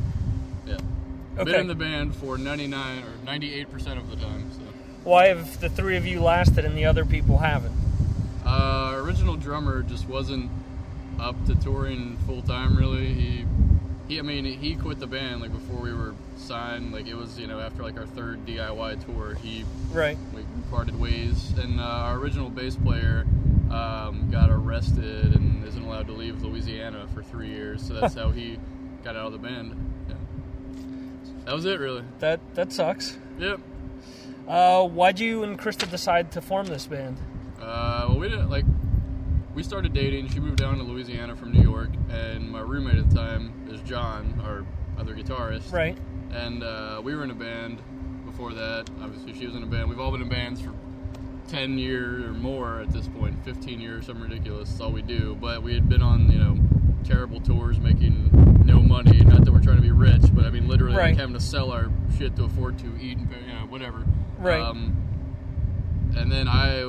Okay. 1.40 1.52
been 1.52 1.60
in 1.62 1.66
the 1.68 1.74
band 1.74 2.14
for 2.16 2.36
99 2.38 2.98
or 3.04 3.24
98 3.24 3.70
percent 3.70 3.98
of 3.98 4.10
the 4.10 4.16
time. 4.16 4.50
So 4.52 4.60
Why 5.04 5.26
have 5.28 5.60
the 5.60 5.68
three 5.68 5.96
of 5.96 6.06
you 6.06 6.20
lasted 6.20 6.64
and 6.64 6.76
the 6.76 6.84
other 6.84 7.04
people 7.04 7.38
haven't? 7.38 7.72
uh, 8.44 8.48
our 8.92 9.00
original 9.00 9.36
drummer 9.36 9.82
just 9.82 10.08
wasn't 10.08 10.50
up 11.20 11.36
to 11.46 11.54
touring 11.56 12.16
full 12.26 12.42
time. 12.42 12.76
Really, 12.76 13.12
he 13.12 13.44
he 14.08 14.18
I 14.18 14.22
mean 14.22 14.44
he 14.44 14.74
quit 14.74 14.98
the 15.00 15.06
band 15.06 15.40
like 15.40 15.52
before 15.52 15.80
we 15.80 15.92
were 15.92 16.14
signed. 16.36 16.92
Like 16.92 17.06
it 17.06 17.14
was 17.14 17.38
you 17.38 17.46
know 17.46 17.60
after 17.60 17.82
like 17.82 17.98
our 17.98 18.06
third 18.06 18.44
DIY 18.46 19.04
tour, 19.04 19.34
he 19.34 19.64
Right. 19.92 20.16
we 20.34 20.42
parted 20.70 20.98
ways, 20.98 21.52
and 21.58 21.80
uh, 21.80 21.84
our 21.84 22.16
original 22.16 22.48
bass 22.50 22.76
player 22.76 23.26
um, 23.70 24.28
got 24.30 24.48
arrested 24.50 25.34
and 25.34 25.64
isn't 25.66 25.82
allowed 25.82 26.06
to 26.06 26.12
leave 26.12 26.42
Louisiana 26.42 27.06
for 27.14 27.22
three 27.22 27.48
years. 27.48 27.86
So 27.86 27.94
that's 27.94 28.14
how 28.22 28.30
he 28.30 28.58
got 29.04 29.14
out 29.16 29.26
of 29.26 29.32
the 29.32 29.38
band. 29.38 29.74
That 31.48 31.54
was 31.54 31.64
it, 31.64 31.80
really. 31.80 32.04
That 32.18 32.40
that 32.56 32.74
sucks. 32.74 33.16
Yep. 33.38 33.60
Uh, 34.46 34.86
why'd 34.86 35.18
you 35.18 35.44
and 35.44 35.58
Krista 35.58 35.90
decide 35.90 36.30
to 36.32 36.42
form 36.42 36.66
this 36.66 36.86
band? 36.86 37.16
Uh, 37.58 38.04
well, 38.06 38.18
we 38.18 38.28
didn't 38.28 38.50
like. 38.50 38.66
We 39.54 39.62
started 39.62 39.94
dating. 39.94 40.28
She 40.28 40.40
moved 40.40 40.58
down 40.58 40.76
to 40.76 40.82
Louisiana 40.82 41.34
from 41.36 41.52
New 41.52 41.62
York, 41.62 41.88
and 42.10 42.50
my 42.50 42.60
roommate 42.60 42.96
at 42.96 43.08
the 43.08 43.16
time 43.16 43.66
is 43.70 43.80
John, 43.80 44.38
our 44.44 44.66
other 45.00 45.14
guitarist. 45.14 45.72
Right. 45.72 45.96
And 46.32 46.62
uh, 46.62 47.00
we 47.02 47.16
were 47.16 47.24
in 47.24 47.30
a 47.30 47.34
band 47.34 47.80
before 48.26 48.52
that. 48.52 48.90
Obviously, 49.00 49.32
she 49.32 49.46
was 49.46 49.56
in 49.56 49.62
a 49.62 49.66
band. 49.66 49.88
We've 49.88 50.00
all 50.00 50.12
been 50.12 50.20
in 50.20 50.28
bands 50.28 50.60
for 50.60 50.74
10 51.48 51.78
years 51.78 52.24
or 52.24 52.34
more 52.34 52.82
at 52.82 52.90
this 52.90 53.08
point 53.08 53.42
15 53.46 53.80
years 53.80 54.04
something 54.04 54.22
ridiculous 54.22 54.68
that's 54.68 54.82
all 54.82 54.92
we 54.92 55.00
do 55.00 55.34
but 55.40 55.62
we 55.62 55.72
had 55.72 55.88
been 55.88 56.02
on 56.02 56.30
you 56.30 56.38
know 56.38 56.77
terrible 57.04 57.40
tours 57.40 57.78
making 57.78 58.30
no 58.64 58.80
money 58.80 59.20
not 59.20 59.44
that 59.44 59.52
we're 59.52 59.60
trying 59.60 59.76
to 59.76 59.82
be 59.82 59.90
rich 59.90 60.22
but 60.34 60.44
i 60.44 60.50
mean 60.50 60.68
literally 60.68 60.96
Right. 60.96 61.10
like 61.10 61.16
having 61.18 61.34
to 61.34 61.40
sell 61.40 61.70
our 61.72 61.90
shit 62.18 62.36
to 62.36 62.44
afford 62.44 62.78
to 62.80 62.86
eat 63.00 63.16
and 63.18 63.30
you 63.46 63.52
know 63.52 63.66
whatever 63.68 64.04
Right. 64.38 64.60
um, 64.60 64.94
and 66.16 66.30
then 66.30 66.48
I, 66.48 66.82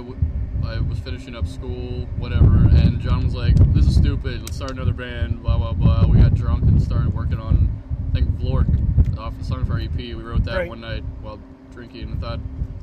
I 0.65 0.79
was 0.79 0.99
finishing 0.99 1.35
up 1.35 1.47
school 1.47 2.05
whatever 2.17 2.55
and 2.71 2.99
john 2.99 3.23
was 3.23 3.33
like 3.35 3.55
this 3.73 3.85
is 3.85 3.95
stupid 3.95 4.41
let's 4.41 4.55
start 4.55 4.71
another 4.71 4.93
band 4.93 5.41
blah 5.41 5.57
blah 5.57 5.73
blah 5.73 6.05
we 6.05 6.19
got 6.19 6.33
drunk 6.33 6.63
and 6.63 6.81
started 6.81 7.13
working 7.13 7.39
on 7.39 7.69
i 8.09 8.13
think 8.13 8.29
vlork 8.37 8.67
off 9.17 9.37
the 9.37 9.43
song 9.45 9.65
for 9.65 9.73
our 9.73 9.79
ep 9.79 9.95
we 9.97 10.13
wrote 10.15 10.43
that 10.45 10.57
Right. 10.57 10.69
one 10.69 10.81
night 10.81 11.03
while 11.21 11.39
drinking 11.71 12.03
and 12.11 12.21
thought 12.21 12.39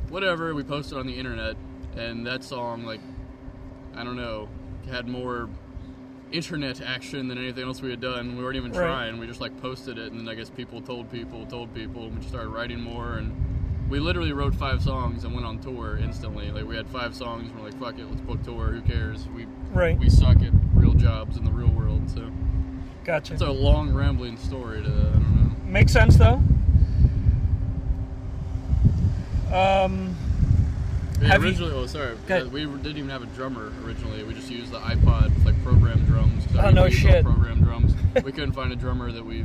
whatever 0.09 0.55
we 0.55 0.63
posted 0.63 0.97
on 0.99 1.07
the 1.07 1.15
internet 1.19 1.57
and 1.97 2.27
that 2.27 2.45
song 2.45 2.85
like 2.85 3.01
i 3.95 4.05
don't 4.05 4.17
know 4.17 4.49
had 4.91 5.09
more 5.09 5.49
internet 6.33 6.81
action 6.81 7.29
than 7.29 7.39
anything 7.39 7.65
else 7.65 7.81
we 7.81 7.91
had 7.91 8.01
done 8.01 8.37
we 8.37 8.43
weren't 8.43 8.57
even 8.57 8.73
Right. 8.73 8.85
trying 8.87 9.19
we 9.19 9.27
just 9.27 9.41
like 9.41 9.57
posted 9.63 9.97
it 9.97 10.11
and 10.11 10.21
then 10.21 10.29
i 10.29 10.35
guess 10.35 10.51
people 10.51 10.81
told 10.81 11.11
people 11.11 11.47
told 11.47 11.73
people 11.73 12.03
and 12.05 12.15
we 12.15 12.19
just 12.19 12.31
started 12.31 12.49
writing 12.49 12.81
more 12.81 13.19
and 13.19 13.33
we 13.89 14.01
literally 14.01 14.33
wrote 14.33 14.53
five 14.55 14.83
songs 14.83 15.23
and 15.23 15.33
went 15.33 15.47
on 15.47 15.61
tour 15.61 15.97
instantly 16.03 16.51
like 16.51 16.65
we 16.67 16.75
had 16.75 16.89
five 16.89 17.15
songs 17.15 17.49
and 17.49 17.57
we're 17.61 17.67
like 17.71 17.79
fuck 17.79 17.97
it 17.99 18.05
let's 18.09 18.21
book 18.23 18.43
tour 18.43 18.67
who 18.73 18.81
cares 18.83 19.29
we 19.37 19.47
Right. 19.73 19.97
we 19.99 20.11
suck 20.11 20.43
at 20.43 20.51
real 20.75 20.95
jobs 20.95 21.37
in 21.37 21.45
the 21.45 21.51
real 21.53 21.69
world 21.71 22.11
so 22.11 22.29
Gotcha. 23.05 23.35
it's 23.35 23.43
a 23.43 23.51
long 23.51 23.93
rambling 23.95 24.37
story 24.37 24.83
to 24.83 24.89
i 24.89 24.93
don't 24.93 25.37
know 25.37 25.57
Makes 25.71 25.93
sense 25.93 26.17
though. 26.17 26.41
Um, 29.53 30.17
Yeah, 31.21 31.29
Have 31.29 31.43
you- 31.43 31.49
originally, 31.49 31.73
oh 31.73 31.87
sorry, 31.87 32.15
we 32.51 32.61
didn't 32.67 32.87
even 32.99 33.09
have 33.09 33.23
a 33.23 33.27
drummer 33.27 33.73
originally. 33.85 34.23
We 34.25 34.35
just 34.35 34.51
used 34.51 34.73
the 34.73 34.79
iPod 34.81 35.45
like 35.45 35.61
program 35.63 36.05
drums. 36.05 36.45
So 36.53 36.61
Oh, 36.61 36.67
we 36.69 36.73
no 36.75 36.89
shit. 36.91 37.25
Program 37.25 37.63
drums. 37.63 37.95
we 38.25 38.33
couldn't 38.33 38.53
find 38.53 38.73
a 38.73 38.77
drummer 38.77 39.11
that 39.13 39.25
we 39.25 39.45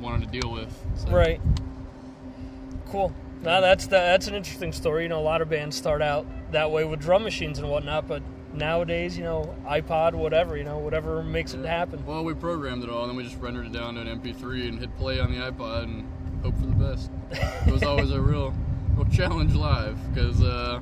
wanted 0.00 0.30
to 0.30 0.40
deal 0.40 0.52
with. 0.52 0.72
So. 0.96 1.10
right. 1.10 1.40
Cool. 2.90 3.12
Now 3.42 3.60
that's 3.60 3.84
the, 3.86 3.96
that's 3.96 4.28
an 4.28 4.34
interesting 4.34 4.72
story. 4.72 5.04
You 5.04 5.08
know, 5.08 5.18
a 5.18 5.22
lot 5.22 5.40
of 5.42 5.48
bands 5.48 5.76
start 5.76 6.02
out 6.02 6.26
that 6.52 6.70
way 6.70 6.84
with 6.84 7.00
drum 7.00 7.22
machines 7.24 7.58
and 7.58 7.68
whatnot, 7.68 8.06
but 8.06 8.22
nowadays, 8.52 9.16
you 9.16 9.24
know, 9.24 9.54
iPod, 9.66 10.14
whatever, 10.14 10.56
you 10.56 10.64
know, 10.64 10.78
whatever 10.78 11.22
makes 11.22 11.54
it 11.54 11.64
happen. 11.64 12.04
Well, 12.04 12.24
we 12.24 12.34
programmed 12.34 12.82
it 12.84 12.90
all, 12.90 13.02
and 13.02 13.10
then 13.10 13.16
we 13.16 13.22
just 13.22 13.36
rendered 13.40 13.66
it 13.66 13.72
down 13.72 13.94
to 13.94 14.00
an 14.02 14.20
MP3 14.20 14.68
and 14.68 14.78
hit 14.78 14.96
play 14.98 15.20
on 15.20 15.30
the 15.32 15.38
iPod 15.38 15.84
and 15.84 16.06
hope 16.42 16.58
for 16.58 16.66
the 16.66 16.72
best. 16.72 17.10
It 17.66 17.72
was 17.72 17.82
always 17.82 18.10
a 18.10 18.20
real, 18.20 18.52
challenge 19.04 19.54
live 19.54 19.96
because 20.14 20.42
uh, 20.42 20.80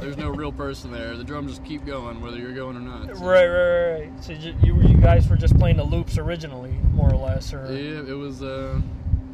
there's 0.00 0.16
no 0.16 0.28
real 0.28 0.52
person 0.52 0.90
there. 0.92 1.16
The 1.16 1.24
drums 1.24 1.50
just 1.52 1.64
keep 1.64 1.84
going 1.84 2.20
whether 2.20 2.38
you're 2.38 2.54
going 2.54 2.76
or 2.76 2.80
not. 2.80 3.16
So. 3.16 3.24
Right, 3.24 3.46
right, 3.46 3.92
right. 4.00 4.24
So 4.24 4.32
you, 4.32 4.54
you 4.62 4.82
you 4.82 4.96
guys 4.96 5.28
were 5.28 5.36
just 5.36 5.58
playing 5.58 5.76
the 5.76 5.84
loops 5.84 6.18
originally, 6.18 6.72
more 6.92 7.10
or 7.12 7.16
less, 7.16 7.52
or 7.52 7.66
Yeah, 7.72 8.00
it 8.00 8.16
was 8.16 8.42
uh, 8.42 8.80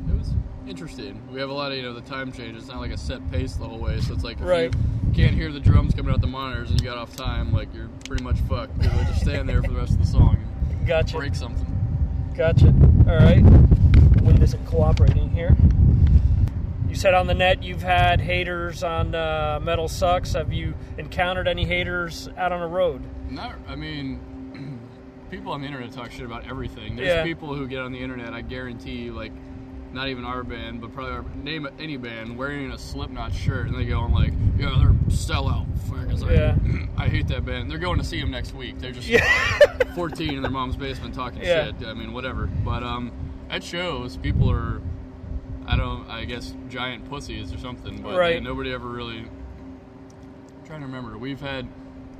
it 0.09 0.18
was 0.18 0.30
interesting. 0.66 1.20
We 1.32 1.41
have 1.41 1.51
a 1.51 1.55
lot 1.55 1.72
of 1.72 1.78
you 1.78 1.82
know 1.85 1.93
the 1.95 2.01
time 2.03 2.32
change. 2.32 2.57
It's 2.57 2.68
not 2.68 2.78
like 2.80 2.91
a 2.93 2.99
set 2.99 3.28
pace 3.30 3.55
the 3.55 3.66
whole 3.68 3.78
way, 3.78 4.01
so 4.01 4.14
it's 4.14 4.24
like 4.24 4.39
if 4.39 4.45
Right. 4.45 4.74
you 5.07 5.12
can't 5.14 5.35
hear 5.35 5.53
the 5.53 5.61
drums 5.61 5.95
coming 5.95 6.12
out 6.12 6.20
the 6.20 6.26
monitors 6.26 6.70
and 6.70 6.80
you 6.80 6.87
got 6.87 6.99
off 6.99 7.14
time, 7.16 7.53
like 7.53 7.68
you're 7.74 7.89
pretty 8.07 8.24
much 8.24 8.39
fucked. 8.49 8.76
You 8.82 8.89
know, 8.89 9.05
just 9.05 9.20
stand 9.20 9.49
there 9.49 9.62
for 9.62 9.70
the 9.70 9.78
rest 9.78 9.93
of 9.93 9.99
the 9.99 10.07
song 10.07 10.39
and 10.70 10.87
Gotcha. 10.87 11.16
break 11.16 11.35
something. 11.35 11.66
Gotcha. 12.35 12.66
All 13.09 13.16
right. 13.16 13.43
Wind 14.22 14.43
isn't 14.43 14.66
cooperating 14.66 15.30
here. 15.30 15.55
You 16.95 17.01
said 17.01 17.12
on 17.12 17.26
the 17.26 17.34
net 17.34 17.64
you've 17.64 17.82
had 17.82 18.20
haters 18.20 18.84
on 18.84 19.16
uh, 19.16 19.59
Metal 19.61 19.88
Sucks. 19.88 20.34
Have 20.34 20.53
you 20.53 20.74
encountered 20.97 21.49
any 21.49 21.64
haters 21.64 22.28
out 22.36 22.53
on 22.53 22.61
the 22.61 22.68
road? 22.68 23.03
Not, 23.28 23.57
I 23.66 23.74
mean, 23.74 24.78
people 25.32 25.51
on 25.51 25.61
the 25.62 25.66
internet 25.66 25.90
talk 25.90 26.12
shit 26.12 26.24
about 26.24 26.47
everything. 26.49 26.95
There's 26.95 27.09
Yeah. 27.09 27.24
people 27.24 27.53
who 27.53 27.66
get 27.66 27.80
on 27.80 27.90
the 27.90 27.99
internet. 27.99 28.32
I 28.32 28.42
guarantee, 28.42 29.11
like, 29.11 29.32
not 29.92 30.07
even 30.07 30.24
our 30.24 30.45
band, 30.45 30.80
but 30.80 30.95
probably 30.95 31.14
our, 31.14 31.24
name 31.42 31.66
any 31.80 31.97
band 31.97 32.38
wearing 32.38 32.70
a 32.70 32.78
Slipknot 32.78 33.34
shirt, 33.34 33.66
and 33.66 33.76
they 33.76 33.86
go 33.86 33.99
on 33.99 34.12
like, 34.12 34.32
yeah, 34.57 34.72
they're 34.78 34.92
sellout. 35.09 35.66
Like, 35.90 36.30
Yeah. 36.30 36.55
I 36.97 37.09
hate 37.09 37.26
that 37.26 37.45
band. 37.45 37.68
They're 37.72 37.78
going 37.78 37.99
to 37.99 38.05
see 38.05 38.20
them 38.20 38.30
next 38.30 38.55
week. 38.55 38.78
They're 38.78 38.92
just 38.92 39.09
Yeah. 39.09 39.24
14 39.97 40.34
in 40.34 40.42
their 40.42 40.51
mom's 40.53 40.76
basement 40.76 41.12
talking 41.16 41.40
Yeah. 41.42 41.72
shit. 41.76 41.88
I 41.88 41.92
mean, 41.95 42.12
whatever. 42.12 42.47
But 42.64 42.84
um, 42.84 43.11
at 43.51 43.64
shows, 43.64 44.16
people 44.16 44.49
are, 44.49 44.80
I 45.67 45.77
don't, 45.77 46.09
I 46.09 46.25
guess, 46.25 46.55
giant 46.69 47.09
pussies 47.09 47.53
or 47.53 47.59
something. 47.59 48.03
But 48.03 48.17
Right. 48.17 48.35
yeah, 48.35 48.41
nobody 48.41 48.73
ever 48.73 48.87
really. 48.89 49.19
I'm 49.19 49.31
trying 50.67 50.81
to 50.81 50.87
remember. 50.87 51.17
We've 51.19 51.41
had 51.41 51.67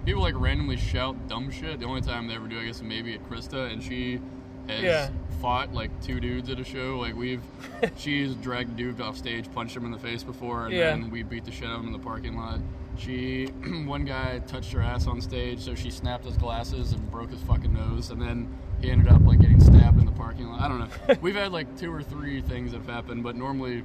people 0.05 0.22
like 0.22 0.34
randomly 0.38 0.76
shout 0.76 1.28
dumb 1.28 1.51
shit. 1.51 1.80
The 1.80 1.86
only 1.86 2.01
time 2.01 2.26
they 2.26 2.34
ever 2.34 2.47
do, 2.49 2.59
I 2.61 2.64
guess, 2.64 2.82
maybe 2.82 3.14
at 3.14 3.28
Krista, 3.28 3.70
and 3.72 3.82
she 3.82 4.20
has 4.68 4.82
Yeah. 4.82 5.11
fought 5.40 5.74
like 5.74 5.90
two 6.03 6.20
dudes 6.20 6.49
at 6.49 6.59
a 6.59 6.64
show. 6.64 6.99
Like 6.99 7.14
we've, 7.16 7.42
she's 7.97 8.34
dragged 8.36 8.70
a 8.70 8.74
dude 8.74 9.01
off 9.01 9.16
stage, 9.16 9.51
punched 9.53 9.76
him 9.76 9.84
in 9.84 9.90
the 9.90 9.99
face 9.99 10.22
before, 10.22 10.66
and 10.66 10.74
Yeah. 10.74 10.90
then 10.90 11.11
we 11.11 11.22
beat 11.22 11.45
the 11.45 11.53
shit 11.53 11.64
out 11.68 11.74
of 11.76 11.80
him 11.80 11.86
in 11.88 11.92
the 11.92 11.99
parking 11.99 12.36
lot. 12.36 12.61
She, 12.97 13.47
one 13.86 14.05
guy 14.05 14.38
touched 14.47 14.72
her 14.72 14.80
ass 14.80 15.07
on 15.07 15.20
stage, 15.20 15.61
so 15.61 15.74
she 15.74 15.90
snapped 15.90 16.24
his 16.24 16.36
glasses 16.38 16.92
and 16.92 17.11
broke 17.11 17.30
his 17.30 17.40
fucking 17.42 17.72
nose, 17.74 18.11
and 18.11 18.22
then 18.22 18.49
he 18.80 18.90
ended 18.90 19.08
up 19.08 19.22
like 19.24 19.40
getting 19.40 19.60
stabbed 19.60 19.98
in 19.98 20.06
the 20.06 20.12
parking 20.12 20.48
lot. 20.48 20.60
I 20.60 20.68
don't 20.68 20.78
know. 20.80 21.14
We've 21.20 21.34
had 21.34 21.52
like 21.52 21.76
two 21.78 21.92
or 21.92 22.02
three 22.02 22.40
things 22.42 22.72
that 22.72 22.78
have 22.78 22.88
happened, 22.88 23.22
but 23.22 23.36
normally 23.36 23.82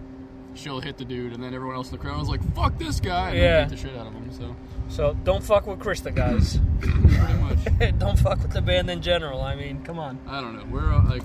she'll 0.55 0.79
hit 0.81 0.97
the 0.97 1.05
dude, 1.05 1.33
and 1.33 1.43
then 1.43 1.53
everyone 1.53 1.75
else 1.75 1.91
in 1.91 1.97
the 1.97 2.01
crowd 2.03 2.21
is 2.21 2.27
like, 2.29 2.41
"Fuck 2.55 2.77
this 2.77 2.99
guy!" 2.99 3.29
and 3.29 3.37
Yeah. 3.37 3.63
beat 3.65 3.69
the 3.71 3.77
shit 3.77 3.95
out 3.95 4.07
of 4.07 4.13
him. 4.13 4.31
So 4.31 4.55
So 4.89 5.15
don't 5.23 5.43
fuck 5.43 5.67
with 5.67 5.79
Krista, 5.79 6.13
guys. 6.13 6.59
pretty 6.79 7.33
much. 7.41 7.97
don't 7.99 8.17
fuck 8.19 8.41
with 8.41 8.51
the 8.51 8.61
band 8.61 8.89
in 8.89 9.01
general. 9.01 9.41
I 9.41 9.55
mean, 9.55 9.83
come 9.83 9.99
on. 9.99 10.17
I 10.27 10.41
don't 10.41 10.55
know. 10.57 10.65
We're 10.71 10.91
uh, 10.93 11.03
like, 11.07 11.23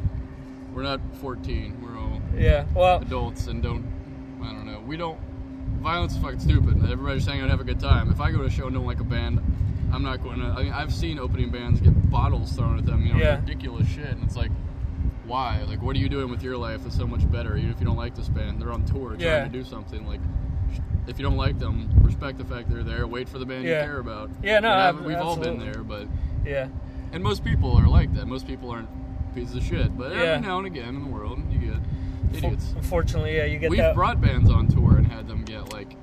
we're 0.74 0.82
not 0.82 1.00
14. 1.20 1.80
We're 1.82 1.98
all 1.98 2.20
Yeah. 2.36 2.66
Well, 2.74 3.00
adults 3.00 3.46
and 3.46 3.62
don't. 3.62 3.84
I 4.42 4.48
don't 4.52 4.66
know. 4.66 4.80
We 4.86 4.96
don't. 4.98 5.18
Violence 5.80 6.12
is 6.14 6.18
fucking 6.18 6.40
stupid. 6.40 6.76
Everybody's 6.90 7.24
saying 7.24 7.42
I'd 7.42 7.50
have 7.50 7.60
a 7.60 7.64
good 7.64 7.80
time. 7.80 8.10
If 8.10 8.20
I 8.20 8.30
go 8.30 8.38
to 8.38 8.44
a 8.44 8.50
show 8.50 8.66
and 8.66 8.74
don't 8.74 8.86
like 8.86 9.00
a 9.00 9.04
band, 9.04 9.40
I'm 9.94 10.02
not 10.02 10.22
going 10.22 10.40
to. 10.40 10.46
I 10.46 10.62
mean, 10.64 10.72
I've 10.72 10.92
seen 10.92 11.18
opening 11.18 11.50
bands 11.50 11.80
get 11.80 12.10
bottles 12.10 12.52
thrown 12.52 12.78
at 12.78 12.84
them. 12.86 13.06
You 13.06 13.14
know, 13.14 13.18
Yeah. 13.20 13.36
ridiculous 13.36 13.88
shit. 13.88 14.06
And 14.10 14.22
it's 14.24 14.36
like, 14.36 14.50
why? 15.26 15.62
Like, 15.68 15.80
what 15.82 15.94
are 15.96 15.98
you 15.98 16.08
doing 16.08 16.30
with 16.30 16.42
your 16.42 16.56
life 16.56 16.82
that's 16.82 16.96
so 16.96 17.06
much 17.06 17.30
better? 17.30 17.56
Even 17.56 17.70
if 17.70 17.78
you 17.80 17.86
don't 17.86 17.96
like 17.96 18.14
this 18.14 18.28
band, 18.28 18.60
they're 18.60 18.72
on 18.72 18.84
tour 18.84 19.10
trying 19.10 19.20
Yeah. 19.20 19.44
to 19.44 19.48
do 19.50 19.64
something. 19.64 20.06
Like, 20.06 20.20
if 21.06 21.18
you 21.18 21.22
don't 21.24 21.36
like 21.36 21.58
them, 21.58 21.88
respect 22.02 22.38
the 22.38 22.44
fact 22.44 22.70
they're 22.70 22.82
there. 22.82 23.06
Wait 23.06 23.28
for 23.28 23.38
the 23.38 23.46
band 23.46 23.64
Yeah. 23.64 23.80
you 23.82 23.86
care 23.86 23.98
about. 24.00 24.30
Yeah, 24.42 24.60
no, 24.60 24.72
I've- 24.72 24.98
we've 25.04 25.16
all 25.18 25.36
been 25.36 25.58
there, 25.58 25.82
but 25.84 26.08
yeah. 26.44 26.68
and 27.12 27.22
most 27.22 27.44
people 27.44 27.76
are 27.76 27.86
like 27.86 28.12
that. 28.14 28.26
Most 28.26 28.46
people 28.46 28.70
aren't 28.70 28.88
pieces 29.34 29.56
of 29.56 29.62
shit. 29.62 29.96
But 29.96 30.12
every 30.12 30.40
now 30.46 30.58
and 30.58 30.66
again 30.66 30.88
in 30.96 31.02
the 31.04 31.10
world, 31.10 31.40
you 31.50 31.58
get 31.58 31.76
idiots. 32.32 32.72
Unfortunately, 32.76 33.36
yeah, 33.36 33.44
you 33.44 33.58
get 33.58 33.70
We've 33.70 33.78
that. 33.78 33.94
brought 33.94 34.20
bands 34.20 34.50
on 34.50 34.66
tour 34.68 34.96
and 34.96 35.06
had 35.06 35.28
them 35.28 35.44
get 35.44 35.72
like 35.72 35.96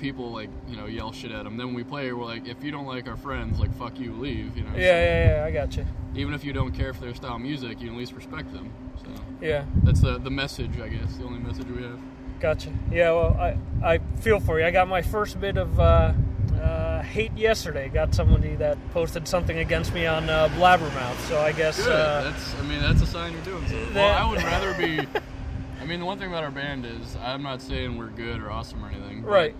people 0.00 0.30
like 0.32 0.48
you 0.68 0.76
know 0.76 0.86
yell 0.86 1.12
shit 1.12 1.30
at 1.30 1.44
them. 1.44 1.56
Then 1.56 1.68
when 1.68 1.76
we 1.76 1.84
play, 1.84 2.12
we're 2.12 2.24
like, 2.24 2.48
if 2.48 2.64
you 2.64 2.70
don't 2.70 2.86
like 2.86 3.06
our 3.08 3.16
friends, 3.16 3.60
like 3.60 3.72
fuck 3.76 3.98
you, 4.00 4.12
leave. 4.14 4.56
You 4.56 4.64
know. 4.64 4.70
yeah, 4.74 4.80
yeah, 4.80 5.36
yeah. 5.38 5.44
I 5.44 5.50
got 5.50 5.76
you. 5.76 5.86
Even 6.16 6.34
if 6.34 6.44
you 6.44 6.52
don't 6.52 6.72
care 6.72 6.92
for 6.92 7.02
their 7.02 7.14
style 7.14 7.36
of 7.36 7.40
music, 7.40 7.80
you 7.80 7.90
at 7.92 7.96
least 7.96 8.12
respect 8.14 8.52
them. 8.52 8.72
So 8.98 9.06
Yeah. 9.40 9.64
that's 9.84 10.00
the 10.00 10.18
the 10.18 10.30
message, 10.30 10.80
I 10.80 10.88
guess. 10.88 11.16
The 11.16 11.24
only 11.24 11.38
message 11.38 11.66
we 11.68 11.82
have. 11.82 12.00
Gotcha. 12.40 12.70
Yeah, 12.90 13.12
well, 13.12 13.36
I, 13.38 13.58
I 13.86 13.98
feel 14.20 14.40
for 14.40 14.58
you. 14.58 14.64
I 14.66 14.70
got 14.70 14.88
my 14.88 15.02
first 15.02 15.38
bit 15.38 15.58
of 15.58 15.78
uh, 15.78 16.14
uh, 16.60 17.02
hate 17.02 17.36
yesterday. 17.36 17.90
Got 17.90 18.14
somebody 18.14 18.56
that 18.56 18.78
posted 18.92 19.28
something 19.28 19.58
against 19.58 19.92
me 19.92 20.06
on 20.06 20.30
uh, 20.30 20.48
Blabbermouth. 20.56 21.18
So 21.28 21.38
I 21.38 21.52
guess 21.52 21.76
Good. 21.76 21.92
uh, 21.92 22.22
that's. 22.24 22.54
I 22.54 22.62
mean, 22.62 22.80
that's 22.80 23.02
a 23.02 23.06
sign 23.06 23.32
you're 23.34 23.42
doing 23.42 23.66
something. 23.68 23.94
Well, 23.94 24.08
I 24.16 24.28
would 24.28 24.42
rather 24.42 24.72
be. 24.74 25.00
I 25.82 25.84
mean, 25.86 26.00
the 26.00 26.06
one 26.06 26.18
thing 26.18 26.28
about 26.28 26.44
our 26.44 26.50
band 26.50 26.86
is 26.86 27.16
I'm 27.22 27.42
not 27.42 27.60
saying 27.60 27.96
we're 27.98 28.08
good 28.08 28.40
or 28.42 28.50
awesome 28.50 28.82
or 28.84 28.88
anything. 28.88 29.22
Right. 29.22 29.54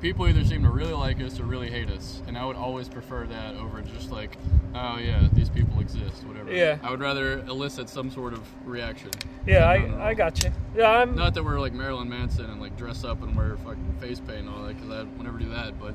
People 0.00 0.26
either 0.26 0.42
seem 0.44 0.62
to 0.62 0.70
really 0.70 0.94
like 0.94 1.20
us 1.20 1.38
or 1.38 1.44
really 1.44 1.70
hate 1.70 1.90
us, 1.90 2.22
and 2.26 2.38
I 2.38 2.46
would 2.46 2.56
always 2.56 2.88
prefer 2.88 3.26
that 3.26 3.54
over 3.56 3.82
just 3.82 4.10
like, 4.10 4.34
oh 4.74 4.96
yeah, 4.96 5.28
these 5.34 5.50
people 5.50 5.78
exist, 5.78 6.24
whatever. 6.24 6.50
Yeah. 6.50 6.78
I 6.82 6.90
would 6.90 7.00
rather 7.00 7.40
elicit 7.40 7.90
some 7.90 8.10
sort 8.10 8.32
of 8.32 8.40
reaction. 8.64 9.10
yeah, 9.46 9.68
I, 9.68 10.08
I 10.08 10.14
got 10.14 10.42
you. 10.42 10.52
Yeah, 10.74 10.90
I'm. 10.90 11.14
Not 11.14 11.34
that 11.34 11.44
we're 11.44 11.60
like 11.60 11.74
Marilyn 11.74 12.08
Manson 12.08 12.46
and 12.46 12.62
like 12.62 12.78
dress 12.78 13.04
up 13.04 13.22
and 13.22 13.36
wear 13.36 13.58
fucking 13.58 13.96
face 14.00 14.20
paint 14.20 14.40
and 14.40 14.48
all 14.48 14.62
that, 14.62 14.74
because 14.76 14.90
I 14.90 15.02
would 15.02 15.22
never 15.22 15.38
do 15.38 15.50
that. 15.50 15.78
But 15.78 15.94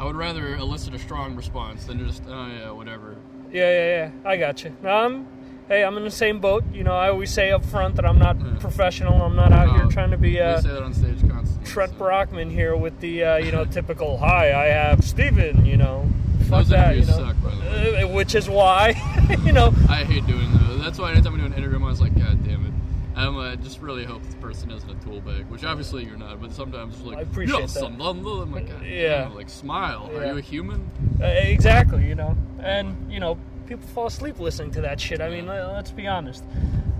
I 0.00 0.04
would 0.06 0.16
rather 0.16 0.54
elicit 0.56 0.94
a 0.94 0.98
strong 0.98 1.36
response 1.36 1.84
than 1.84 1.98
just, 2.06 2.22
oh 2.28 2.46
yeah, 2.46 2.70
whatever. 2.70 3.16
Yeah, 3.52 3.70
yeah, 3.70 4.10
yeah. 4.24 4.30
I 4.30 4.36
got 4.38 4.64
you. 4.64 4.74
I'm. 4.86 5.26
Hey, 5.68 5.84
I'm 5.84 5.96
in 5.98 6.04
the 6.04 6.10
same 6.10 6.40
boat. 6.40 6.64
You 6.72 6.82
know, 6.82 6.92
I 6.92 7.10
always 7.10 7.30
say 7.30 7.50
up 7.50 7.62
front 7.64 7.96
that 7.96 8.06
I'm 8.06 8.18
not 8.18 8.38
professional. 8.60 9.20
I'm 9.22 9.36
not 9.36 9.52
out 9.52 9.76
here 9.76 9.86
trying 9.86 10.10
to 10.12 10.16
be 10.16 10.40
uh, 10.40 10.60
say 10.62 10.68
that 10.70 10.82
on 10.82 10.94
stage 10.94 11.20
constantly. 11.28 11.70
Kent 11.70 11.98
Brockman 11.98 12.48
here 12.50 12.74
with 12.74 12.98
the 13.00 13.22
uh, 13.22 13.36
you 13.36 13.52
know 13.52 13.66
typical 13.66 14.16
"Hi, 14.16 14.52
I 14.52 14.68
have 14.68 15.04
Steven, 15.04 15.66
You 15.66 15.76
know, 15.76 16.08
fuck 16.48 16.60
Those 16.60 16.68
that. 16.70 16.96
You 16.96 17.04
know, 17.04 17.12
suck, 17.18 17.36
Uh, 17.44 18.08
which 18.08 18.34
is 18.34 18.48
why 18.48 18.94
you 19.44 19.52
know. 19.52 19.74
I 19.90 20.04
hate 20.04 20.26
doing 20.26 20.50
those. 20.58 20.82
That's 20.82 20.98
why 20.98 21.12
anytime 21.12 21.34
I 21.34 21.38
do 21.38 21.44
an 21.44 21.52
interview, 21.52 21.76
I'm 21.76 21.82
always 21.82 22.00
like, 22.00 22.14
God 22.18 22.42
damn 22.44 22.64
it. 22.64 22.72
I'm, 23.14 23.36
uh, 23.36 23.50
I 23.52 23.56
just 23.56 23.80
really 23.82 24.04
hope 24.04 24.22
the 24.30 24.36
person 24.36 24.70
isn't 24.70 24.88
a 24.88 24.94
tool 25.04 25.20
bag, 25.20 25.44
which 25.50 25.64
obviously 25.64 26.04
you're 26.04 26.16
not, 26.16 26.40
but 26.40 26.52
sometimes 26.52 26.94
it's 26.96 27.04
like, 27.04 27.18
I 27.18 27.22
appreciate 27.22 27.68
that. 27.68 27.84
I'm, 27.84 28.00
I'm, 28.00 28.24
I'm 28.24 28.52
like, 28.52 28.68
God, 28.70 28.86
Yeah. 28.86 29.24
damn, 29.24 29.34
like, 29.34 29.50
smile. 29.50 30.08
Yeah. 30.12 30.18
Are 30.20 30.26
you 30.26 30.38
a 30.38 30.40
human? 30.40 30.88
Uh, 31.20 31.26
exactly, 31.26 32.06
you 32.06 32.14
know, 32.14 32.36
and 32.62 33.12
you 33.12 33.18
know, 33.18 33.36
people 33.68 33.86
fall 33.88 34.06
asleep 34.06 34.38
listening 34.40 34.70
to 34.72 34.80
that 34.80 34.98
shit. 34.98 35.20
I 35.20 35.28
mean, 35.28 35.46
let- 35.46 35.70
let's 35.72 35.90
be 35.90 36.06
honest. 36.06 36.42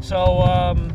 So, 0.00 0.40
um, 0.42 0.92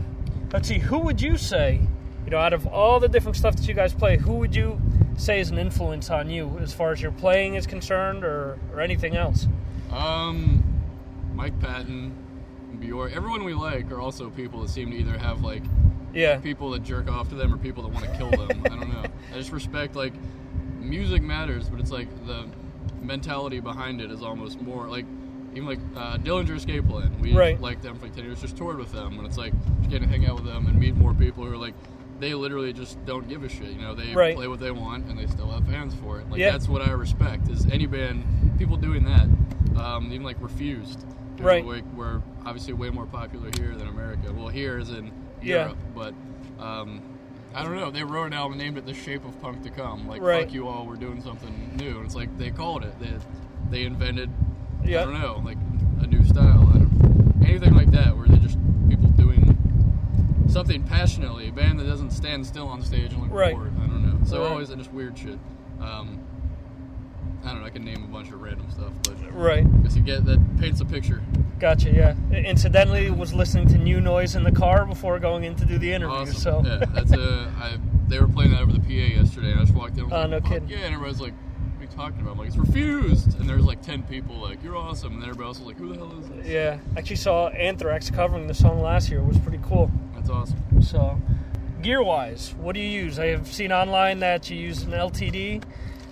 let's 0.54 0.68
see, 0.68 0.78
who 0.80 1.00
would 1.00 1.22
you 1.22 1.36
say, 1.38 1.82
you 2.26 2.32
know, 2.32 2.38
out 2.38 2.54
of 2.54 2.68
all 2.68 3.00
the 3.00 3.10
different 3.10 3.36
stuff 3.36 3.56
that 3.56 3.68
you 3.68 3.74
guys 3.74 3.94
play, 3.94 4.18
who 4.18 4.34
would 4.36 4.56
you 4.56 4.80
say 5.18 5.40
is 5.40 5.50
an 5.50 5.58
influence 5.58 6.10
on 6.10 6.30
you 6.30 6.58
as 6.62 6.74
far 6.74 6.92
as 6.92 7.02
your 7.02 7.12
playing 7.12 7.56
is 7.56 7.66
concerned, 7.68 8.24
or 8.24 8.58
or 8.74 8.80
anything 8.82 9.16
else? 9.16 9.48
Um, 9.92 10.64
Mike 11.36 11.60
Patton, 11.60 12.14
Bjork, 12.80 13.12
everyone 13.16 13.44
we 13.44 13.54
like 13.54 13.92
are 13.92 14.00
also 14.00 14.30
people 14.30 14.62
that 14.62 14.70
seem 14.70 14.92
to 14.92 14.98
either 14.98 15.18
have 15.18 15.42
like 15.44 15.64
Yeah. 16.14 16.38
people 16.38 16.70
that 16.72 16.84
jerk 16.84 17.12
off 17.12 17.30
to 17.30 17.36
them 17.36 17.54
or 17.54 17.58
people 17.58 17.84
that 17.84 17.90
want 17.94 18.06
to 18.06 18.12
kill 18.18 18.30
them. 18.32 18.62
I 18.66 18.70
don't 18.70 18.90
know. 18.94 19.04
I 19.34 19.38
just 19.38 19.52
respect 19.52 19.96
like 19.96 20.14
music 20.80 21.22
matters, 21.24 21.70
but 21.70 21.80
it's 21.80 21.92
like 21.92 22.08
the 22.26 22.46
mentality 23.02 23.60
behind 23.60 24.02
it 24.02 24.10
is 24.12 24.22
almost 24.24 24.62
more 24.62 24.88
like 24.88 25.06
even 25.56 25.66
like 25.68 25.80
uh, 25.96 26.18
Dillinger 26.18 26.56
Escape 26.56 26.88
Plan. 26.88 27.18
We 27.20 27.34
Right. 27.34 27.60
liked 27.60 27.82
them 27.84 27.98
for 27.98 28.06
like 28.06 28.16
ten 28.16 28.26
years, 28.26 28.42
just 28.42 28.58
toured 28.58 28.78
with 28.78 28.92
them, 28.92 29.18
and 29.18 29.26
it's 29.28 29.38
like 29.38 29.54
just 29.80 29.90
getting 29.90 30.08
to 30.08 30.10
hang 30.10 30.26
out 30.28 30.36
with 30.36 30.46
them 30.46 30.68
and 30.68 30.78
meet 30.80 30.96
more 30.96 31.14
people 31.14 31.44
who 31.46 31.52
are 31.52 31.58
like. 31.58 31.74
They 32.20 32.36
literally 32.36 32.72
just 32.72 33.04
don't 33.06 33.28
give 33.28 33.44
a 33.44 33.50
shit. 33.50 33.72
You 33.72 33.82
know, 33.82 33.96
they 33.96 34.14
Right. 34.14 34.36
play 34.36 34.48
what 34.48 34.60
they 34.60 34.72
want, 34.72 35.08
and 35.10 35.18
they 35.20 35.26
still 35.28 35.50
have 35.50 35.66
fans 35.68 35.94
for 35.96 36.20
it. 36.20 36.30
Like 36.30 36.40
Yeah. 36.40 36.52
that's 36.52 36.70
what 36.70 36.82
I 36.82 36.92
respect. 36.92 37.50
Is 37.50 37.66
any 37.70 37.86
band, 37.86 38.24
people 38.58 38.78
doing 38.78 39.04
that, 39.06 39.28
um, 39.82 40.06
even 40.12 40.24
like 40.24 40.38
Refused, 40.40 41.06
Right. 41.40 41.66
Like, 41.66 41.84
we're 41.96 42.22
obviously 42.46 42.74
way 42.74 42.92
more 42.92 43.08
popular 43.08 43.50
here 43.58 43.76
than 43.76 43.88
America. 43.88 44.32
Well, 44.32 44.48
here 44.48 44.78
is 44.78 44.92
in 44.92 45.12
Yeah. 45.42 45.64
Europe, 45.64 45.78
but 45.96 46.14
um, 46.64 47.02
I 47.56 47.64
don't 47.64 47.76
know. 47.76 47.90
They 47.92 48.04
wrote 48.04 48.26
an 48.28 48.34
album 48.34 48.54
and 48.54 48.62
named 48.62 48.78
it 48.78 48.86
"The 48.86 48.94
Shape 48.94 49.26
of 49.26 49.42
Punk 49.42 49.64
to 49.64 49.70
Come." 49.72 50.08
Like, 50.08 50.22
Right. 50.22 50.46
fuck 50.46 50.54
you 50.54 50.68
all, 50.68 50.86
we're 50.86 50.96
doing 50.96 51.22
something 51.24 51.72
new. 51.76 51.98
And 51.98 52.06
it's 52.06 52.16
like 52.16 52.38
they 52.38 52.52
called 52.52 52.84
it. 52.86 52.94
They 53.00 53.10
they 53.72 53.86
invented. 53.86 54.30
Yeah. 54.86 55.02
I 55.02 55.06
don't 55.06 55.20
know, 55.22 55.42
like 55.46 55.58
a 56.02 56.08
new 56.08 56.24
style. 56.26 56.70
I 56.74 56.78
don't, 56.80 57.42
anything 57.46 57.74
like 57.74 57.92
that, 57.92 58.16
where 58.18 58.28
they're 58.28 58.38
just 58.38 58.58
people 58.90 59.08
doing 59.10 59.58
something 60.50 60.84
passionately. 60.84 61.48
A 61.50 61.52
band 61.52 61.80
that 61.80 61.86
doesn't 61.86 62.12
stand 62.12 62.46
still 62.46 62.68
on 62.68 62.82
stage 62.82 63.14
and 63.14 63.22
look 63.22 63.32
Right. 63.32 63.56
bored. 63.56 63.72
I 63.82 63.88
don't 63.88 64.04
know. 64.20 64.26
So 64.26 64.42
Right. 64.44 64.52
always 64.52 64.70
just 64.70 64.92
weird 64.94 65.18
shit. 65.18 65.40
Um, 65.82 66.20
I 67.44 67.50
don't 67.50 67.60
know. 67.62 67.66
I 67.66 67.70
can 67.70 67.84
name 67.84 68.04
a 68.04 68.08
bunch 68.08 68.30
of 68.30 68.42
random 68.42 68.70
stuff, 68.72 68.94
but 69.04 69.16
Right. 69.34 69.70
because 69.82 69.96
you 69.98 70.04
get 70.04 70.26
that 70.26 70.40
paints 70.60 70.80
a 70.82 70.86
picture. 70.86 71.22
Gotcha. 71.60 71.92
Yeah. 71.92 72.16
Incidentally, 72.32 73.10
was 73.10 73.34
listening 73.34 73.68
to 73.70 73.78
new 73.78 74.00
noise 74.02 74.36
in 74.36 74.44
the 74.44 74.52
car 74.52 74.86
before 74.86 75.18
going 75.20 75.44
in 75.44 75.56
to 75.56 75.66
do 75.66 75.78
the 75.78 75.92
interview. 75.94 76.16
Awesome. 76.16 76.36
So 76.36 76.64
yeah, 76.66 76.86
that's 76.94 77.12
a. 77.14 77.52
I, 77.60 77.78
they 78.08 78.20
were 78.20 78.28
playing 78.28 78.52
that 78.52 78.62
over 78.62 78.72
the 78.74 78.80
PA 78.82 79.16
yesterday, 79.16 79.52
and 79.52 79.60
I 79.62 79.64
just 79.64 79.74
walked 79.76 79.98
in. 79.98 80.06
Oh, 80.12 80.26
no 80.26 80.36
like, 80.38 80.44
"Fuck 80.44 80.52
kidding. 80.52 80.68
Yeah, 80.70 80.78
and 80.86 80.94
everybody's 80.94 81.22
like, 81.22 81.32
"What 81.34 81.38
are 81.38 81.53
you 81.53 81.53
talking 81.96 82.22
about?" 82.22 82.32
I'm 82.34 82.38
like, 82.40 82.48
"It's 82.50 82.58
refused." 82.58 83.40
And 83.40 83.48
there's 83.50 83.64
like 83.64 83.82
ten 83.82 84.04
people 84.04 84.36
like, 84.36 84.64
"You're 84.64 84.76
awesome," 84.76 85.14
and 85.14 85.24
everybody 85.24 85.48
else 85.48 85.60
was 85.60 85.68
like, 85.68 85.78
"Who 85.78 85.90
the 85.94 85.98
hell 85.98 86.20
is 86.20 86.30
this?" 86.30 86.48
Yeah, 86.48 86.80
actually 86.98 87.16
saw 87.18 87.48
Anthrax 87.50 88.10
covering 88.10 88.48
the 88.48 88.54
song 88.54 88.82
last 88.82 89.10
year. 89.10 89.20
It 89.20 89.26
was 89.26 89.40
pretty 89.40 89.60
cool. 89.64 89.92
That's 90.16 90.30
awesome. 90.30 90.58
So, 90.82 91.20
gear 91.82 92.04
wise, 92.04 92.54
what 92.58 92.74
do 92.76 92.82
you 92.82 92.90
use? 92.90 93.20
I 93.20 93.28
have 93.28 93.48
seen 93.48 93.72
online 93.72 94.20
that 94.20 94.50
you 94.50 94.58
use 94.58 94.84
an 94.84 94.92
LTD. 94.92 95.64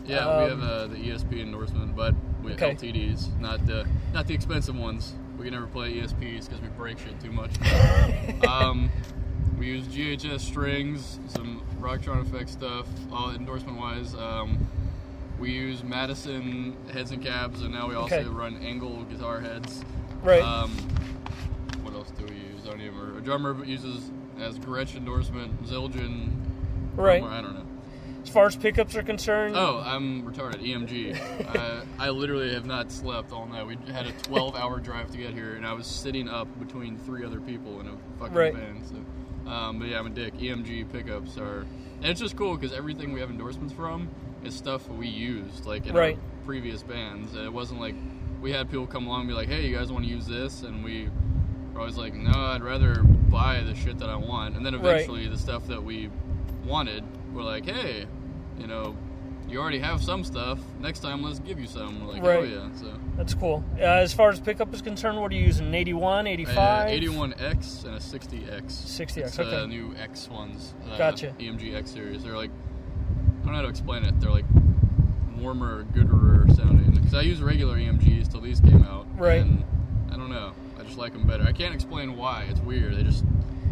Yeah, 0.06 0.26
we 0.40 0.52
Um, 0.52 0.60
have 0.60 0.70
uh, 0.70 0.88
the 0.88 0.96
ESP 0.98 1.42
endorsement, 1.42 1.96
but 1.96 2.16
we 2.44 2.52
have 2.52 2.62
Okay. 2.62 2.76
LTDs, 2.76 3.40
not 3.40 3.66
the 3.66 3.86
not 4.14 4.28
the 4.28 4.34
expensive 4.34 4.76
ones. 4.78 5.14
We 5.38 5.46
can 5.46 5.54
never 5.54 5.68
play 5.68 5.94
ESPs 5.94 6.46
because 6.48 6.62
we 6.62 6.68
break 6.70 7.00
shit 7.00 7.20
too 7.22 7.32
much. 7.32 7.52
um, 8.48 8.92
we 9.58 9.68
use 9.68 9.86
GHS 9.88 10.42
strings, 10.42 11.20
some 11.28 11.62
Rocktron 11.80 12.22
effect 12.22 12.50
stuff, 12.50 12.88
all 13.12 13.32
endorsement 13.32 13.78
wise. 13.80 14.14
Um, 14.16 14.68
we 15.42 15.52
use 15.52 15.84
Madison 15.84 16.78
heads 16.94 17.10
and 17.12 17.22
cabs, 17.22 17.62
and 17.64 17.74
now 17.74 17.89
we 17.89 17.96
also 17.96 18.16
Okay. 18.20 18.30
run 18.30 18.56
ENGL 18.62 19.10
guitar 19.10 19.39
heads. 19.42 19.84
Right. 20.22 20.42
Um, 20.42 20.70
what 21.82 21.96
else 21.96 22.12
do 22.12 22.26
we 22.26 22.36
use? 22.36 22.62
I 22.66 22.70
don't 22.70 22.82
even 22.82 22.96
remember. 22.96 23.18
A 23.18 23.22
drummer 23.24 23.66
uses 23.66 24.12
as 24.39 24.60
Gretsch 24.60 24.96
endorsement, 24.96 25.64
Zildjian. 25.66 26.30
Right. 26.96 27.24
I 27.24 27.42
don't 27.42 27.56
know. 27.56 27.66
As 28.24 28.30
far 28.30 28.46
as 28.46 28.56
pickups 28.56 28.96
are 28.96 29.02
concerned, 29.02 29.56
Oh, 29.58 29.82
I'm 29.84 30.22
retarded. 30.32 30.62
EMG. 30.64 31.18
I, 32.00 32.06
I 32.06 32.10
literally 32.12 32.54
have 32.54 32.68
not 32.68 32.92
slept 32.92 33.32
all 33.34 33.48
night. 33.48 33.66
We 33.66 33.78
had 33.92 34.06
a 34.06 34.12
12 34.12 34.56
hour 34.56 34.80
drive 34.80 35.10
to 35.12 35.18
get 35.18 35.34
here, 35.34 35.56
and 35.56 35.66
I 35.66 35.74
was 35.74 35.88
sitting 35.88 36.30
up 36.30 36.48
between 36.60 36.98
three 37.00 37.26
other 37.26 37.42
people 37.42 37.80
in 37.80 37.88
a 37.88 37.94
fucking 38.20 38.36
Right. 38.38 38.54
van. 38.54 38.84
So, 38.86 39.50
um, 39.52 39.80
but 39.80 39.88
yeah, 39.88 39.98
I'm 39.98 40.06
a 40.06 40.12
dick. 40.12 40.36
EMG 40.38 40.92
pickups 40.92 41.39
are, 41.39 41.62
and 42.02 42.06
it's 42.06 42.20
just 42.20 42.36
cool 42.38 42.56
because 42.56 42.78
everything 42.78 43.12
we 43.12 43.20
have 43.22 43.32
endorsements 43.32 43.74
from 43.74 44.08
is 44.44 44.56
stuff 44.56 44.88
we 44.89 45.08
used, 45.08 45.66
like 45.66 45.86
in 45.88 45.94
Right. 45.96 46.16
our 46.16 46.46
previous 46.46 46.84
bands. 46.84 47.36
It 47.36 47.52
wasn't 47.52 47.80
like 47.80 47.96
we 48.42 48.52
had 48.52 48.70
people 48.70 48.88
come 48.88 49.06
along 49.08 49.22
and 49.22 49.30
be 49.30 49.36
like, 49.36 49.48
"Hey, 49.48 49.68
you 49.68 49.76
guys 49.76 49.92
want 49.92 50.04
to 50.06 50.10
use 50.10 50.26
this?" 50.26 50.64
And 50.64 50.84
we 50.84 51.10
were 51.74 51.82
always 51.82 51.98
like, 51.98 52.14
"No, 52.16 52.32
I'd 52.34 52.64
rather 52.64 53.04
buy 53.04 53.62
the 53.62 53.76
shit 53.76 54.00
that 54.00 54.10
I 54.10 54.16
want." 54.16 54.56
And 54.56 54.66
then 54.66 54.74
Right. 54.76 54.96
eventually, 54.96 55.28
the 55.28 55.38
stuff 55.38 55.68
that 55.68 55.84
we 55.84 56.10
wanted, 56.66 57.04
we're 57.34 57.44
like, 57.44 57.66
"Hey, 57.66 58.06
you 58.60 58.68
know." 58.68 58.96
You 59.50 59.60
already 59.60 59.80
have 59.80 60.02
some 60.02 60.24
stuff. 60.24 60.60
Next 60.80 61.00
time, 61.00 61.22
let's 61.24 61.39
give 61.39 61.60
you 61.60 61.68
some. 61.68 62.06
We're 62.06 62.14
like, 62.14 62.24
oh 62.24 62.42
yeah. 62.44 62.70
So 62.74 62.94
that's 63.18 63.34
cool. 63.34 63.66
Uh, 63.78 63.82
as 63.84 64.14
far 64.14 64.30
as 64.30 64.39
pickup 64.39 64.74
is 64.74 64.82
concerned, 64.82 65.20
what 65.20 65.30
are 65.30 65.36
you 65.36 65.44
using? 65.44 65.68
An 65.68 65.76
81, 65.76 66.26
85? 66.26 66.88
Uh, 66.88 66.89
81X 66.89 67.84
and 67.84 67.96
a 67.96 68.00
60X. 68.00 68.72
60X, 68.72 69.18
It's, 69.18 69.39
okay. 69.39 69.58
Uh, 69.58 69.66
new 69.66 69.94
X 70.02 70.30
ones. 70.30 70.74
Uh, 70.89 70.98
Gotcha. 70.98 71.36
EMG 71.38 71.76
X 71.76 71.92
series. 71.92 72.24
They're 72.24 72.38
like, 72.38 72.52
I 73.42 73.46
don't 73.46 73.54
know 73.54 73.56
how 73.58 73.62
to 73.64 73.70
explain 73.70 74.04
it. 74.04 74.20
They're 74.20 74.30
like 74.32 74.46
warmer, 75.38 75.84
gooder 75.94 76.46
sounding. 76.54 76.92
Because 76.92 77.14
I 77.14 77.22
use 77.22 77.42
regular 77.42 77.76
EMGs 77.78 78.32
till 78.32 78.42
these 78.42 78.60
came 78.60 78.84
out. 78.84 79.08
Right. 79.18 79.42
And 79.42 79.64
I 80.12 80.16
don't 80.16 80.30
know. 80.30 80.54
I 80.80 80.84
just 80.84 80.98
like 80.98 81.14
them 81.14 81.26
better. 81.26 81.44
I 81.44 81.52
can't 81.52 81.74
explain 81.74 82.16
why. 82.16 82.46
It's 82.50 82.60
weird. 82.60 82.96
They 82.96 83.04
just 83.04 83.26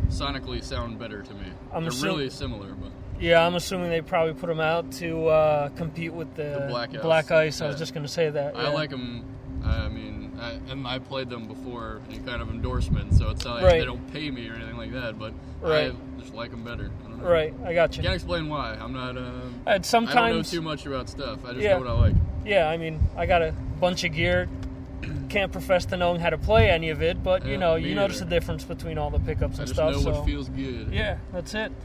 sonically 0.07 0.63
sound 0.63 0.97
better 0.97 1.21
to 1.21 1.33
me. 1.35 1.45
I'm 1.71 1.83
They're 1.83 1.91
assu- 1.91 2.03
really 2.03 2.29
similar, 2.31 2.73
but 2.73 2.91
Yeah, 3.19 3.45
I'm 3.45 3.53
assuming 3.55 3.89
they 3.91 4.01
probably 4.01 4.33
put 4.33 4.47
them 4.47 4.59
out 4.59 4.91
to 4.93 5.27
uh, 5.27 5.69
compete 5.69 6.13
with 6.13 6.33
the, 6.35 6.65
The 6.91 6.99
Black 7.01 7.31
Ice. 7.31 7.61
I 7.61 7.67
was 7.67 7.77
just 7.77 7.93
going 7.93 8.05
to 8.05 8.11
say 8.11 8.29
that. 8.31 8.55
I 8.57 8.63
yeah. 8.63 8.69
like 8.69 8.89
them. 8.89 9.23
I 9.63 9.87
mean, 9.89 10.35
I, 10.41 10.51
and 10.71 10.87
I 10.87 10.97
played 10.99 11.29
them 11.29 11.47
before 11.47 12.01
any 12.09 12.19
kind 12.19 12.41
of 12.41 12.49
endorsement, 12.49 13.13
so 13.13 13.29
it's 13.29 13.45
not 13.45 13.55
like 13.57 13.65
Right. 13.65 13.79
they 13.79 13.85
don't 13.85 14.11
pay 14.11 14.31
me 14.31 14.47
or 14.49 14.55
anything 14.55 14.77
like 14.77 14.93
that. 14.93 15.19
But 15.19 15.33
Right. 15.61 15.91
I 15.93 16.19
just 16.21 16.33
like 16.33 16.49
them 16.49 16.63
better. 16.63 16.89
I. 17.23 17.29
Right, 17.29 17.53
I 17.65 17.73
got 17.73 17.95
you. 17.97 18.03
Can't 18.03 18.15
explain 18.15 18.49
why. 18.49 18.73
I'm 18.79 18.93
not. 18.93 19.17
Uh, 19.17 19.21
And 19.67 19.85
I 19.85 20.13
don't 20.13 20.29
know 20.37 20.41
too 20.43 20.61
much 20.61 20.85
about 20.85 21.09
stuff. 21.09 21.39
I 21.45 21.49
just 21.53 21.61
Yeah. 21.61 21.73
know 21.73 21.79
what 21.79 21.87
I 21.87 21.93
like. 21.93 22.15
Yeah, 22.45 22.67
I 22.69 22.77
mean, 22.77 22.99
I 23.17 23.25
got 23.25 23.41
a 23.41 23.53
bunch 23.79 24.03
of 24.03 24.13
gear. 24.13 24.47
Can't 25.29 25.51
profess 25.51 25.85
to 25.85 25.97
knowing 25.97 26.19
how 26.19 26.29
to 26.29 26.37
play 26.37 26.69
any 26.69 26.89
of 26.89 27.01
it, 27.01 27.23
but 27.23 27.45
you 27.45 27.53
Yeah, 27.53 27.57
know, 27.57 27.75
you 27.75 27.95
notice 27.95 28.19
the 28.19 28.25
difference 28.25 28.63
between 28.63 28.97
all 28.97 29.09
the 29.09 29.19
pickups 29.19 29.57
I 29.59 29.63
and 29.63 29.67
just 29.67 29.73
stuff. 29.75 29.93
know 29.93 29.99
so 30.01 30.11
what 30.11 30.25
feels 30.25 30.49
good. 30.49 30.89
yeah, 30.91 31.17
that's 31.33 31.53
it. 31.53 31.71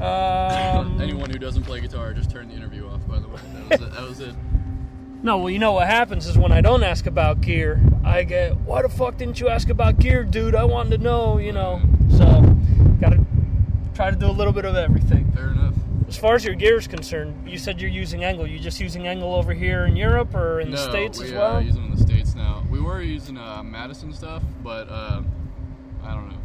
Um, 0.00 1.00
Anyone 1.00 1.30
who 1.30 1.38
doesn't 1.38 1.62
play 1.62 1.80
guitar, 1.80 2.12
just 2.12 2.28
turn 2.30 2.48
the 2.48 2.54
interview 2.54 2.88
off. 2.88 3.06
By 3.06 3.20
the 3.20 3.28
way, 3.28 3.36
that 3.68 3.70
was 3.70 3.80
it. 3.80 3.92
That 3.94 4.08
was 4.08 4.20
it. 4.20 4.34
No, 5.22 5.38
well, 5.38 5.50
you 5.50 5.60
know 5.60 5.72
what 5.72 5.86
happens 5.86 6.26
is 6.26 6.36
when 6.36 6.50
I 6.50 6.60
don't 6.60 6.82
ask 6.82 7.06
about 7.06 7.40
gear, 7.40 7.80
I 8.04 8.24
get, 8.24 8.56
"Why 8.58 8.82
the 8.82 8.88
fuck 8.88 9.16
didn't 9.16 9.38
you 9.40 9.48
ask 9.48 9.68
about 9.70 9.98
gear, 10.00 10.24
dude? 10.24 10.54
I 10.56 10.64
wanted 10.64 10.98
to 10.98 11.04
know." 11.04 11.38
You 11.38 11.52
know, 11.52 11.80
so 12.10 12.24
try 13.94 14.10
to 14.10 14.16
do 14.16 14.26
a 14.26 14.32
little 14.32 14.52
bit 14.52 14.64
of 14.64 14.76
everything. 14.76 15.30
Fair 15.32 15.48
enough. 15.50 15.74
as 16.08 16.16
far 16.16 16.34
as 16.34 16.44
your 16.44 16.54
gear 16.54 16.76
is 16.78 16.86
concerned, 16.86 17.48
you 17.48 17.58
said 17.58 17.80
you're 17.80 17.90
using 17.90 18.20
ENGL. 18.20 18.50
You 18.50 18.58
just 18.58 18.80
using 18.80 19.02
ENGL 19.02 19.22
over 19.22 19.52
here 19.54 19.84
in 19.86 19.96
Europe 19.96 20.34
or 20.34 20.60
in 20.60 20.70
no, 20.70 20.76
the 20.76 20.90
states 20.90 21.18
we, 21.18 21.26
as 21.26 21.32
well? 21.32 21.56
Uh, 21.56 21.60
use 21.60 21.74
them 21.74 21.84
in 21.86 21.90
the 21.94 22.02
states 22.02 22.34
now. 22.34 22.62
We 22.70 22.80
were 22.80 23.00
using 23.00 23.38
uh, 23.38 23.62
Madison 23.62 24.12
stuff, 24.12 24.42
but 24.62 24.88
uh, 24.90 25.22
I 26.02 26.14
don't 26.14 26.28
know. 26.28 26.38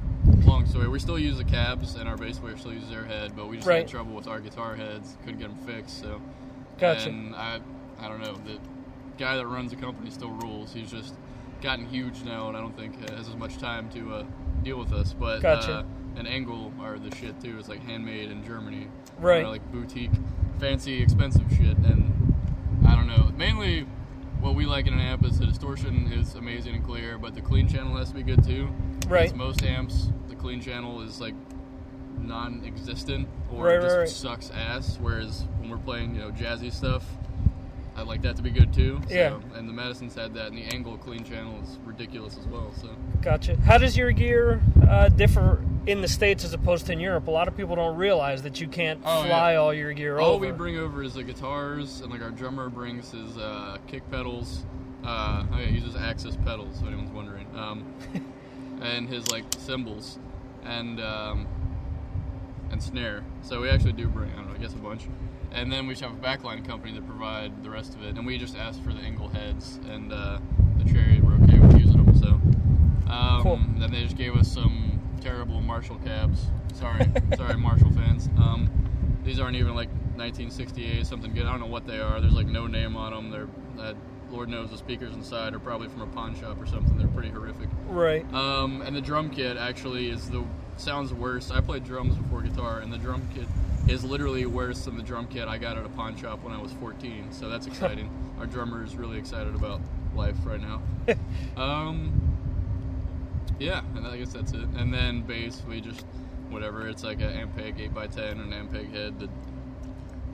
Long 0.46 0.66
story. 0.68 0.88
We 0.88 1.00
still 1.00 1.20
use 1.20 1.38
the 1.38 1.44
cabs, 1.44 1.96
and 1.96 2.08
our 2.08 2.18
bass 2.18 2.40
player 2.40 2.58
still 2.58 2.74
uses 2.74 2.90
their 2.90 3.06
head, 3.06 3.36
but 3.36 3.48
we 3.48 3.58
just 3.58 3.68
Right. 3.68 3.80
had 3.80 3.88
trouble 3.88 4.14
with 4.14 4.28
our 4.28 4.40
guitar 4.40 4.76
heads. 4.76 5.18
Couldn't 5.24 5.40
get 5.40 5.50
them 5.50 5.58
fixed. 5.66 6.02
So, 6.02 6.22
Gotcha. 6.78 7.10
And 7.10 7.36
I, 7.36 7.60
I 8.00 8.08
don't 8.08 8.22
know. 8.22 8.36
The 8.46 8.60
guy 9.18 9.36
that 9.38 9.48
runs 9.48 9.72
the 9.72 9.78
company 9.78 10.10
still 10.12 10.30
rules. 10.30 10.74
He's 10.74 10.92
just 10.92 11.14
gotten 11.62 11.86
huge 11.88 12.24
now, 12.24 12.48
and 12.48 12.56
I 12.56 12.62
don't 12.62 12.76
think 12.78 13.10
has 13.10 13.28
as 13.28 13.36
much 13.36 13.58
time 13.58 13.90
to 13.90 14.14
uh, 14.14 14.24
deal 14.64 14.78
with 14.78 14.94
us. 14.94 15.14
But 15.14 15.42
Gotcha. 15.42 15.86
And 16.20 16.28
ENGL 16.28 16.78
are 16.82 17.00
the 17.00 17.16
shit 17.16 17.40
too. 17.42 17.58
It's 17.58 17.70
like 17.70 17.82
handmade 17.84 18.30
in 18.30 18.44
Germany, 18.46 18.88
Right. 19.18 19.42
Know, 19.44 19.50
like 19.52 19.72
boutique, 19.72 20.12
fancy, 20.60 21.02
expensive 21.02 21.50
shit, 21.52 21.78
and 21.78 22.36
I 22.86 22.94
don't 22.96 23.08
know. 23.08 23.32
Mainly, 23.38 23.88
what 24.42 24.54
we 24.54 24.66
like 24.66 24.86
in 24.88 24.94
an 24.94 25.00
amp 25.00 25.26
is 25.26 25.40
the 25.40 25.46
distortion 25.46 26.12
is 26.12 26.36
amazing 26.36 26.76
and 26.76 26.86
clear, 26.86 27.18
but 27.18 27.36
the 27.36 27.42
clean 27.42 27.70
channel 27.70 27.96
has 27.96 28.10
to 28.10 28.16
be 28.16 28.24
good 28.24 28.44
too. 28.44 28.68
Right. 29.08 29.24
Because 29.24 29.34
most 29.38 29.64
amps, 29.64 30.10
the 30.28 30.36
clean 30.36 30.60
channel 30.60 31.02
is 31.02 31.22
like 31.22 31.36
non-existent 32.20 33.28
or 33.52 33.66
Right, 33.66 33.82
just 33.82 33.94
right, 33.94 34.00
right. 34.00 34.10
sucks 34.10 34.52
ass. 34.52 34.98
Whereas 35.02 35.46
when 35.60 35.70
we're 35.70 35.78
playing, 35.78 36.16
you 36.16 36.22
know, 36.22 36.32
jazzy 36.32 36.72
stuff, 36.72 37.06
I 38.00 38.04
like 38.04 38.22
that 38.22 38.38
to 38.38 38.42
be 38.42 38.50
good 38.50 38.74
too. 38.74 39.02
So, 39.10 39.14
Yeah. 39.14 39.40
And 39.56 39.68
the 39.68 39.74
Madison's 39.74 40.16
had 40.16 40.34
that, 40.36 40.48
and 40.48 40.58
the 40.58 40.64
ENGL 40.64 41.02
clean 41.02 41.26
channel 41.26 41.60
is 41.62 41.78
ridiculous 41.84 42.38
as 42.38 42.48
well. 42.48 42.72
So. 42.82 42.88
Gotcha. 43.22 43.58
How 43.58 43.78
does 43.78 43.98
your 43.98 44.12
gear 44.14 44.62
uh, 44.88 45.10
differ 45.10 45.62
in 45.86 46.00
the 46.02 46.08
states 46.08 46.46
as 46.46 46.54
opposed 46.54 46.86
to 46.86 46.94
in 46.94 47.02
Europe? 47.02 47.28
A 47.28 47.32
lot 47.32 47.50
of 47.50 47.58
people 47.58 47.76
don't 47.76 47.98
realize 47.98 48.42
that 48.44 48.62
you 48.62 48.70
can't 48.70 49.02
Oh, 49.04 49.24
fly 49.24 49.52
yeah. 49.54 49.58
all 49.58 49.74
your 49.74 49.92
gear 49.92 50.14
over? 50.14 50.22
All 50.22 50.32
over. 50.36 50.46
we 50.46 50.52
bring 50.54 50.78
over 50.78 51.04
is 51.04 51.16
the 51.16 51.24
guitars, 51.24 52.00
and 52.00 52.10
like 52.10 52.22
our 52.22 52.32
drummer 52.32 52.70
brings 52.70 53.12
his 53.12 53.38
uh, 53.38 53.78
kick 53.88 54.10
pedals. 54.10 54.64
Uh, 55.04 55.46
oh 55.54 55.58
yeah, 55.60 55.66
he 55.66 55.76
uses 55.76 55.96
Axis 55.98 56.38
pedals. 56.46 56.80
If 56.82 56.88
anyone's 56.88 57.12
wondering, 57.12 57.48
um, 57.58 57.84
and 58.82 59.10
his 59.10 59.30
like 59.30 59.44
cymbals, 59.58 60.20
and 60.64 61.02
um, 61.02 61.48
and 62.72 62.82
snare. 62.82 63.24
So 63.42 63.60
we 63.62 63.70
actually 63.70 63.94
do 63.94 64.08
bring, 64.08 64.32
I 64.32 64.36
don't 64.36 64.48
know, 64.48 64.54
I 64.56 64.58
guess 64.58 64.74
a 64.74 64.78
bunch. 64.78 65.04
And 65.52 65.72
then 65.72 65.88
we 65.88 65.94
just 65.96 66.04
have 66.04 66.14
a 66.14 66.22
backline 66.22 66.66
company 66.66 66.94
that 66.94 67.06
provide 67.08 67.64
the 67.64 67.70
rest 67.70 67.96
of 67.96 68.04
it. 68.04 68.18
And 68.18 68.26
we 68.26 68.38
just 68.38 68.56
asked 68.56 68.82
for 68.84 68.94
the 68.94 69.00
ENGL 69.00 69.32
heads, 69.34 69.80
and 69.90 70.14
uh, 70.14 70.40
the 70.78 70.86
Cherry 70.92 71.20
were 71.22 71.34
okay 71.44 71.60
with 71.60 71.74
using 71.80 72.06
them. 72.06 72.16
So 72.18 73.12
um, 73.12 73.42
Cool. 73.42 73.60
then 73.78 73.92
they 73.92 74.04
just 74.04 74.18
gave 74.18 74.36
us 74.36 74.48
some 74.52 75.00
terrible 75.22 75.62
Marshall 75.62 75.98
cabs. 76.06 76.46
Sorry, 76.74 77.06
sorry, 77.36 77.58
Marshall 77.58 77.92
fans. 77.92 78.30
Um, 78.38 78.70
these 79.24 79.40
aren't 79.40 79.56
even 79.56 79.76
like 79.76 79.90
1968 80.16 81.06
something 81.06 81.34
good. 81.34 81.46
I 81.46 81.52
don't 81.52 81.60
know 81.60 81.66
what 81.66 81.88
they 81.88 82.00
are. 82.00 82.22
There's 82.22 82.34
like 82.34 82.48
no 82.48 82.68
name 82.68 82.96
on 82.96 83.12
them. 83.14 83.32
They're 83.32 83.48
uh, 83.84 83.94
Lord 84.32 84.50
knows 84.50 84.70
the 84.70 84.78
speakers 84.78 85.16
inside 85.16 85.56
are 85.56 85.60
probably 85.60 85.88
from 85.88 86.02
a 86.04 86.08
pawn 86.08 86.40
shop 86.40 86.62
or 86.62 86.68
something. 86.68 86.98
They're 86.98 87.08
pretty 87.08 87.30
horrific. 87.30 87.68
Right. 87.88 88.32
Um, 88.34 88.82
and 88.84 88.96
the 88.96 89.02
drum 89.02 89.32
kit 89.32 89.58
actually 89.58 90.10
is 90.10 90.30
the 90.30 90.44
sounds 90.78 91.14
worse. 91.14 91.50
I 91.50 91.62
played 91.62 91.84
drums 91.84 92.16
before 92.16 92.42
guitar, 92.42 92.80
and 92.80 92.94
the 92.94 92.98
drum 93.00 93.28
kit 93.34 93.48
is 93.88 94.04
literally 94.04 94.46
worse 94.46 94.86
than 94.86 94.98
the 94.98 95.04
drum 95.04 95.28
kit 95.28 95.48
I 95.48 95.58
got 95.58 95.78
at 95.78 95.86
a 95.86 95.90
pawn 95.90 96.16
shop 96.16 96.44
when 96.44 96.54
I 96.54 96.62
was 96.62 96.72
14. 96.74 97.32
So 97.32 97.50
that's 97.50 97.68
exciting. 97.68 98.10
Our 98.40 98.46
drummer 98.46 98.84
is 98.84 98.96
really 98.96 99.18
excited 99.18 99.56
about 99.56 99.82
life 100.16 100.36
right 100.46 100.62
now. 100.62 100.82
um, 101.62 102.38
yeah, 103.60 103.82
and 103.96 104.08
I 104.08 104.18
guess 104.18 104.34
that's 104.34 104.54
it. 104.54 104.68
And 104.78 104.94
then 104.94 105.22
bass, 105.22 105.62
we 105.68 105.82
just 105.82 106.06
whatever. 106.50 106.88
It's 106.88 107.04
like 107.04 107.22
an 107.22 107.34
Ampeg 107.34 107.94
8x10 107.94 108.32
and 108.32 108.54
an 108.54 108.68
Ampeg 108.68 108.92
head. 108.92 109.20
That, 109.20 109.30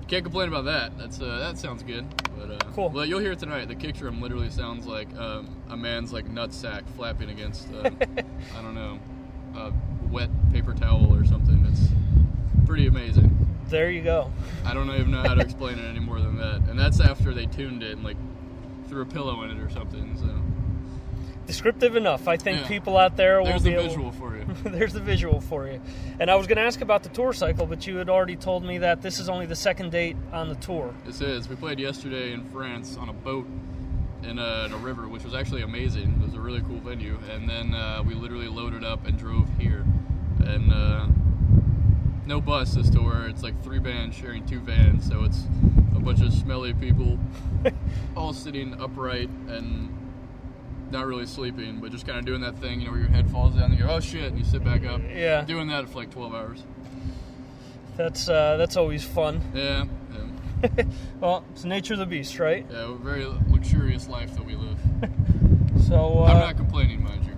can't 0.08 0.24
complain 0.24 0.50
about 0.50 0.66
that. 0.66 0.96
That's 1.00 1.20
uh, 1.20 1.40
that 1.40 1.58
sounds 1.58 1.82
good. 1.82 2.06
But 2.38 2.52
uh, 2.52 2.72
Cool. 2.74 2.90
Well, 2.90 3.06
you'll 3.06 3.22
hear 3.22 3.32
it 3.32 3.40
tonight. 3.40 3.68
The 3.68 3.76
kick 3.76 3.96
drum 3.96 4.22
literally 4.22 4.52
sounds 4.52 4.86
like 4.86 5.08
um, 5.18 5.50
a 5.70 5.76
man's 5.76 6.14
like 6.14 6.30
nut 6.30 6.54
sack 6.54 6.84
flapping 6.96 7.32
against 7.32 7.68
um, 7.74 7.98
I 8.56 8.62
don't 8.62 8.76
know 8.76 9.00
a 9.56 9.72
wet 10.12 10.30
paper 10.52 10.74
towel 10.74 11.14
or 11.14 11.26
something. 11.26 11.66
It's 11.72 11.90
pretty 12.66 12.88
amazing. 12.88 13.32
There 13.70 13.90
you 13.90 14.02
go. 14.02 14.32
I 14.64 14.74
don't 14.74 14.90
even 14.92 15.12
know 15.12 15.22
how 15.24 15.34
to 15.34 15.42
explain 15.42 15.80
it 15.80 15.86
any 15.86 16.00
more 16.00 16.20
than 16.20 16.38
that. 16.38 16.62
And 16.70 16.78
that's 16.80 17.00
after 17.00 17.34
they 17.34 17.46
tuned 17.48 17.84
it 17.84 17.94
and 17.94 18.04
like 18.04 18.18
threw 18.88 19.02
a 19.02 19.06
pillow 19.06 19.44
in 19.44 19.52
it 19.52 19.60
or 19.60 19.70
something. 19.70 20.18
So 20.18 20.30
Descriptive 21.48 21.96
enough. 21.96 22.28
I 22.28 22.38
think 22.38 22.62
Yeah. 22.62 22.68
people 22.68 22.98
out 22.98 23.18
there 23.18 23.38
will 23.40 23.46
There's 23.50 23.64
be 23.64 23.72
the 23.72 23.76
able- 23.80 23.88
visual 23.90 24.12
for 24.12 24.36
you. 24.36 24.46
There's 24.64 24.94
the 24.94 25.00
visual 25.00 25.42
for 25.42 25.68
you. 25.68 25.80
And 26.20 26.32
I 26.32 26.36
was 26.36 26.48
going 26.48 26.58
to 26.58 26.64
ask 26.64 26.82
about 26.82 27.04
the 27.04 27.10
tour 27.10 27.34
cycle, 27.34 27.68
but 27.68 27.86
you 27.86 27.98
had 27.98 28.10
already 28.10 28.36
told 28.36 28.64
me 28.64 28.80
that 28.80 29.02
this 29.04 29.20
is 29.20 29.30
only 29.30 29.46
the 29.46 29.56
second 29.56 29.92
date 29.92 30.18
on 30.32 30.50
the 30.50 30.56
tour. 30.56 30.94
This 31.06 31.22
is. 31.22 31.48
We 31.48 31.56
played 31.56 31.80
yesterday 31.80 32.34
in 32.34 32.44
France 32.50 32.98
on 32.98 33.10
a 33.10 33.14
boat 33.14 33.46
in 34.24 34.40
a, 34.40 34.66
in 34.66 34.74
a 34.74 34.78
river, 34.78 35.08
which 35.08 35.24
was 35.24 35.36
actually 35.36 35.62
amazing. 35.62 36.20
It 36.20 36.26
was 36.26 36.34
a 36.34 36.40
really 36.40 36.62
cool 36.62 36.80
venue. 36.80 37.20
And 37.32 37.48
then 37.48 37.76
uh, 37.76 38.02
we 38.04 38.16
literally 38.16 38.48
loaded 38.48 38.84
up 38.84 39.06
and 39.06 39.16
drove 39.18 39.48
here. 39.60 39.86
And 40.40 40.74
uh, 40.74 41.06
no 42.26 42.42
bus 42.42 42.74
to 42.74 43.00
where 43.00 43.28
It's 43.28 43.44
like 43.44 43.62
three 43.64 43.80
bands 43.80 44.16
sharing 44.16 44.46
two 44.46 44.60
vans, 44.60 45.08
so 45.08 45.24
it's 45.24 45.44
a 45.96 46.00
bunch 46.00 46.22
of 46.22 46.34
smelly 46.34 46.74
people 46.74 47.20
all 48.16 48.34
sitting 48.34 48.80
upright 48.82 49.30
and 49.48 49.92
not 50.92 51.06
really 51.08 51.26
sleeping, 51.26 51.80
but 51.80 51.92
just 51.92 52.06
kind 52.06 52.20
of 52.20 52.26
doing 52.26 52.42
that 52.42 52.58
thing, 52.60 52.80
you 52.80 52.86
know, 52.88 52.92
where 52.92 53.02
your 53.02 53.10
head 53.10 53.30
falls 53.30 53.56
down 53.56 53.66
and 53.66 53.80
you 53.80 53.86
go, 53.86 53.92
oh 53.92 54.00
shit, 54.00 54.26
and 54.26 54.38
you 54.38 54.46
sit 54.46 54.64
back 54.64 54.86
up. 54.86 55.02
Yeah. 55.10 55.44
Doing 55.44 55.68
that 55.70 55.90
for 55.90 56.00
like 56.00 56.12
12 56.12 56.34
hours. 56.34 56.64
That's 57.98 58.28
uh, 58.28 58.58
that's 58.58 58.76
always 58.76 59.04
fun. 59.04 59.42
Yeah. 59.54 59.86
yeah. 60.14 60.84
Well, 61.20 61.46
it's 61.52 61.64
nature 61.64 61.94
of 61.94 62.00
the 62.00 62.06
beast, 62.06 62.40
right? 62.40 62.66
Yeah, 62.70 62.92
a 62.92 62.96
very 62.96 63.26
luxurious 63.26 64.08
life 64.08 64.36
that 64.36 64.46
we 64.46 64.56
live. 64.56 64.78
So 65.88 66.24
uh, 66.24 66.32
I'm 66.32 66.40
not 66.40 66.58
complaining, 66.58 67.04
mind 67.04 67.26
you, 67.26 67.35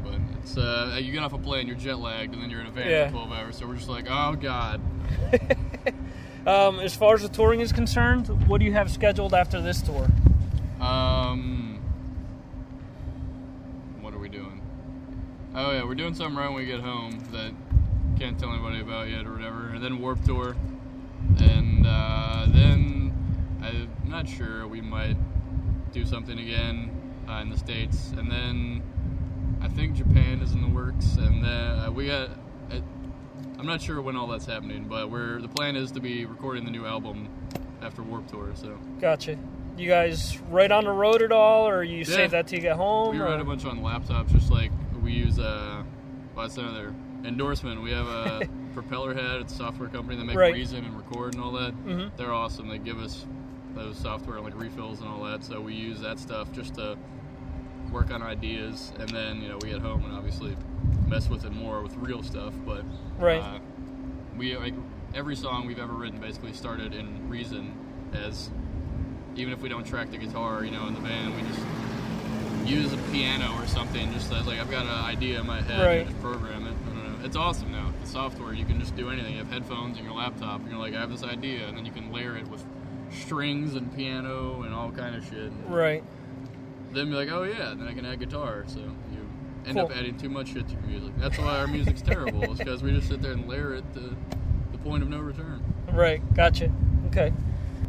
it's 0.47 0.57
uh, 0.57 0.97
you 1.01 1.11
get 1.11 1.23
off 1.23 1.33
a 1.33 1.37
plane, 1.37 1.67
you're 1.67 1.75
jet 1.75 1.99
lagged, 1.99 2.33
and 2.33 2.41
then 2.41 2.49
you're 2.49 2.61
in 2.61 2.67
a 2.67 2.71
van 2.71 2.89
Yeah. 2.89 3.05
for 3.07 3.13
12 3.13 3.31
hours. 3.31 3.57
So 3.57 3.67
we're 3.67 3.75
just 3.75 3.89
like, 3.89 4.05
oh 4.09 4.35
god. 4.35 4.79
um, 6.47 6.79
as 6.79 6.95
far 6.95 7.15
as 7.15 7.21
the 7.21 7.29
touring 7.29 7.59
is 7.59 7.71
concerned, 7.71 8.27
what 8.47 8.59
do 8.59 8.65
you 8.65 8.73
have 8.73 8.89
scheduled 8.89 9.33
after 9.33 9.61
this 9.61 9.81
tour? 9.81 10.07
Um, 10.79 11.79
what 13.99 14.13
are 14.13 14.19
we 14.19 14.29
doing? 14.29 14.61
Oh 15.53 15.71
yeah, 15.71 15.83
we're 15.83 15.95
doing 15.95 16.13
something 16.13 16.37
right 16.37 16.47
when 16.47 16.57
we 16.57 16.65
get 16.65 16.79
home 16.79 17.19
that 17.31 17.51
can't 18.17 18.39
tell 18.39 18.51
anybody 18.51 18.79
about 18.79 19.09
yet 19.09 19.25
or 19.25 19.33
whatever. 19.33 19.69
And 19.69 19.83
then 19.83 19.99
Warp 19.99 20.23
Tour, 20.23 20.55
and 21.39 21.85
uh, 21.85 22.45
then 22.47 23.13
I'm 23.61 24.09
not 24.09 24.29
sure. 24.29 24.67
We 24.67 24.81
might 24.81 25.17
do 25.91 26.05
something 26.05 26.39
again 26.39 26.89
uh, 27.27 27.41
in 27.41 27.49
the 27.49 27.57
states, 27.57 28.13
and 28.17 28.31
then 28.31 28.81
I 29.67 29.69
think 29.71 29.95
Japan 29.95 30.39
is 30.41 30.53
in 30.53 30.61
the 30.61 30.67
works, 30.69 31.17
and 31.17 31.45
uh, 31.45 31.91
we 31.93 32.07
got. 32.07 32.29
Uh, 32.71 32.79
I'm 33.59 33.65
not 33.65 33.81
sure 33.81 34.01
when 34.01 34.15
all 34.15 34.27
that's 34.27 34.45
happening, 34.45 34.85
but 34.85 35.11
we're 35.11 35.41
the 35.41 35.49
plan 35.49 35.75
is 35.75 35.91
to 35.91 35.99
be 35.99 36.25
recording 36.25 36.63
the 36.63 36.71
new 36.71 36.85
album 36.85 37.27
after 37.81 38.01
Warp 38.01 38.27
Tour. 38.27 38.51
So 38.55 38.77
Gotcha. 39.01 39.37
You 39.77 39.87
guys 39.89 40.39
right 40.49 40.71
on 40.71 40.85
the 40.85 40.91
road 40.91 41.21
at 41.21 41.33
all, 41.33 41.67
or 41.67 41.83
you 41.83 41.97
Yeah. 41.97 42.03
save 42.05 42.31
that 42.31 42.47
till 42.47 42.59
you 42.59 42.61
get 42.61 42.77
home? 42.77 43.13
We 43.13 43.19
or- 43.21 43.25
write 43.25 43.41
a 43.41 43.43
bunch 43.43 43.65
on 43.65 43.81
laptops, 43.81 44.31
just 44.31 44.49
like 44.51 44.71
we 45.03 45.11
use. 45.11 45.37
Uh, 45.37 45.83
well, 46.33 46.45
that's 46.47 46.57
another 46.57 46.93
endorsement. 47.25 47.81
We 47.81 47.91
have 47.91 48.07
a 48.07 48.47
Propellerhead. 48.73 49.41
It's 49.41 49.53
a 49.53 49.57
software 49.57 49.89
company 49.89 50.15
that 50.17 50.23
make 50.23 50.37
Right. 50.37 50.53
Reason 50.53 50.83
and 50.85 50.95
Record 50.95 51.33
and 51.33 51.43
all 51.43 51.51
that. 51.51 51.73
Mhm. 51.85 52.11
They're 52.15 52.33
awesome. 52.33 52.69
They 52.69 52.77
give 52.77 52.99
us 52.99 53.25
those 53.75 53.97
software 53.97 54.39
like 54.39 54.57
refills 54.57 55.01
and 55.01 55.09
all 55.09 55.23
that. 55.25 55.43
So 55.43 55.59
we 55.59 55.73
use 55.73 55.99
that 56.01 56.19
stuff 56.19 56.53
just 56.53 56.75
to 56.75 56.97
work 57.91 58.11
on 58.11 58.21
ideas, 58.21 58.91
and 58.99 59.09
then 59.09 59.41
you 59.41 59.49
know 59.49 59.57
we 59.57 59.69
get 59.69 59.81
home 59.81 60.03
and 60.05 60.13
obviously 60.13 60.55
mess 61.07 61.29
with 61.29 61.45
it 61.45 61.51
more 61.51 61.81
with 61.81 61.95
real 61.97 62.23
stuff. 62.23 62.53
But 62.65 62.83
Right. 63.17 63.41
uh, 63.41 63.59
we 64.37 64.55
like 64.57 64.73
every 65.13 65.35
song 65.35 65.65
we've 65.67 65.79
ever 65.79 65.93
written 65.93 66.19
basically 66.19 66.53
started 66.53 66.93
in 66.93 67.29
Reason 67.29 67.71
as 68.13 68.49
even 69.35 69.53
if 69.53 69.61
we 69.61 69.69
don't 69.69 69.85
track 69.85 70.09
the 70.11 70.17
guitar, 70.17 70.63
you 70.63 70.71
know, 70.71 70.87
in 70.87 70.93
the 70.93 70.99
band, 71.01 71.35
we 71.35 71.41
just 71.43 71.61
use 72.65 72.91
a 72.93 72.97
piano 73.11 73.53
or 73.61 73.67
something. 73.67 74.11
Just 74.13 74.31
as 74.33 74.45
like 74.47 74.59
I've 74.59 74.71
got 74.71 74.85
an 74.85 74.91
idea 75.05 75.39
in 75.39 75.47
my 75.47 75.61
head, 75.61 75.85
Right. 75.85 75.99
and 76.01 76.09
just 76.09 76.21
program 76.21 76.65
it. 76.67 76.73
I 76.85 76.93
don't 76.93 77.19
know. 77.19 77.25
It's 77.25 77.35
awesome 77.35 77.71
now. 77.71 77.91
The 78.01 78.07
software 78.07 78.53
you 78.53 78.65
can 78.65 78.79
just 78.79 78.95
do 78.95 79.09
anything. 79.09 79.33
You 79.33 79.39
have 79.39 79.51
headphones 79.51 79.97
and 79.97 80.05
your 80.05 80.15
laptop, 80.15 80.61
and 80.61 80.69
you're 80.71 80.79
like, 80.79 80.93
I 80.95 80.99
have 81.01 81.11
this 81.11 81.23
idea, 81.23 81.67
and 81.67 81.77
then 81.77 81.85
you 81.85 81.91
can 81.91 82.11
layer 82.11 82.35
it 82.37 82.47
with 82.47 82.63
strings 83.11 83.75
and 83.75 83.93
piano 83.95 84.63
and 84.63 84.73
all 84.73 84.91
kind 84.91 85.15
of 85.15 85.23
shit. 85.23 85.51
And 85.51 85.69
Right. 85.69 86.03
Then 86.91 87.09
be 87.09 87.15
like, 87.15 87.29
oh 87.29 87.43
yeah, 87.43 87.73
then 87.77 87.87
I 87.87 87.93
can 87.93 88.05
add 88.05 88.19
guitar. 88.19 88.63
So 88.67 88.79
you 88.79 89.29
end 89.65 89.75
Cool. 89.77 89.85
up 89.85 89.95
adding 89.95 90.17
too 90.17 90.29
much 90.29 90.53
shit 90.53 90.67
to 90.67 90.73
your 90.73 90.81
music. 90.83 91.13
That's 91.17 91.37
why 91.37 91.59
our 91.59 91.67
music's 91.67 92.01
terrible. 92.13 92.43
Is 92.51 92.57
because 92.59 92.81
we 92.83 92.91
just 92.91 93.09
sit 93.09 93.21
there 93.21 93.33
and 93.33 93.47
layer 93.47 93.73
it 93.75 93.83
to 93.93 94.15
the 94.71 94.77
point 94.79 95.03
of 95.03 95.09
no 95.09 95.19
return. 95.19 95.63
Right. 95.91 96.21
Gotcha. 96.33 96.71
Okay. 97.07 97.31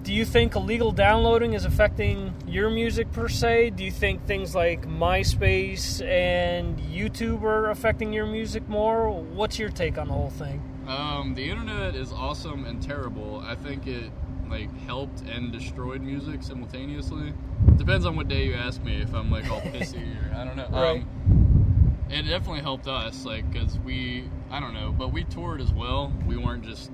do 0.04 0.12
you 0.14 0.24
think 0.24 0.54
illegal 0.54 0.90
downloading 0.92 1.52
is 1.54 1.64
affecting 1.64 2.32
your 2.46 2.70
music 2.70 3.10
per 3.12 3.28
se? 3.28 3.70
Do 3.70 3.84
you 3.84 3.90
think 3.90 4.26
things 4.26 4.54
like 4.54 4.86
MySpace 4.86 6.00
and 6.06 6.78
YouTube 6.78 7.42
are 7.42 7.70
affecting 7.70 8.12
your 8.12 8.24
music 8.26 8.68
more? 8.68 9.10
What's 9.10 9.58
your 9.58 9.68
take 9.68 9.98
on 9.98 10.08
the 10.08 10.14
whole 10.14 10.30
thing? 10.30 10.62
Um, 10.86 11.34
the 11.34 11.50
internet 11.50 11.94
is 11.94 12.12
awesome 12.12 12.64
and 12.64 12.80
terrible. 12.82 13.40
I 13.44 13.54
think 13.56 13.86
it 13.86 14.10
like 14.50 14.74
helped 14.86 15.20
and 15.22 15.52
destroyed 15.52 16.00
music 16.02 16.42
simultaneously. 16.42 17.32
Depends 17.76 18.06
on 18.06 18.16
what 18.16 18.28
day 18.28 18.44
you 18.46 18.54
ask 18.54 18.82
me. 18.82 19.00
If 19.02 19.14
I'm 19.14 19.30
like 19.30 19.50
all 19.50 19.60
pissy 19.74 20.02
or 20.30 20.34
I 20.34 20.44
don't 20.44 20.56
know. 20.56 20.68
Right. 20.70 21.02
Um, 21.02 21.98
it 22.10 22.22
definitely 22.22 22.62
helped 22.62 22.88
us, 22.88 23.26
like, 23.26 23.52
cause 23.54 23.78
we 23.84 24.24
I 24.50 24.60
don't 24.60 24.72
know, 24.72 24.92
but 24.96 25.12
we 25.12 25.24
toured 25.24 25.60
as 25.60 25.72
well. 25.72 26.12
We 26.26 26.36
weren't 26.38 26.64
just 26.64 26.90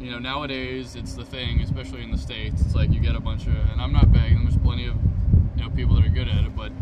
you 0.00 0.10
know 0.10 0.18
nowadays 0.18 0.96
it's 0.96 1.12
the 1.14 1.24
thing, 1.24 1.60
especially 1.60 2.02
in 2.02 2.10
the 2.10 2.18
states. 2.18 2.62
It's 2.62 2.74
like 2.74 2.90
you 2.90 3.00
get 3.00 3.14
a 3.16 3.20
bunch 3.20 3.46
of, 3.46 3.54
and 3.54 3.80
I'm 3.80 3.92
not 3.92 4.10
bagging. 4.12 4.42
There's 4.44 4.56
plenty 4.56 4.86
of 4.86 4.96
you 5.56 5.62
know 5.64 5.70
people 5.70 5.94
that 5.96 6.06
are 6.06 6.10
good 6.10 6.28
at 6.28 6.44
it, 6.44 6.56
but 6.56 6.72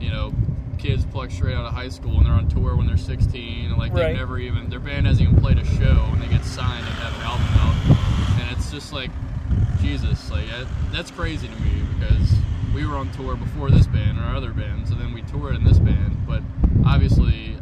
you 0.00 0.10
know 0.10 0.32
kids 0.78 1.04
plucked 1.04 1.32
straight 1.32 1.54
out 1.54 1.66
of 1.66 1.74
high 1.74 1.88
school 1.90 2.16
and 2.16 2.24
they're 2.24 2.32
on 2.32 2.48
tour 2.48 2.74
when 2.74 2.86
they're 2.86 2.96
16 2.96 3.66
and 3.66 3.76
like 3.76 3.92
Right. 3.92 4.06
they've 4.08 4.16
never 4.16 4.38
even 4.38 4.70
their 4.70 4.80
band 4.80 5.06
hasn't 5.06 5.28
even 5.28 5.38
played 5.38 5.58
a 5.58 5.64
show 5.76 6.08
and 6.10 6.22
they 6.22 6.26
get 6.28 6.42
signed 6.42 6.86
and 6.86 6.94
have 6.94 7.14
an 7.16 7.20
album 7.20 7.46
out 7.58 8.40
and 8.40 8.56
it's 8.56 8.70
just 8.70 8.90
like 8.90 9.10
jesus 9.80 10.30
like 10.30 10.46
that, 10.48 10.66
that's 10.92 11.10
crazy 11.10 11.48
to 11.48 11.54
me 11.56 11.82
because 11.98 12.32
we 12.74 12.86
were 12.86 12.94
on 12.96 13.10
tour 13.12 13.36
before 13.36 13.70
this 13.70 13.86
band 13.86 14.18
or 14.18 14.22
our 14.22 14.36
other 14.36 14.50
bands 14.52 14.90
and 14.90 15.00
then 15.00 15.12
we 15.12 15.22
toured 15.22 15.54
in 15.56 15.64
this 15.64 15.78
band 15.78 16.16
but 16.26 16.42
obviously 16.86 17.56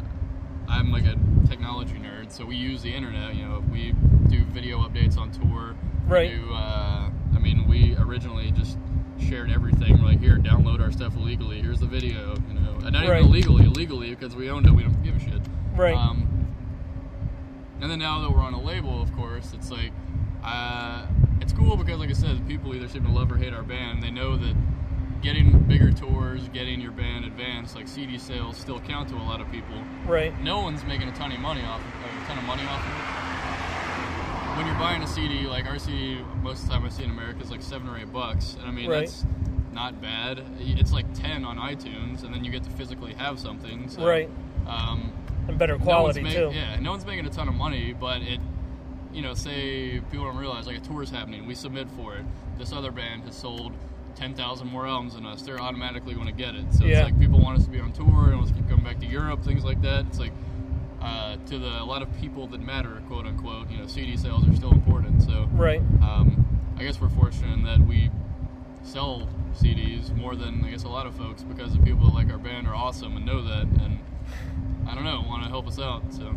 i'm 0.67 0.91
like 0.91 1.05
a 1.05 1.15
technology 1.47 1.95
nerd 1.95 2.31
so 2.31 2.45
we 2.45 2.55
use 2.55 2.81
the 2.81 2.93
internet 2.93 3.35
you 3.35 3.45
know 3.45 3.63
we 3.71 3.93
do 4.27 4.43
video 4.45 4.79
updates 4.79 5.17
on 5.17 5.31
tour 5.31 5.75
Right. 6.07 6.31
do, 6.31 6.53
uh, 6.53 7.09
i 7.35 7.39
mean 7.39 7.67
we 7.67 7.95
originally 7.97 8.51
just 8.51 8.77
shared 9.19 9.51
everything 9.51 9.97
we're 10.01 10.09
like 10.09 10.19
here 10.19 10.37
download 10.37 10.79
our 10.81 10.91
stuff 10.91 11.15
illegally 11.15 11.61
here's 11.61 11.79
the 11.79 11.85
video 11.85 12.35
you 12.47 12.53
know 12.59 12.73
and 12.83 12.91
not 12.93 13.07
Right. 13.07 13.19
even 13.19 13.29
illegally 13.31 13.65
illegally 13.65 14.09
because 14.15 14.35
we 14.35 14.49
owned 14.49 14.65
it 14.65 14.71
we 14.71 14.83
don't 14.83 15.01
give 15.03 15.15
a 15.15 15.19
shit 15.19 15.41
Right. 15.75 15.95
um, 15.95 16.25
and 17.81 17.89
then 17.89 17.99
now 17.99 18.19
that 18.21 18.29
we're 18.31 18.41
on 18.41 18.53
a 18.53 18.61
label, 18.61 19.01
of 19.01 19.15
course, 19.15 19.53
it's 19.53 19.71
like 19.71 19.93
uh, 20.43 21.05
it's 21.41 21.53
cool 21.53 21.75
because, 21.77 21.99
like 21.99 22.09
I 22.09 22.13
said, 22.13 22.47
people 22.47 22.73
either 22.75 22.87
seem 22.87 23.05
to 23.05 23.11
love 23.11 23.31
or 23.31 23.37
hate 23.37 23.53
our 23.53 23.63
band. 23.63 24.01
They 24.03 24.11
know 24.11 24.37
that 24.37 24.55
getting 25.21 25.59
bigger 25.59 25.91
tours, 25.91 26.47
getting 26.53 26.79
your 26.79 26.91
band 26.91 27.25
advanced, 27.25 27.75
like 27.75 27.87
CD 27.87 28.17
sales, 28.17 28.57
still 28.57 28.79
count 28.81 29.09
to 29.09 29.15
a 29.15 29.23
lot 29.23 29.41
of 29.41 29.51
people. 29.51 29.75
Right. 30.05 30.37
No 30.41 30.61
one's 30.61 30.83
making 30.85 31.07
a 31.09 31.15
ton 31.15 31.31
of 31.31 31.39
money 31.39 31.61
off, 31.61 31.81
a 31.81 32.27
ton 32.27 32.37
of 32.37 32.43
money 32.45 32.63
off 32.63 32.79
of 32.85 32.91
it. 32.91 34.57
When 34.57 34.65
you're 34.67 34.75
buying 34.77 35.01
a 35.03 35.07
CD, 35.07 35.45
like 35.47 35.65
our 35.67 35.79
CD, 35.79 36.21
most 36.41 36.63
of 36.63 36.67
the 36.69 36.73
time 36.73 36.85
I 36.85 36.89
see 36.89 37.03
in 37.03 37.09
America 37.11 37.41
is 37.41 37.49
like 37.51 37.61
seven 37.61 37.87
or 37.87 37.97
eight 37.97 38.11
bucks, 38.11 38.55
and 38.59 38.67
I 38.67 38.71
mean 38.71 38.89
Right. 38.89 39.01
that's 39.07 39.25
not 39.73 40.01
bad. 40.01 40.41
It's 40.59 40.91
like 40.91 41.05
ten 41.13 41.45
on 41.45 41.57
iTunes, 41.57 42.23
and 42.23 42.33
then 42.33 42.43
you 42.43 42.51
get 42.51 42.63
to 42.63 42.69
physically 42.71 43.13
have 43.13 43.39
something. 43.39 43.87
So, 43.89 44.05
Right. 44.05 44.29
Um, 44.67 45.11
And 45.47 45.57
better 45.57 45.77
no 45.77 45.83
quality, 45.83 46.21
ma- 46.21 46.29
too. 46.29 46.51
Yeah, 46.53 46.77
no 46.79 46.91
one's 46.91 47.05
making 47.05 47.25
a 47.25 47.29
ton 47.29 47.47
of 47.47 47.55
money, 47.55 47.93
but 47.97 48.21
it, 48.21 48.39
you 49.13 49.21
know, 49.21 49.33
say 49.33 49.99
people 50.11 50.25
don't 50.25 50.37
realize 50.37 50.67
like 50.67 50.77
a 50.77 50.81
tour 50.81 51.01
is 51.03 51.09
happening, 51.09 51.45
we 51.45 51.55
submit 51.55 51.87
for 51.97 52.15
it. 52.15 52.25
This 52.57 52.71
other 52.71 52.91
band 52.91 53.23
has 53.23 53.35
sold 53.35 53.71
ten 54.15 54.33
thousand 54.35 54.67
more 54.67 54.85
albums 54.87 55.15
than 55.15 55.25
us. 55.25 55.41
They're 55.41 55.59
automatically 55.61 56.13
going 56.13 56.27
to 56.27 56.33
get 56.33 56.55
it. 56.55 56.65
So 56.73 56.85
Yeah. 56.85 56.99
it's 56.99 57.05
like 57.11 57.19
people 57.19 57.39
want 57.39 57.57
us 57.57 57.65
to 57.65 57.69
be 57.71 57.79
on 57.79 57.91
tour 57.93 58.05
and 58.07 58.35
want 58.35 58.43
us 58.43 58.49
to 58.49 58.53
keep 58.55 58.69
coming 58.69 58.83
back 58.85 58.99
to 58.99 59.05
Europe, 59.05 59.43
things 59.43 59.63
like 59.63 59.81
that. 59.81 60.05
It's 60.07 60.19
like 60.19 60.33
uh, 61.01 61.37
to 61.47 61.57
the 61.57 61.81
a 61.81 61.85
lot 61.85 62.01
of 62.01 62.09
people 62.19 62.47
that 62.47 62.59
matter, 62.61 63.01
quote 63.07 63.25
unquote. 63.25 63.69
You 63.71 63.77
know, 63.77 63.87
CD 63.87 64.17
sales 64.17 64.47
are 64.47 64.55
still 64.55 64.71
important. 64.73 65.23
So 65.23 65.47
Right. 65.53 65.81
Um, 66.01 66.45
I 66.77 66.83
guess 66.83 66.99
we're 66.99 67.09
fortunate 67.09 67.53
in 67.53 67.63
that 67.63 67.79
we 67.79 68.09
sell 68.83 69.27
CDs 69.55 70.15
more 70.15 70.35
than 70.35 70.63
I 70.63 70.69
guess 70.71 70.83
a 70.83 70.87
lot 70.89 71.05
of 71.07 71.15
folks 71.15 71.43
because 71.43 71.73
the 71.73 71.79
people 71.79 72.05
that 72.07 72.13
like 72.13 72.29
our 72.31 72.37
band 72.37 72.67
are 72.67 72.75
awesome 72.75 73.15
and 73.17 73.25
know 73.25 73.41
that 73.43 73.63
and 73.63 73.99
I 74.87 74.95
don't 74.95 75.03
know 75.03 75.23
want 75.27 75.43
to 75.43 75.49
help 75.49 75.67
us 75.67 75.79
out. 75.79 76.03
So 76.13 76.35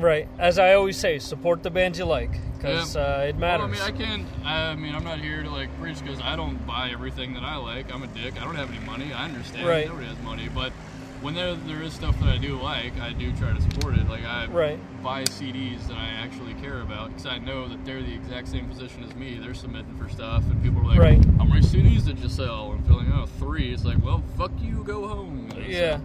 Right. 0.00 0.28
As 0.38 0.58
I 0.58 0.74
always 0.74 0.96
say, 0.96 1.18
support 1.18 1.62
the 1.62 1.70
bands 1.70 1.98
you 1.98 2.04
like 2.04 2.30
because 2.56 2.94
Yeah. 2.96 3.02
uh, 3.02 3.20
it 3.28 3.36
matters. 3.36 3.70
Well, 3.70 3.88
I 3.88 3.90
mean, 3.92 4.00
I 4.02 4.04
can't. 4.06 4.26
I 4.44 4.74
mean, 4.76 4.94
I'm 4.94 5.04
not 5.04 5.18
here 5.20 5.42
to 5.42 5.50
like 5.50 5.68
preach 5.80 6.00
because 6.02 6.20
I 6.20 6.36
don't 6.36 6.64
buy 6.66 6.90
everything 6.90 7.34
that 7.34 7.42
I 7.42 7.56
like. 7.56 7.92
I'm 7.92 8.02
a 8.02 8.06
dick. 8.08 8.40
I 8.40 8.44
don't 8.44 8.56
have 8.56 8.70
any 8.74 8.84
money. 8.84 9.12
I 9.12 9.24
understand. 9.26 9.66
Right. 9.66 9.86
Nobody 9.88 10.06
has 10.06 10.18
money, 10.20 10.48
but 10.54 10.72
when 11.20 11.34
there 11.34 11.54
there 11.54 11.82
is 11.82 11.92
stuff 11.92 12.18
that 12.20 12.28
I 12.30 12.38
do 12.38 12.56
like, 12.56 12.98
I 12.98 13.12
do 13.12 13.30
try 13.32 13.52
to 13.52 13.60
support 13.60 13.94
it. 13.98 14.08
Like 14.08 14.24
I 14.24 14.46
Right. 14.46 14.78
buy 15.02 15.24
CDs 15.24 15.86
that 15.88 15.96
I 15.98 16.06
actually 16.06 16.54
care 16.54 16.80
about 16.80 17.08
because 17.10 17.26
I 17.26 17.38
know 17.38 17.68
that 17.68 17.84
they're 17.84 18.02
the 18.02 18.14
exact 18.14 18.48
same 18.48 18.66
position 18.66 19.04
as 19.04 19.14
me. 19.14 19.38
They're 19.38 19.52
submitting 19.54 19.94
for 19.96 20.08
stuff, 20.08 20.44
and 20.50 20.62
people 20.62 20.80
are 20.80 20.84
like, 20.86 20.98
Right. 20.98 21.22
"How 21.38 21.44
many 21.44 21.60
CDs 21.60 22.04
did 22.06 22.18
you 22.20 22.28
sell?" 22.30 22.72
And 22.72 22.86
feeling, 22.86 23.12
"Oh, 23.14 23.26
three. 23.38 23.72
It's 23.72 23.84
like, 23.84 24.02
well, 24.02 24.22
fuck 24.38 24.52
you, 24.62 24.82
go 24.84 25.06
home. 25.08 25.48
You 25.54 25.60
know, 25.60 25.64
so 25.66 25.70
Yeah. 25.70 25.98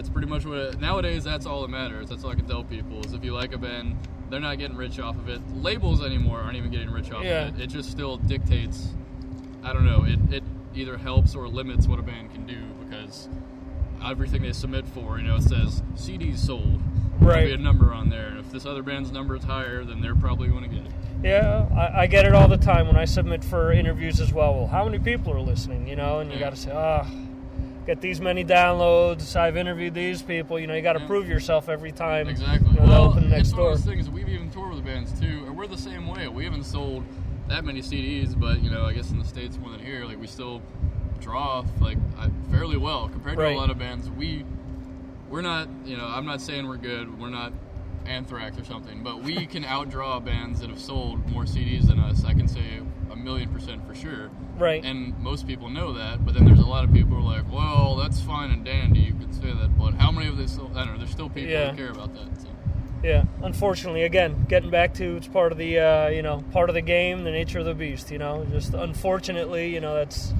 That's 0.00 0.08
pretty 0.08 0.26
much 0.26 0.46
what 0.46 0.56
it, 0.56 0.80
nowadays 0.80 1.22
that's 1.24 1.44
all 1.44 1.60
that 1.60 1.68
matters 1.68 2.08
that's 2.08 2.24
all 2.24 2.30
i 2.30 2.34
can 2.34 2.46
tell 2.46 2.64
people 2.64 3.04
is 3.04 3.12
if 3.12 3.22
you 3.22 3.34
like 3.34 3.52
a 3.52 3.58
band 3.58 3.94
they're 4.30 4.40
not 4.40 4.56
getting 4.56 4.74
rich 4.74 4.98
off 4.98 5.14
of 5.14 5.28
it 5.28 5.42
labels 5.56 6.02
anymore 6.02 6.40
aren't 6.40 6.56
even 6.56 6.70
getting 6.70 6.88
rich 6.90 7.10
off 7.12 7.22
Yeah. 7.22 7.48
of 7.48 7.58
it 7.60 7.64
it 7.64 7.66
just 7.66 7.90
still 7.90 8.16
dictates 8.16 8.94
i 9.62 9.74
don't 9.74 9.84
know 9.84 10.04
it, 10.06 10.18
it 10.32 10.42
either 10.74 10.96
helps 10.96 11.34
or 11.34 11.46
limits 11.48 11.86
what 11.86 11.98
a 11.98 12.02
band 12.02 12.32
can 12.32 12.46
do 12.46 12.56
because 12.82 13.28
everything 14.02 14.40
they 14.40 14.54
submit 14.54 14.86
for 14.88 15.18
you 15.18 15.24
know 15.24 15.36
it 15.36 15.42
says 15.42 15.82
cds 15.96 16.38
sold 16.38 16.80
Right. 17.20 17.34
There'll 17.34 17.46
be 17.48 17.52
a 17.52 17.58
number 17.58 17.92
on 17.92 18.08
there 18.08 18.28
and 18.28 18.38
if 18.38 18.50
this 18.50 18.64
other 18.64 18.82
band's 18.82 19.12
number 19.12 19.36
is 19.36 19.44
higher 19.44 19.84
then 19.84 20.00
they're 20.00 20.14
probably 20.14 20.48
going 20.48 20.62
to 20.62 20.70
get 20.74 20.86
it 20.86 20.92
Yeah, 21.22 21.66
I, 21.76 22.04
I 22.04 22.06
get 22.06 22.24
it 22.24 22.32
all 22.34 22.48
the 22.48 22.56
time 22.56 22.86
when 22.86 22.96
I 22.96 23.04
submit 23.04 23.44
for 23.44 23.70
interviews 23.70 24.18
as 24.20 24.32
well. 24.32 24.54
Well, 24.54 24.66
how 24.68 24.86
many 24.86 24.98
people 24.98 25.34
are 25.34 25.40
listening? 25.42 25.86
You 25.86 25.96
know, 25.96 26.20
and 26.20 26.30
you 26.32 26.38
Yeah. 26.38 26.44
got 26.44 26.54
to 26.54 26.56
say, 26.56 26.70
ah, 26.74 27.06
get 27.90 28.00
these 28.00 28.20
many 28.20 28.44
downloads. 28.44 29.34
I've 29.34 29.56
interviewed 29.56 29.94
these 29.94 30.22
people. 30.22 30.60
You 30.60 30.68
know, 30.68 30.74
you 30.74 30.82
got 30.82 30.92
to 30.92 31.04
prove 31.06 31.28
yourself 31.28 31.68
every 31.68 31.90
time. 31.90 32.28
Exactly. 32.28 32.70
You 32.70 32.76
know, 32.80 32.86
well, 32.86 33.04
open 33.06 33.24
the 33.24 33.28
next 33.30 33.48
it's 33.48 33.52
one 33.52 33.62
door. 33.62 33.72
of 33.72 33.78
those 33.84 33.86
things. 33.94 34.08
We've 34.08 34.28
even 34.28 34.48
toured 34.50 34.74
with 34.74 34.84
bands 34.84 35.18
too, 35.18 35.42
and 35.46 35.56
we're 35.56 35.66
the 35.66 35.76
same 35.76 36.06
way. 36.06 36.28
We 36.28 36.44
haven't 36.44 36.64
sold 36.64 37.04
that 37.48 37.64
many 37.64 37.82
CDs, 37.82 38.38
but 38.38 38.62
you 38.62 38.70
know, 38.70 38.84
I 38.84 38.92
guess 38.92 39.10
in 39.10 39.18
the 39.18 39.24
states 39.24 39.58
more 39.58 39.70
than 39.72 39.80
here, 39.80 40.04
like 40.04 40.20
we 40.20 40.28
still 40.28 40.62
draw 41.20 41.64
like 41.80 41.98
fairly 42.52 42.76
well 42.76 43.08
compared 43.08 43.36
to 43.36 43.42
Right. 43.42 43.56
a 43.56 43.58
lot 43.58 43.70
of 43.70 43.78
bands. 43.78 44.08
We 44.08 44.44
we're 45.28 45.42
not, 45.42 45.68
you 45.84 45.96
know, 45.96 46.06
I'm 46.06 46.26
not 46.26 46.40
saying 46.40 46.68
we're 46.68 46.76
good. 46.76 47.18
We're 47.20 47.28
not 47.30 47.52
Anthrax 48.06 48.56
or 48.58 48.64
something, 48.64 49.02
but 49.02 49.20
we 49.22 49.46
can 49.54 49.64
outdraw 49.64 50.24
bands 50.24 50.60
that 50.60 50.70
have 50.70 50.80
sold 50.80 51.28
more 51.28 51.42
CDs 51.42 51.88
than 51.88 51.98
us. 51.98 52.24
I 52.24 52.34
can 52.34 52.46
say 52.46 52.62
a 53.10 53.16
million 53.16 53.48
percent 53.48 53.84
for 53.84 53.96
sure. 53.96 54.30
Right. 54.60 54.84
And 54.84 55.18
most 55.18 55.46
people 55.46 55.68
know 55.70 55.94
that, 55.94 56.24
but 56.24 56.34
then 56.34 56.44
there's 56.44 56.58
a 56.60 56.66
lot 56.66 56.84
of 56.84 56.92
people 56.92 57.16
who 57.16 57.26
are 57.26 57.36
like, 57.36 57.50
well, 57.50 57.96
that's 57.96 58.20
fine 58.20 58.50
and 58.50 58.64
dandy, 58.64 59.00
you 59.00 59.14
could 59.14 59.34
say 59.34 59.50
that, 59.52 59.78
but 59.78 59.94
how 59.94 60.10
many 60.12 60.28
of 60.28 60.36
they 60.36 60.46
still, 60.46 60.70
I 60.74 60.84
don't 60.84 60.92
know, 60.92 60.98
there's 60.98 61.10
still 61.10 61.28
people 61.30 61.50
Yeah. 61.50 61.70
who 61.70 61.76
care 61.76 61.90
about 61.90 62.12
that. 62.14 62.40
So. 62.40 62.48
Yeah, 63.02 63.24
unfortunately, 63.42 64.02
again, 64.02 64.44
getting 64.48 64.68
back 64.68 64.92
to 64.94 65.16
it's 65.16 65.26
part 65.26 65.52
of 65.52 65.58
the 65.58 65.78
uh, 65.78 66.08
you 66.08 66.20
know 66.20 66.44
part 66.52 66.68
of 66.68 66.74
the 66.74 66.82
game, 66.82 67.24
the 67.24 67.30
nature 67.30 67.58
of 67.58 67.64
the 67.64 67.72
beast. 67.72 68.10
You 68.10 68.18
know, 68.18 68.44
just 68.52 68.74
unfortunately, 68.74 69.72
you 69.72 69.80
know 69.80 69.94
that's 69.94 70.34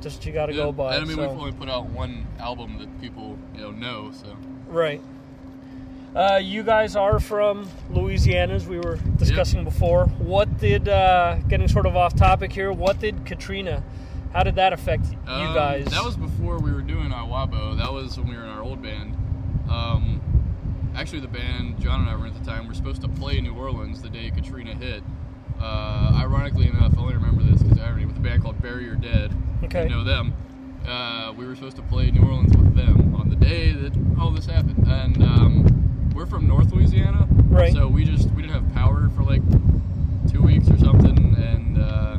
just 0.00 0.24
you 0.24 0.32
got 0.32 0.46
to 0.46 0.52
Yeah, 0.52 0.62
go 0.66 0.72
by. 0.72 0.94
and 0.94 1.04
I 1.04 1.08
mean, 1.08 1.16
so. 1.16 1.22
we've 1.22 1.40
only 1.40 1.50
put 1.52 1.68
out 1.68 1.86
one 1.86 2.24
album 2.38 2.78
that 2.78 3.00
people, 3.00 3.36
you 3.56 3.62
know, 3.62 3.72
know, 3.72 4.12
so. 4.12 4.36
Right. 4.68 5.00
Uh, 6.14 6.36
you 6.40 6.62
guys 6.62 6.94
are 6.94 7.18
from 7.18 7.68
Louisiana, 7.90 8.54
as 8.54 8.68
we 8.68 8.78
were 8.78 8.96
discussing 9.16 9.64
before. 9.64 10.06
What 10.18 10.58
did, 10.58 10.88
uh, 10.88 11.38
getting 11.48 11.66
sort 11.66 11.86
of 11.86 11.96
off 11.96 12.14
topic 12.14 12.52
here, 12.52 12.70
what 12.72 13.00
did 13.00 13.26
Katrina, 13.26 13.82
how 14.32 14.44
did 14.44 14.54
that 14.54 14.72
affect 14.72 15.10
you 15.10 15.18
Um, 15.26 15.54
guys? 15.54 15.86
That 15.86 16.04
was 16.04 16.16
before 16.16 16.58
we 16.58 16.72
were 16.72 16.82
doing 16.82 17.10
Iwabo. 17.10 17.76
That 17.78 17.92
was 17.92 18.16
when 18.16 18.28
we 18.28 18.36
were 18.36 18.44
in 18.44 18.48
our 18.48 18.62
old 18.62 18.80
band. 18.80 19.16
Um, 19.68 20.20
actually, 20.94 21.18
the 21.20 21.28
band 21.28 21.80
John 21.80 22.02
and 22.02 22.10
I 22.10 22.14
were 22.14 22.26
in 22.26 22.34
at 22.34 22.44
the 22.44 22.48
time 22.48 22.62
we 22.62 22.68
were 22.68 22.74
supposed 22.74 23.02
to 23.02 23.08
play 23.08 23.40
New 23.40 23.54
Orleans 23.54 24.00
the 24.00 24.08
day 24.10 24.30
Katrina 24.30 24.74
hit. 24.74 25.02
Uh, 25.60 26.12
ironically 26.14 26.68
enough, 26.68 26.96
I 26.96 27.00
only 27.00 27.14
remember 27.14 27.42
this 27.42 27.60
because 27.62 27.78
I 27.80 27.86
already 27.88 28.06
with 28.06 28.16
a 28.16 28.20
band 28.20 28.42
called 28.42 28.62
Your 28.62 28.94
Dead. 28.94 29.32
Okay. 29.64 29.84
You 29.84 29.88
know 29.88 30.04
them. 30.04 30.32
Uh, 30.86 31.32
we 31.36 31.44
were 31.46 31.56
supposed 31.56 31.76
to 31.76 31.82
play 31.82 32.10
New 32.12 32.22
Orleans 32.22 32.56
with 32.56 32.76
them 32.76 33.14
on 33.16 33.30
the 33.30 33.36
day 33.36 33.72
that 33.72 33.92
all 34.20 34.30
this 34.30 34.46
happened, 34.46 34.86
and 34.86 35.22
um, 35.22 35.83
we're 36.14 36.26
from 36.26 36.46
North 36.46 36.72
Louisiana, 36.72 37.26
Right. 37.48 37.72
So 37.72 37.86
we 37.86 38.04
just 38.04 38.30
we 38.30 38.42
didn't 38.42 38.54
have 38.54 38.74
power 38.74 39.08
for 39.14 39.22
like 39.22 39.42
two 40.30 40.42
weeks 40.42 40.68
or 40.70 40.76
something, 40.78 41.36
and 41.36 41.78
uh, 41.80 42.18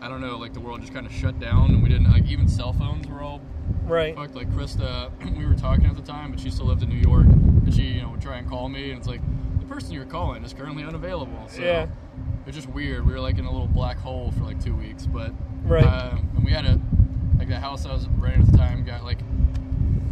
I 0.00 0.08
don't 0.08 0.20
know, 0.20 0.36
like 0.38 0.52
the 0.52 0.60
world 0.60 0.80
just 0.80 0.92
kind 0.94 1.06
of 1.06 1.12
shut 1.12 1.40
down, 1.40 1.70
and 1.72 1.82
we 1.82 1.88
didn't 1.88 2.10
like 2.10 2.26
even 2.26 2.46
cell 2.48 2.72
phones 2.72 3.06
were 3.08 3.20
all 3.22 3.40
Right. 3.84 4.14
fucked. 4.14 4.34
Like 4.34 4.50
Krysta, 4.50 5.10
we 5.36 5.44
were 5.46 5.54
talking 5.54 5.86
at 5.86 5.96
the 5.96 6.02
time, 6.02 6.30
but 6.30 6.38
she 6.40 6.50
still 6.50 6.66
lived 6.66 6.82
in 6.82 6.88
New 6.88 6.96
York, 7.00 7.24
and 7.26 7.74
she 7.74 7.82
you 7.82 8.02
know 8.02 8.10
would 8.10 8.20
try 8.22 8.36
and 8.36 8.48
call 8.48 8.68
me, 8.68 8.90
and 8.90 8.98
it's 8.98 9.08
like 9.08 9.20
the 9.58 9.66
person 9.66 9.92
you're 9.92 10.04
calling 10.04 10.44
is 10.44 10.52
currently 10.52 10.84
unavailable. 10.84 11.48
So 11.48 11.62
Yeah. 11.62 11.86
it's 12.46 12.54
just 12.56 12.68
weird. 12.68 13.04
We 13.06 13.12
were 13.12 13.20
like 13.20 13.38
in 13.38 13.44
a 13.44 13.50
little 13.50 13.66
black 13.66 13.98
hole 13.98 14.32
for 14.38 14.44
like 14.44 14.62
two 14.62 14.74
weeks, 14.76 15.06
but 15.06 15.32
Right. 15.64 15.84
uh, 15.84 16.16
and 16.36 16.44
we 16.44 16.52
had 16.52 16.64
a 16.66 16.80
like 17.38 17.48
the 17.48 17.58
house 17.58 17.84
I 17.86 17.92
was 17.92 18.06
renting 18.18 18.42
at 18.42 18.52
the 18.52 18.58
time 18.58 18.84
got 18.84 19.02
like 19.04 19.18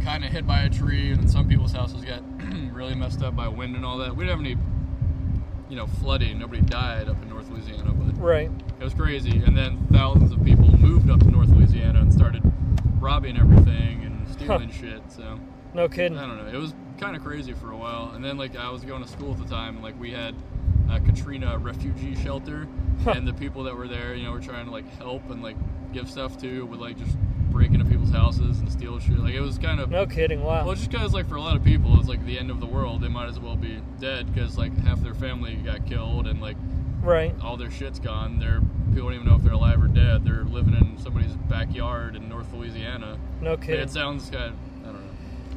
kind 0.03 0.25
of 0.25 0.31
hit 0.31 0.45
by 0.45 0.61
a 0.63 0.69
tree, 0.69 1.11
and 1.11 1.21
then 1.21 1.27
some 1.29 1.47
people's 1.47 1.71
houses 1.71 2.03
got 2.03 2.21
Mm-hmm. 2.53 2.75
really 2.75 2.95
messed 2.95 3.21
up 3.23 3.35
by 3.35 3.47
wind 3.47 3.75
and 3.75 3.85
all 3.85 3.97
that. 3.99 4.15
We 4.15 4.25
didn't 4.25 4.37
have 4.37 4.45
any, 4.45 4.57
you 5.69 5.75
know 5.75 5.87
flooding. 5.87 6.39
Nobody 6.39 6.61
died 6.61 7.09
up 7.09 7.21
in 7.21 7.29
North 7.29 7.49
Louisiana, 7.49 7.91
but 7.91 8.17
Right. 8.21 8.51
it 8.79 8.83
was 8.83 8.93
crazy. 8.93 9.41
And 9.45 9.57
then 9.57 9.87
thousands 9.91 10.31
of 10.31 10.43
people 10.43 10.67
moved 10.77 11.09
up 11.09 11.19
to 11.21 11.31
North 11.31 11.49
Louisiana 11.49 11.99
and 12.01 12.13
started 12.13 12.41
robbing 12.99 13.37
everything 13.37 14.03
and 14.03 14.29
stealing 14.29 14.71
shit. 14.71 15.01
So 15.11 15.39
No 15.73 15.87
kidding. 15.89 16.17
I 16.17 16.27
don't 16.27 16.37
know. 16.37 16.47
It 16.47 16.61
was 16.61 16.73
kind 16.99 17.15
of 17.15 17.23
crazy 17.23 17.53
for 17.53 17.71
a 17.71 17.77
while. 17.77 18.11
And 18.15 18.23
then 18.23 18.37
like 18.37 18.55
I 18.55 18.69
was 18.69 18.83
going 18.83 19.01
to 19.03 19.09
school 19.09 19.31
at 19.31 19.39
the 19.39 19.45
time, 19.45 19.75
and 19.75 19.83
like 19.83 19.99
we 19.99 20.11
had 20.11 20.35
a 20.91 20.99
Katrina 20.99 21.57
refugee 21.57 22.15
shelter, 22.15 22.67
and 23.07 23.27
the 23.27 23.33
people 23.33 23.63
that 23.63 23.75
were 23.75 23.87
there, 23.87 24.13
you 24.13 24.23
know, 24.25 24.31
were 24.31 24.39
trying 24.39 24.65
to 24.65 24.71
like 24.71 24.87
help 24.97 25.29
and 25.31 25.41
like 25.41 25.55
give 25.91 26.09
stuff 26.09 26.37
to 26.41 26.65
would 26.67 26.79
like 26.79 26.97
just 26.97 27.17
break 27.53 27.71
into 27.71 27.85
people's 27.85 28.11
houses 28.11 28.59
and 28.59 28.69
steal 28.71 28.99
shit. 28.99 29.17
Like 29.19 29.33
it 29.35 29.39
was 29.39 29.57
kind 29.57 29.79
of 29.79 29.89
No 29.89 30.05
kidding. 30.05 30.41
Wow. 30.43 30.65
well, 30.65 30.75
just 30.75 30.89
because 30.91 31.13
like 31.13 31.29
for 31.29 31.35
a 31.35 31.41
lot 31.41 31.55
of 31.55 31.63
people, 31.63 31.97
it's 31.99 32.09
like 32.09 32.25
the 32.25 32.37
end 32.37 32.49
of 32.49 32.59
the 32.59 32.65
world. 32.65 33.01
They 33.01 33.07
might 33.07 33.29
as 33.29 33.39
well 33.39 33.55
be 33.55 33.79
dead 33.99 34.33
because 34.33 34.57
like 34.57 34.75
half 34.79 34.99
their 35.01 35.13
family 35.13 35.55
got 35.55 35.85
killed 35.85 36.27
and 36.27 36.41
like 36.41 36.57
Right. 37.01 37.35
all 37.41 37.55
their 37.57 37.69
shit's 37.71 37.99
gone. 37.99 38.39
They're 38.39 38.61
people 38.93 39.09
don't 39.09 39.13
even 39.13 39.27
know 39.27 39.35
if 39.35 39.43
they're 39.43 39.53
alive 39.53 39.81
or 39.81 39.87
dead. 39.87 40.25
They're 40.25 40.43
living 40.43 40.73
in 40.73 40.97
somebody's 40.97 41.33
backyard 41.49 42.15
in 42.15 42.27
North 42.27 42.51
Louisiana. 42.53 43.17
No 43.41 43.55
kidding. 43.55 43.81
It 43.81 43.91
sounds 43.91 44.29
kind 44.29 44.45
of 44.45 44.53
I 44.83 44.85
don't 44.85 44.93
know. 45.05 45.11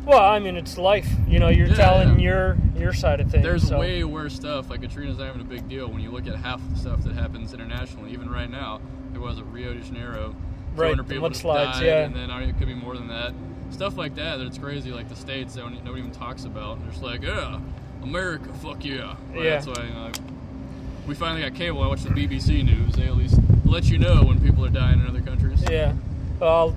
Well, 0.05 0.23
I 0.25 0.39
mean, 0.39 0.57
it's 0.57 0.77
life. 0.77 1.09
You 1.27 1.39
know, 1.39 1.49
you're 1.49 1.69
Yeah, 1.69 1.75
telling 1.75 2.19
yeah. 2.21 2.25
your 2.25 2.57
your 2.77 2.93
side 2.93 3.21
of 3.21 3.31
things. 3.31 3.43
There's 3.43 3.67
so. 3.69 3.79
way 3.81 4.05
worse 4.05 4.35
stuff. 4.35 4.69
Like 4.71 4.83
Katrina's 4.83 5.19
not 5.19 5.29
even 5.29 5.41
a 5.41 5.45
big 5.45 5.67
deal 5.69 5.89
when 5.89 6.01
you 6.03 6.11
look 6.11 6.27
at 6.27 6.37
half 6.37 6.61
the 6.71 6.79
stuff 6.79 7.03
that 7.05 7.15
happens 7.15 7.55
internationally. 7.55 8.13
Even 8.13 8.29
right 8.31 8.51
now, 8.51 8.81
it 9.15 9.19
was 9.19 9.39
at 9.39 9.47
Rio 9.47 9.73
de 9.73 9.81
Janeiro. 9.81 10.35
Right, 10.77 10.95
200 10.95 11.09
the 11.09 11.15
people 11.15 11.31
mudslides, 11.31 11.75
died, 11.75 11.83
yeah. 11.87 12.05
and 12.05 12.15
then 12.15 12.31
I 12.31 12.41
mean, 12.41 12.51
it 12.51 12.59
could 12.59 12.69
be 12.69 12.75
more 12.75 12.95
than 12.97 13.09
that. 13.09 13.33
Stuff 13.71 13.97
like 13.97 14.15
that. 14.17 14.37
That's 14.37 14.59
crazy. 14.59 14.91
Like 14.93 15.09
the 15.09 15.17
states, 15.17 15.55
that 15.55 15.65
nobody 15.85 15.99
even 16.01 16.13
talks 16.13 16.45
about. 16.45 16.79
They're 16.81 16.91
just 16.91 17.03
like, 17.03 17.23
yeah, 17.23 17.59
America, 18.03 18.53
fuck 18.63 18.85
yeah. 18.85 19.17
Right, 19.33 19.45
Yeah. 19.45 19.51
That's 19.61 19.67
why 19.67 19.85
you 19.85 19.93
know, 19.95 20.11
we 21.07 21.15
finally 21.15 21.43
got 21.43 21.55
cable. 21.55 21.83
I 21.83 21.89
watch 21.89 22.03
the 22.03 22.11
BBC 22.11 22.65
news. 22.65 22.95
They 22.95 23.05
at 23.07 23.17
least 23.17 23.39
let 23.65 23.85
you 23.85 23.99
know 23.99 24.23
when 24.25 24.41
people 24.41 24.65
are 24.65 24.69
dying 24.71 25.01
in 25.01 25.07
other 25.07 25.21
countries. 25.21 25.63
Yeah. 25.71 25.95
Uh, 26.41 26.73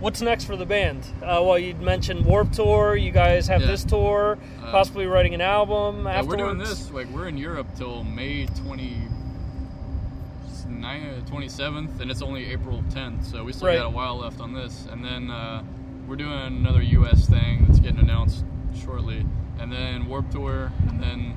what's 0.00 0.20
next 0.20 0.44
for 0.44 0.56
the 0.56 0.66
band? 0.66 1.04
Uh, 1.22 1.42
well, 1.42 1.58
you 1.58 1.74
mentioned 1.74 2.24
Warped 2.24 2.54
Tour. 2.54 2.94
You 2.96 3.10
guys 3.10 3.46
have 3.48 3.62
Yeah. 3.62 3.66
this 3.68 3.84
tour, 3.84 4.38
Uh, 4.62 4.70
possibly 4.70 5.06
writing 5.06 5.34
an 5.34 5.40
album 5.40 6.04
Yeah, 6.04 6.22
we're 6.22 6.36
doing 6.36 6.58
this. 6.58 6.90
Like 6.92 7.08
we're 7.10 7.28
in 7.28 7.36
Europe 7.36 7.66
till 7.76 8.04
May 8.04 8.46
20, 8.46 8.96
27th, 10.82 12.00
and 12.00 12.10
it's 12.10 12.22
only 12.22 12.46
April 12.46 12.82
10th. 12.90 13.24
So 13.24 13.44
we 13.44 13.52
still 13.52 13.68
Right. 13.68 13.76
got 13.78 13.86
a 13.86 13.90
while 13.90 14.16
left 14.18 14.40
on 14.40 14.52
this. 14.54 14.86
And 14.90 15.04
then 15.04 15.30
uh, 15.30 15.62
we're 16.06 16.16
doing 16.16 16.32
another 16.38 16.82
U.S. 16.82 17.26
thing 17.28 17.64
that's 17.66 17.80
getting 17.80 18.00
announced 18.00 18.44
shortly, 18.74 19.24
and 19.58 19.72
then 19.72 20.06
Warped 20.06 20.32
Tour, 20.32 20.72
and 20.88 21.02
then 21.02 21.36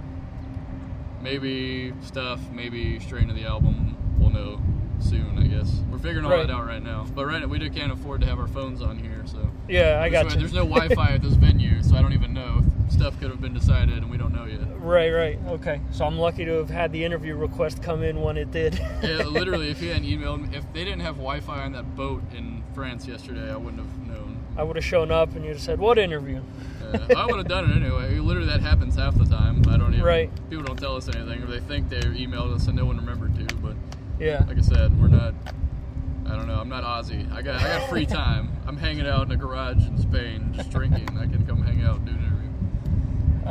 maybe 1.21 1.93
stuff, 2.01 2.39
maybe 2.51 2.99
straight 2.99 3.23
into 3.23 3.33
the 3.33 3.45
album. 3.45 3.95
We'll 4.17 4.29
know 4.31 4.61
soon, 4.99 5.37
I 5.39 5.47
guess. 5.47 5.81
We're 5.91 5.97
figuring 5.97 6.25
all 6.25 6.31
Right. 6.31 6.47
that 6.47 6.53
out 6.53 6.65
right 6.67 6.83
now. 6.83 7.05
But 7.15 7.25
right 7.25 7.41
now 7.41 7.47
we 7.47 7.57
just 7.59 7.73
can't 7.73 7.91
afford 7.91 8.21
to 8.21 8.27
have 8.27 8.39
our 8.39 8.47
phones 8.47 8.81
on 8.81 8.97
here, 8.99 9.23
so 9.25 9.49
Yeah, 9.67 9.99
I 10.01 10.09
got 10.09 10.25
no, 10.27 10.33
you. 10.33 10.39
There's 10.39 10.53
no 10.53 10.65
Wi-Fi 10.65 11.13
at 11.13 11.21
this 11.21 11.33
venue, 11.33 11.81
so 11.83 11.95
I 11.95 12.01
don't 12.01 12.13
even 12.13 12.33
know. 12.33 12.61
Stuff 12.89 13.19
could 13.19 13.31
have 13.31 13.41
been 13.41 13.53
decided, 13.53 13.97
and 13.97 14.09
we 14.11 14.17
don't 14.17 14.33
know 14.33 14.45
yet. 14.45 14.59
Right, 14.81 15.11
right. 15.11 15.39
Okay. 15.47 15.79
So 15.91 16.05
I'm 16.05 16.17
lucky 16.17 16.43
to 16.45 16.53
have 16.53 16.69
had 16.69 16.91
the 16.91 17.05
interview 17.05 17.35
request 17.35 17.83
come 17.83 18.01
in 18.01 18.19
when 18.21 18.35
it 18.35 18.49
did. 18.51 18.73
yeah, 19.03 19.17
literally, 19.25 19.69
if 19.69 19.79
you 19.81 19.89
hadn't 19.89 20.05
emailed 20.07 20.49
me, 20.49 20.57
if 20.57 20.63
they 20.73 20.83
didn't 20.83 21.01
have 21.01 21.15
Wi-Fi 21.17 21.63
on 21.63 21.73
that 21.73 21.95
boat 21.95 22.23
in 22.35 22.63
France 22.73 23.05
yesterday, 23.07 23.51
I 23.51 23.57
wouldn't 23.57 23.77
have 23.81 24.07
known. 24.07 24.37
I 24.57 24.63
would 24.63 24.75
have 24.75 24.83
shown 24.85 25.11
up 25.11 25.35
and 25.35 25.45
you'd 25.45 25.51
have 25.53 25.61
said, 25.61 25.79
"What 25.79 25.99
interview?" 25.99 26.41
Uh, 26.81 26.97
I 27.15 27.25
would 27.27 27.37
have 27.37 27.47
done 27.47 27.69
it 27.69 27.75
anyway. 27.75 28.17
Literally, 28.17 28.49
that 28.49 28.61
happens 28.61 28.95
half 28.95 29.15
the 29.17 29.25
time. 29.25 29.61
I 29.69 29.77
don't 29.77 29.93
even. 29.93 30.03
Right. 30.03 30.31
People 30.49 30.65
don't 30.65 30.79
tell 30.79 30.95
us 30.97 31.07
anything, 31.07 31.43
or 31.43 31.45
they 31.45 31.59
think 31.59 31.89
they 31.89 31.99
emailed 32.01 32.53
us 32.53 32.65
and 32.67 32.75
no 32.75 32.85
one 32.85 32.97
remembered 32.97 33.35
to. 33.47 33.55
But 33.57 33.75
Yeah. 34.19 34.43
like 34.47 34.57
I 34.57 34.61
said, 34.61 34.99
we're 34.99 35.07
not. 35.09 35.35
I 36.25 36.35
don't 36.35 36.47
know. 36.47 36.59
I'm 36.59 36.69
not 36.69 36.83
Aussie. 36.83 37.31
I 37.31 37.41
got 37.43 37.61
I 37.61 37.79
got 37.79 37.89
free 37.89 38.05
time. 38.07 38.51
I'm 38.65 38.77
hanging 38.77 39.05
out 39.07 39.27
in 39.27 39.31
a 39.31 39.37
garage 39.37 39.85
in 39.85 39.97
Spain, 39.99 40.53
just 40.53 40.71
drinking. 40.71 41.17
I 41.19 41.27
can 41.27 41.45
come 41.45 41.61
hang 41.61 41.83
out 41.83 42.03
do. 42.03 42.13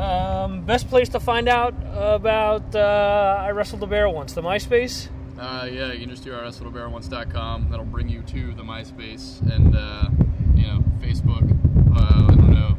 Um, 0.01 0.63
best 0.63 0.89
place 0.89 1.11
to 1.11 1.21
find 1.21 1.47
out 1.47 1.75
about 1.93 2.75
uh, 2.75 3.37
I 3.39 3.51
wrestled 3.51 3.83
a 3.83 3.87
bear 3.87 4.09
once. 4.09 4.33
The 4.33 4.41
MySpace. 4.41 5.09
Uh, 5.39 5.69
yeah, 5.71 5.93
you 5.93 6.01
can 6.01 6.09
just 6.09 6.25
do 6.25 6.31
iwrestledabearonce.com. 6.33 7.69
That'll 7.71 7.85
bring 7.85 8.09
you 8.09 8.23
to 8.23 8.55
the 8.55 8.63
MySpace 8.63 9.41
and 9.55 9.77
uh, 9.77 10.09
you 10.55 10.67
know 10.67 10.83
Facebook. 11.01 11.51
Uh, 11.95 12.33
I 12.33 12.35
don't 12.35 12.51
know 12.51 12.77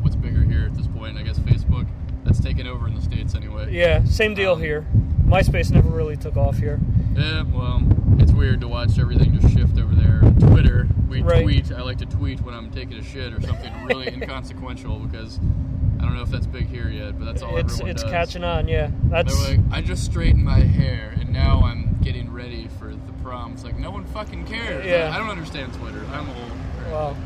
what's 0.00 0.16
bigger 0.16 0.42
here 0.42 0.64
at 0.64 0.74
this 0.74 0.86
point. 0.86 1.18
I 1.18 1.22
guess 1.22 1.38
Facebook. 1.40 1.86
That's 2.24 2.40
taken 2.40 2.66
over 2.66 2.86
in 2.86 2.94
the 2.94 3.02
states 3.02 3.34
anyway. 3.34 3.70
Yeah, 3.70 4.04
same 4.04 4.32
deal 4.32 4.56
here. 4.56 4.86
MySpace 5.32 5.70
never 5.70 5.88
really 5.88 6.16
took 6.16 6.36
off 6.36 6.58
here. 6.58 6.78
Yeah, 7.16 7.42
well, 7.44 7.80
it's 8.18 8.32
weird 8.32 8.60
to 8.60 8.68
watch 8.68 8.98
everything 8.98 9.38
just 9.40 9.54
shift 9.54 9.78
over 9.78 9.94
there. 9.94 10.20
Twitter, 10.40 10.86
we 11.08 11.22
Right. 11.22 11.42
tweet. 11.42 11.72
I 11.72 11.80
like 11.80 11.96
to 11.98 12.06
tweet 12.06 12.42
when 12.42 12.54
I'm 12.54 12.70
taking 12.70 12.98
a 12.98 13.02
shit 13.02 13.32
or 13.32 13.40
something 13.40 13.72
really 13.84 14.08
inconsequential 14.12 14.98
because 14.98 15.40
I 15.98 16.02
don't 16.04 16.14
know 16.16 16.22
if 16.22 16.28
that's 16.30 16.46
big 16.46 16.66
here 16.68 16.88
yet, 16.90 17.18
but 17.18 17.24
that's 17.24 17.40
all 17.42 17.56
It's 17.56 17.72
everyone 17.74 17.90
it's 17.92 18.02
does. 18.02 18.10
catching 18.10 18.44
on. 18.44 18.68
Yeah, 18.68 18.90
that's 19.04 19.48
like, 19.48 19.60
I 19.70 19.80
just 19.80 20.04
straightened 20.04 20.44
my 20.44 20.60
hair 20.60 21.14
and 21.18 21.30
now 21.32 21.62
I'm 21.64 21.96
getting 22.02 22.30
ready 22.30 22.68
for 22.78 22.88
the 22.88 23.12
prom. 23.22 23.52
It's 23.54 23.64
like 23.64 23.78
no 23.78 23.90
one 23.90 24.04
fucking 24.04 24.44
cares. 24.46 24.84
Yeah. 24.84 25.08
I, 25.10 25.16
I 25.16 25.18
don't 25.18 25.30
understand 25.30 25.72
Twitter. 25.72 26.04
I'm 26.12 26.28
old. 26.28 26.50
Well, 26.90 27.16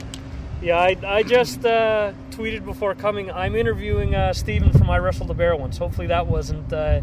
yeah, 0.63 0.79
I, 0.79 0.97
I 1.05 1.23
just 1.25 1.65
uh, 1.67 2.13
tweeted 2.31 2.65
before 2.65 2.95
coming. 2.95 3.33
I'm 3.33 3.57
interviewing 3.57 4.15
uh, 4.15 4.33
Steven 4.33 4.71
from 4.73 4.89
I 4.91 4.99
Wrestled 4.99 5.31
a 5.31 5.35
Bear 5.35 5.57
once. 5.57 5.77
Hopefully 5.79 6.07
that 6.07 6.29
wasn't. 6.29 6.73
Uh, 6.73 7.01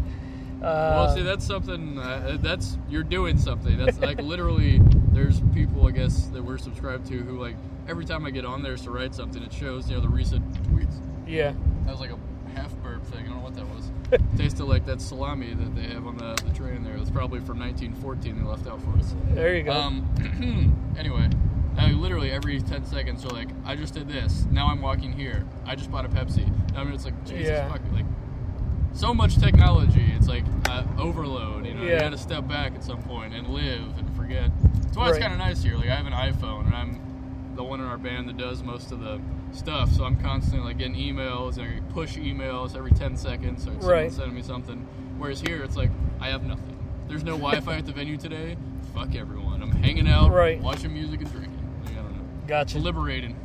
uh, 0.64 1.04
well, 1.06 1.14
see, 1.14 1.22
that's 1.22 1.46
something. 1.46 1.98
Uh, 1.98 2.38
that's 2.40 2.78
you're 2.88 3.02
doing 3.02 3.38
something. 3.38 3.76
That's 3.76 3.98
like 3.98 4.20
literally. 4.22 4.80
There's 5.12 5.40
people, 5.52 5.86
I 5.86 5.92
guess, 5.92 6.26
that 6.26 6.42
we're 6.42 6.58
subscribed 6.58 7.06
to 7.06 7.16
who 7.18 7.38
like 7.40 7.54
every 7.86 8.04
time 8.04 8.26
I 8.26 8.30
get 8.30 8.44
on 8.44 8.62
there 8.62 8.76
to 8.76 8.90
write 8.90 9.14
something, 9.14 9.42
it 9.42 9.52
shows 9.52 9.88
you 9.88 9.94
know 9.94 10.00
the 10.02 10.08
recent 10.08 10.42
tweets. 10.64 10.96
Yeah. 11.26 11.52
That 11.84 11.92
was 11.92 12.00
like 12.00 12.10
a 12.10 12.18
half 12.56 12.74
burp 12.82 13.04
thing. 13.06 13.20
I 13.26 13.28
don't 13.28 13.36
know 13.36 13.44
what 13.44 13.54
that 13.54 13.66
was. 13.68 13.90
Tasted 14.36 14.64
like 14.64 14.86
that 14.86 15.00
salami 15.00 15.54
that 15.54 15.74
they 15.76 15.82
have 15.94 16.06
on 16.06 16.16
the, 16.16 16.34
the 16.44 16.52
train 16.52 16.82
there. 16.82 16.96
That's 16.96 17.10
probably 17.10 17.40
from 17.40 17.58
1914 17.60 18.36
they 18.38 18.44
left 18.44 18.66
out 18.66 18.80
for 18.82 18.98
us. 18.98 19.14
There 19.30 19.54
you 19.56 19.62
go. 19.62 19.72
Um, 19.72 20.84
anyway, 20.98 21.28
I 21.78 21.92
literally 21.92 22.30
every 22.30 22.60
10 22.60 22.84
seconds, 22.84 23.22
they're 23.22 23.30
like, 23.30 23.48
I 23.64 23.76
just 23.76 23.94
did 23.94 24.08
this. 24.08 24.46
Now 24.50 24.68
I'm 24.68 24.80
walking 24.82 25.12
here. 25.12 25.44
I 25.64 25.74
just 25.74 25.90
bought 25.90 26.04
a 26.04 26.08
Pepsi. 26.08 26.48
I 26.76 26.84
mean, 26.84 26.94
it's 26.94 27.04
like, 27.04 27.24
Jesus 27.24 27.48
Yeah. 27.48 27.68
fuck, 27.68 27.80
like, 27.92 28.04
so 28.94 29.12
much 29.12 29.36
technology. 29.36 30.12
It's 30.16 30.28
like 30.28 30.44
uh, 30.68 30.84
overload. 30.98 31.66
You 31.66 31.74
know, 31.74 31.82
you 31.82 31.98
got 31.98 32.10
to 32.10 32.18
step 32.18 32.48
back 32.48 32.74
at 32.74 32.82
some 32.82 33.02
point 33.02 33.34
and 33.34 33.48
live 33.48 33.98
and 33.98 34.16
forget. 34.16 34.50
That's 34.82 34.96
why 34.96 35.08
it's 35.10 35.18
kind 35.18 35.32
of 35.32 35.38
nice 35.38 35.62
here. 35.62 35.76
Like, 35.76 35.88
I 35.88 35.94
have 35.96 36.06
an 36.06 36.12
iPhone 36.12 36.66
and 36.66 36.74
I'm 36.74 37.00
the 37.56 37.62
one 37.64 37.80
in 37.80 37.86
our 37.86 37.98
band 37.98 38.28
that 38.28 38.36
does 38.36 38.62
most 38.62 38.92
of 38.92 39.00
the 39.00 39.20
stuff. 39.52 39.92
So 39.92 40.04
I'm 40.04 40.16
constantly 40.16 40.68
like 40.68 40.78
getting 40.78 40.94
emails 40.96 41.58
and 41.58 41.66
I 41.66 41.92
push 41.92 42.16
emails 42.16 42.76
every 42.76 42.90
10 42.92 43.16
seconds. 43.16 43.62
So 43.64 43.70
someone 43.70 43.86
Right. 43.86 44.12
sending 44.12 44.34
me 44.34 44.42
something. 44.42 44.86
Whereas 45.18 45.40
here, 45.40 45.62
it's 45.62 45.76
like 45.76 45.90
I 46.20 46.28
have 46.28 46.44
nothing. 46.44 46.76
There's 47.08 47.22
no 47.24 47.32
Wi-Fi 47.36 47.76
at 47.76 47.86
the 47.86 47.92
venue 47.92 48.16
today. 48.16 48.56
Fuck 48.94 49.14
everyone. 49.14 49.62
I'm 49.62 49.70
hanging 49.70 50.08
out, 50.08 50.32
Right. 50.32 50.60
watching 50.60 50.92
music 50.92 51.20
and 51.20 51.30
drinking. 51.30 51.80
Like, 51.84 51.92
I 51.94 52.02
don't 52.02 52.16
know. 52.16 52.24
Gotcha. 52.46 52.78
Liberating. 52.78 53.36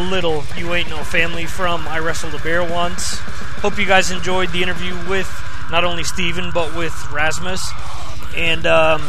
Little 0.00 0.44
You 0.56 0.74
Ain't 0.74 0.90
No 0.90 1.04
Family 1.04 1.46
from 1.46 1.86
I 1.88 1.98
Wrestled 1.98 2.34
a 2.34 2.38
Bear 2.38 2.62
Once. 2.62 3.18
Hope 3.60 3.78
you 3.78 3.86
guys 3.86 4.10
enjoyed 4.10 4.50
the 4.50 4.62
interview 4.62 4.94
with 5.08 5.28
not 5.70 5.84
only 5.84 6.04
Steven, 6.04 6.50
but 6.52 6.74
with 6.74 6.94
Rasmus. 7.12 7.72
And 8.36 8.66
um, 8.66 9.02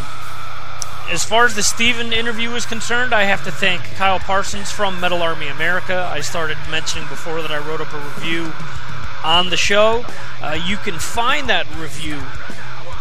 as 1.10 1.24
far 1.24 1.46
as 1.46 1.56
the 1.56 1.64
Steven 1.64 2.14
interview 2.14 2.52
is 2.52 2.66
concerned, 2.66 3.14
I 3.14 3.24
have 3.24 3.44
to 3.46 3.52
thank 3.52 3.82
Kyle 3.96 4.20
Parsons 4.20 4.72
from 4.72 5.00
Metal 5.00 5.22
Army 5.22 5.48
America. 5.48 6.10
I 6.12 6.22
started 6.22 6.58
mentioning 6.70 7.08
before 7.10 7.42
that 7.42 7.52
I 7.52 7.58
wrote 7.58 7.82
up 7.82 7.94
a 7.94 8.00
review 8.16 8.52
on 9.24 9.50
the 9.50 9.58
show. 9.58 10.06
Uh, 10.42 10.60
you 10.66 10.78
can 10.78 10.98
find 11.00 11.50
that 11.50 11.68
review 11.78 12.20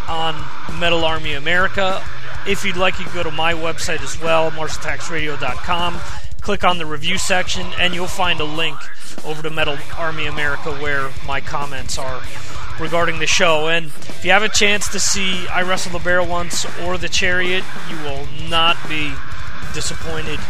on 0.08 0.34
Metal 0.78 1.04
Army 1.04 1.34
America. 1.34 2.02
If 2.46 2.64
you'd 2.64 2.76
like, 2.76 2.98
you 2.98 3.04
can 3.04 3.14
go 3.14 3.22
to 3.22 3.30
my 3.30 3.52
website 3.52 4.02
as 4.02 4.20
well, 4.20 4.50
MarsAttacksRadio.com. 4.50 6.00
Click 6.40 6.64
on 6.64 6.78
the 6.78 6.86
review 6.86 7.18
section, 7.18 7.66
and 7.78 7.94
you'll 7.94 8.06
find 8.06 8.40
a 8.40 8.44
link 8.44 8.78
over 9.26 9.42
to 9.42 9.50
Metal 9.50 9.76
Army 9.96 10.26
America 10.26 10.72
where 10.76 11.10
my 11.26 11.40
comments 11.40 11.98
are 11.98 12.22
regarding 12.80 13.18
the 13.18 13.26
show. 13.26 13.68
And 13.68 13.86
if 13.86 14.24
you 14.24 14.30
have 14.30 14.42
a 14.42 14.48
chance 14.48 14.88
to 14.92 15.00
see 15.00 15.46
I 15.48 15.62
Wrestle 15.62 15.92
the 15.92 15.98
Bear 15.98 16.22
once 16.22 16.64
or 16.80 16.96
The 16.96 17.08
Chariot, 17.08 17.62
you 17.90 17.96
will 17.96 18.26
not 18.48 18.76
be 18.88 19.12
disappointed 19.74 20.40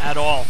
at 0.00 0.16
all. 0.16 0.46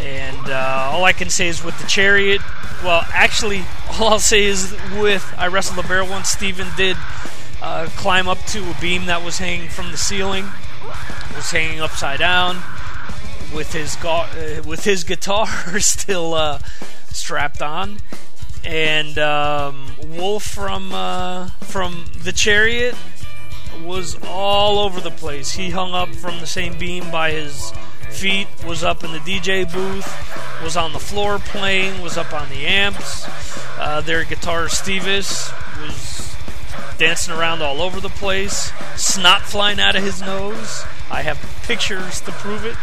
And 0.00 0.50
uh, 0.50 0.90
all 0.92 1.04
I 1.04 1.12
can 1.12 1.30
say 1.30 1.46
is 1.46 1.62
with 1.62 1.78
The 1.80 1.86
Chariot, 1.86 2.40
well, 2.82 3.06
actually, 3.12 3.64
all 4.00 4.08
I'll 4.08 4.18
say 4.18 4.44
is 4.44 4.72
with 4.98 5.32
I 5.38 5.46
Wrestle 5.46 5.80
the 5.80 5.86
Bear 5.86 6.04
once, 6.04 6.28
Steven 6.28 6.66
did 6.76 6.96
uh, 7.62 7.88
climb 7.96 8.26
up 8.26 8.44
to 8.46 8.68
a 8.68 8.76
beam 8.80 9.06
that 9.06 9.24
was 9.24 9.38
hanging 9.38 9.68
from 9.68 9.92
the 9.92 9.96
ceiling, 9.96 10.44
was 11.36 11.50
hanging 11.52 11.80
upside 11.80 12.18
down 12.18 12.60
with 13.54 13.72
his 13.72 13.96
uh, 14.04 14.62
with 14.66 14.84
his 14.84 15.04
guitar 15.04 15.46
still 15.80 16.34
uh, 16.34 16.58
strapped 17.10 17.62
on, 17.62 17.98
and 18.64 19.18
um, 19.18 19.86
Wolf 20.16 20.44
from 20.44 20.92
uh, 20.92 21.48
from 21.62 22.04
the 22.22 22.32
Chariot 22.32 22.94
was 23.82 24.16
all 24.24 24.78
over 24.78 25.00
the 25.00 25.10
place. 25.10 25.52
He 25.52 25.70
hung 25.70 25.94
up 25.94 26.08
from 26.14 26.40
the 26.40 26.46
same 26.46 26.78
beam 26.78 27.10
by 27.10 27.30
his 27.32 27.72
feet, 28.10 28.48
was 28.66 28.82
up 28.82 29.04
in 29.04 29.12
the 29.12 29.18
DJ 29.18 29.70
booth, 29.70 30.62
was 30.62 30.76
on 30.76 30.92
the 30.92 30.98
floor 30.98 31.38
playing, 31.38 32.00
was 32.02 32.16
up 32.16 32.32
on 32.32 32.48
the 32.48 32.66
amps. 32.66 33.26
Uh, 33.78 34.00
their 34.00 34.24
guitarist 34.24 34.82
Stevis 34.82 35.52
was 35.80 36.34
dancing 36.98 37.32
around 37.34 37.62
all 37.62 37.80
over 37.80 38.00
the 38.00 38.08
place, 38.08 38.72
snot 38.96 39.42
flying 39.42 39.78
out 39.78 39.94
of 39.94 40.02
his 40.02 40.20
nose. 40.20 40.84
I 41.10 41.22
have 41.22 41.38
pictures 41.62 42.20
to 42.22 42.32
prove 42.32 42.64
it. 42.64 42.76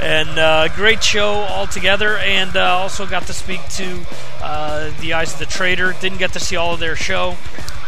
And 0.00 0.38
uh, 0.38 0.68
great 0.74 1.02
show 1.02 1.34
altogether. 1.44 2.18
And 2.18 2.56
uh, 2.56 2.78
also 2.78 3.06
got 3.06 3.26
to 3.26 3.32
speak 3.32 3.66
to 3.76 4.04
uh, 4.42 4.90
the 5.00 5.14
Eyes 5.14 5.32
of 5.32 5.38
the 5.38 5.46
Traitor. 5.46 5.94
Didn't 6.00 6.18
get 6.18 6.32
to 6.32 6.40
see 6.40 6.56
all 6.56 6.74
of 6.74 6.80
their 6.80 6.96
show 6.96 7.36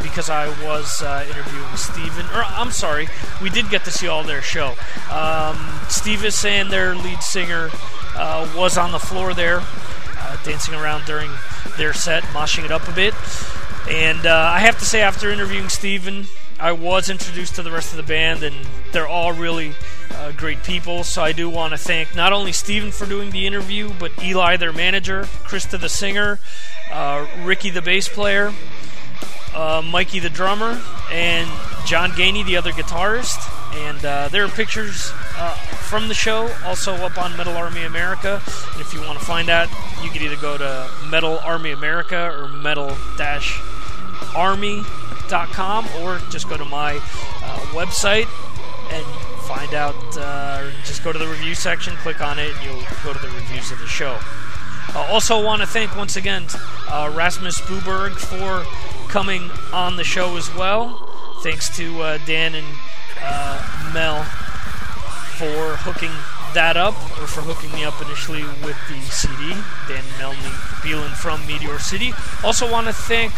because 0.02 0.30
I 0.30 0.48
was 0.64 1.02
uh, 1.02 1.26
interviewing 1.28 1.76
Steven. 1.76 2.26
Or 2.26 2.44
I'm 2.44 2.70
sorry, 2.70 3.08
we 3.42 3.50
did 3.50 3.70
get 3.70 3.84
to 3.84 3.90
see 3.90 4.08
all 4.08 4.22
their 4.22 4.42
show. 4.42 4.70
Um, 5.10 5.56
Stevis 5.88 6.44
and 6.44 6.70
their 6.70 6.94
lead 6.94 7.22
singer 7.22 7.70
uh, 8.14 8.50
was 8.56 8.78
on 8.78 8.92
the 8.92 8.98
floor 8.98 9.34
there, 9.34 9.60
uh, 9.62 10.42
dancing 10.44 10.74
around 10.74 11.04
during 11.04 11.30
their 11.76 11.92
set, 11.92 12.22
moshing 12.24 12.64
it 12.64 12.70
up 12.70 12.86
a 12.88 12.92
bit. 12.92 13.14
And 13.88 14.26
I 14.26 14.58
have 14.60 14.78
to 14.80 14.84
say, 14.84 15.02
after 15.02 15.30
interviewing 15.30 15.68
Steven, 15.68 16.26
I 16.58 16.72
was 16.72 17.10
introduced 17.10 17.56
to 17.56 17.62
the 17.62 17.70
rest 17.70 17.92
of 17.92 17.98
the 17.98 18.02
band, 18.02 18.42
and 18.42 18.54
they're 18.92 19.08
all 19.08 19.32
really 19.32 19.74
uh, 20.12 20.32
great 20.32 20.62
people. 20.62 21.04
So 21.04 21.22
I 21.22 21.32
do 21.32 21.50
want 21.50 21.72
to 21.72 21.78
thank 21.78 22.14
not 22.16 22.32
only 22.32 22.52
Steven 22.52 22.90
for 22.90 23.06
doing 23.06 23.30
the 23.30 23.46
interview, 23.46 23.92
but 23.98 24.10
Eli, 24.22 24.56
their 24.56 24.72
manager, 24.72 25.22
Krysta, 25.44 25.78
the 25.78 25.88
singer, 25.88 26.38
uh, 26.90 27.26
Ricky, 27.42 27.68
the 27.68 27.82
bass 27.82 28.08
player, 28.08 28.54
uh, 29.54 29.82
Mikey, 29.84 30.20
the 30.20 30.30
drummer, 30.30 30.80
and 31.10 31.50
John 31.84 32.10
Gaffney, 32.16 32.42
the 32.42 32.56
other 32.56 32.72
guitarist. 32.72 33.52
And 33.74 34.02
uh, 34.04 34.28
there 34.28 34.44
are 34.44 34.48
pictures 34.48 35.12
uh, 35.36 35.54
from 35.54 36.08
the 36.08 36.14
show 36.14 36.50
also 36.64 36.94
up 36.94 37.18
on 37.18 37.36
Metal 37.36 37.54
Army 37.54 37.84
America. 37.84 38.40
And 38.72 38.80
if 38.80 38.94
you 38.94 39.00
want 39.02 39.18
to 39.18 39.24
find 39.24 39.48
that, 39.48 39.68
you 40.02 40.08
can 40.08 40.22
either 40.22 40.40
go 40.40 40.56
to 40.56 40.90
Metal 41.10 41.38
Army 41.40 41.72
America 41.72 42.30
or 42.34 42.48
Metal 42.48 42.96
Dash 43.18 43.60
army.com 45.30 45.86
or 46.02 46.18
just 46.30 46.48
go 46.48 46.56
to 46.56 46.64
my 46.64 46.94
uh, 46.96 47.58
website 47.72 48.26
and 48.92 49.04
find 49.42 49.74
out 49.74 49.94
uh, 50.18 50.70
just 50.84 51.02
go 51.04 51.12
to 51.12 51.18
the 51.18 51.26
review 51.26 51.54
section 51.54 51.94
click 51.96 52.20
on 52.20 52.38
it 52.38 52.54
and 52.56 52.64
you'll 52.64 52.82
go 53.04 53.12
to 53.12 53.18
the 53.18 53.28
reviews 53.28 53.70
of 53.70 53.78
the 53.78 53.86
show. 53.86 54.18
Uh, 54.94 55.06
also 55.10 55.42
want 55.42 55.60
to 55.60 55.66
thank 55.66 55.94
once 55.96 56.16
again 56.16 56.46
uh, 56.88 57.12
rasmus 57.14 57.60
Booberg 57.62 58.12
for 58.12 58.64
coming 59.08 59.50
on 59.72 59.96
the 59.96 60.04
show 60.04 60.36
as 60.36 60.52
well. 60.54 61.02
Thanks 61.42 61.74
to 61.76 62.00
uh, 62.02 62.18
dan 62.26 62.54
and 62.54 62.66
uh, 63.22 63.90
mel 63.92 64.24
for 65.36 65.76
hooking 65.84 66.12
that 66.54 66.76
up 66.76 66.94
or 67.20 67.26
for 67.26 67.42
hooking 67.42 67.70
me 67.72 67.84
up 67.84 68.00
initially 68.00 68.42
with 68.64 68.78
the 68.88 68.98
cd 69.10 69.50
dan 69.88 70.02
melny 70.16 70.50
Beelan 70.80 71.14
from 71.14 71.46
meteor 71.46 71.78
city. 71.78 72.14
Also 72.42 72.70
want 72.70 72.86
to 72.86 72.92
thank 72.92 73.32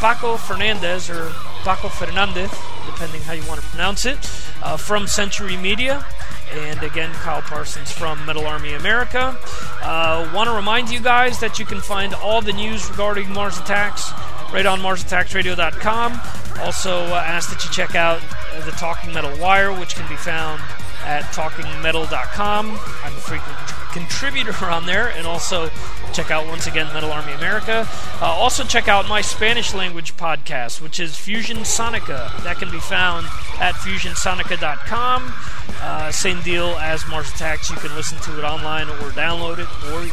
Paco 0.00 0.36
Fernandez 0.36 1.10
or 1.10 1.30
Paco 1.62 1.88
Fernandez, 1.88 2.50
depending 2.86 3.20
how 3.22 3.32
you 3.32 3.46
want 3.46 3.60
to 3.60 3.66
pronounce 3.68 4.04
it, 4.04 4.18
uh, 4.62 4.76
from 4.76 5.06
Century 5.06 5.56
Media. 5.56 6.04
And 6.52 6.82
again, 6.82 7.12
Kyle 7.12 7.42
Parsons 7.42 7.90
from 7.90 8.24
Metal 8.24 8.46
Army 8.46 8.74
America. 8.74 9.36
Uh, 9.82 10.30
want 10.34 10.48
to 10.48 10.54
remind 10.54 10.90
you 10.90 11.00
guys 11.00 11.40
that 11.40 11.58
you 11.58 11.66
can 11.66 11.80
find 11.80 12.14
all 12.14 12.40
the 12.40 12.52
news 12.52 12.88
regarding 12.88 13.32
Mars 13.32 13.58
Attacks 13.58 14.12
right 14.52 14.66
on 14.66 14.80
MarsAttacksRadio.com. 14.80 16.20
Also, 16.60 17.04
uh, 17.06 17.22
ask 17.26 17.50
that 17.50 17.64
you 17.64 17.70
check 17.70 17.94
out 17.94 18.22
uh, 18.52 18.64
the 18.64 18.72
Talking 18.72 19.12
Metal 19.12 19.36
Wire, 19.38 19.72
which 19.78 19.94
can 19.94 20.08
be 20.08 20.16
found 20.16 20.60
at 21.04 21.24
TalkingMetal.com. 21.34 22.70
I'm 22.70 23.12
a 23.12 23.20
frequent 23.20 23.75
contributor 23.92 24.52
on 24.66 24.86
there, 24.86 25.08
and 25.08 25.26
also 25.26 25.70
check 26.12 26.30
out 26.30 26.46
once 26.46 26.66
again 26.66 26.92
Metal 26.94 27.12
Army 27.12 27.32
America. 27.32 27.88
Uh, 28.20 28.26
also 28.26 28.64
check 28.64 28.88
out 28.88 29.08
my 29.08 29.20
Spanish 29.20 29.74
language 29.74 30.16
podcast, 30.16 30.80
which 30.80 31.00
is 31.00 31.16
Fusion 31.16 31.58
Sonica. 31.58 32.42
That 32.42 32.58
can 32.58 32.70
be 32.70 32.80
found 32.80 33.26
at 33.60 33.74
FusionSonica.com. 33.74 35.34
Uh, 35.80 36.10
same 36.10 36.40
deal 36.42 36.68
as 36.76 37.06
Mars 37.08 37.28
Attacks. 37.34 37.70
You 37.70 37.76
can 37.76 37.94
listen 37.94 38.18
to 38.20 38.38
it 38.38 38.44
online 38.44 38.88
or 38.88 39.10
download 39.10 39.58
it, 39.58 39.68
or 39.92 40.04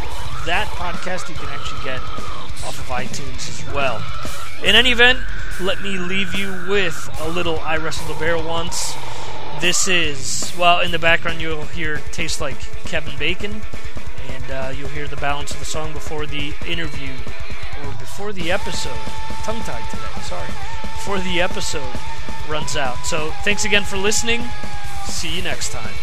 that 0.45 0.67
podcast 0.71 1.29
you 1.29 1.35
can 1.35 1.49
actually 1.49 1.83
get 1.83 2.01
off 2.65 2.79
of 2.79 2.85
iTunes 2.85 3.47
as 3.49 3.73
well. 3.73 4.03
In 4.63 4.75
any 4.75 4.91
event, 4.91 5.19
let 5.61 5.81
me 5.81 5.97
leave 5.97 6.33
you 6.33 6.65
with 6.69 7.09
a 7.21 7.29
little 7.29 7.59
I 7.59 7.77
Wrestled 7.77 8.15
a 8.15 8.19
Bear 8.19 8.37
Once. 8.37 8.93
This 9.59 9.87
is, 9.87 10.53
well, 10.57 10.81
in 10.81 10.91
the 10.91 10.99
background 10.99 11.41
you'll 11.41 11.63
hear 11.63 11.97
Taste 12.11 12.41
Like 12.41 12.59
Kevin 12.85 13.17
Bacon, 13.17 13.61
and 14.29 14.51
uh, 14.51 14.73
you'll 14.75 14.89
hear 14.89 15.07
the 15.07 15.15
balance 15.15 15.51
of 15.51 15.59
the 15.59 15.65
song 15.65 15.93
before 15.93 16.25
the 16.25 16.53
interview, 16.67 17.13
or 17.83 17.91
before 17.99 18.33
the 18.33 18.51
episode. 18.51 18.97
Tongue 19.43 19.61
tied 19.61 19.89
today, 19.89 20.21
sorry. 20.23 20.47
Before 20.81 21.19
the 21.19 21.41
episode 21.41 21.95
runs 22.49 22.75
out. 22.75 22.97
So 23.05 23.31
thanks 23.43 23.63
again 23.63 23.83
for 23.83 23.97
listening. 23.97 24.41
See 25.05 25.37
you 25.37 25.41
next 25.41 25.71
time. 25.71 25.93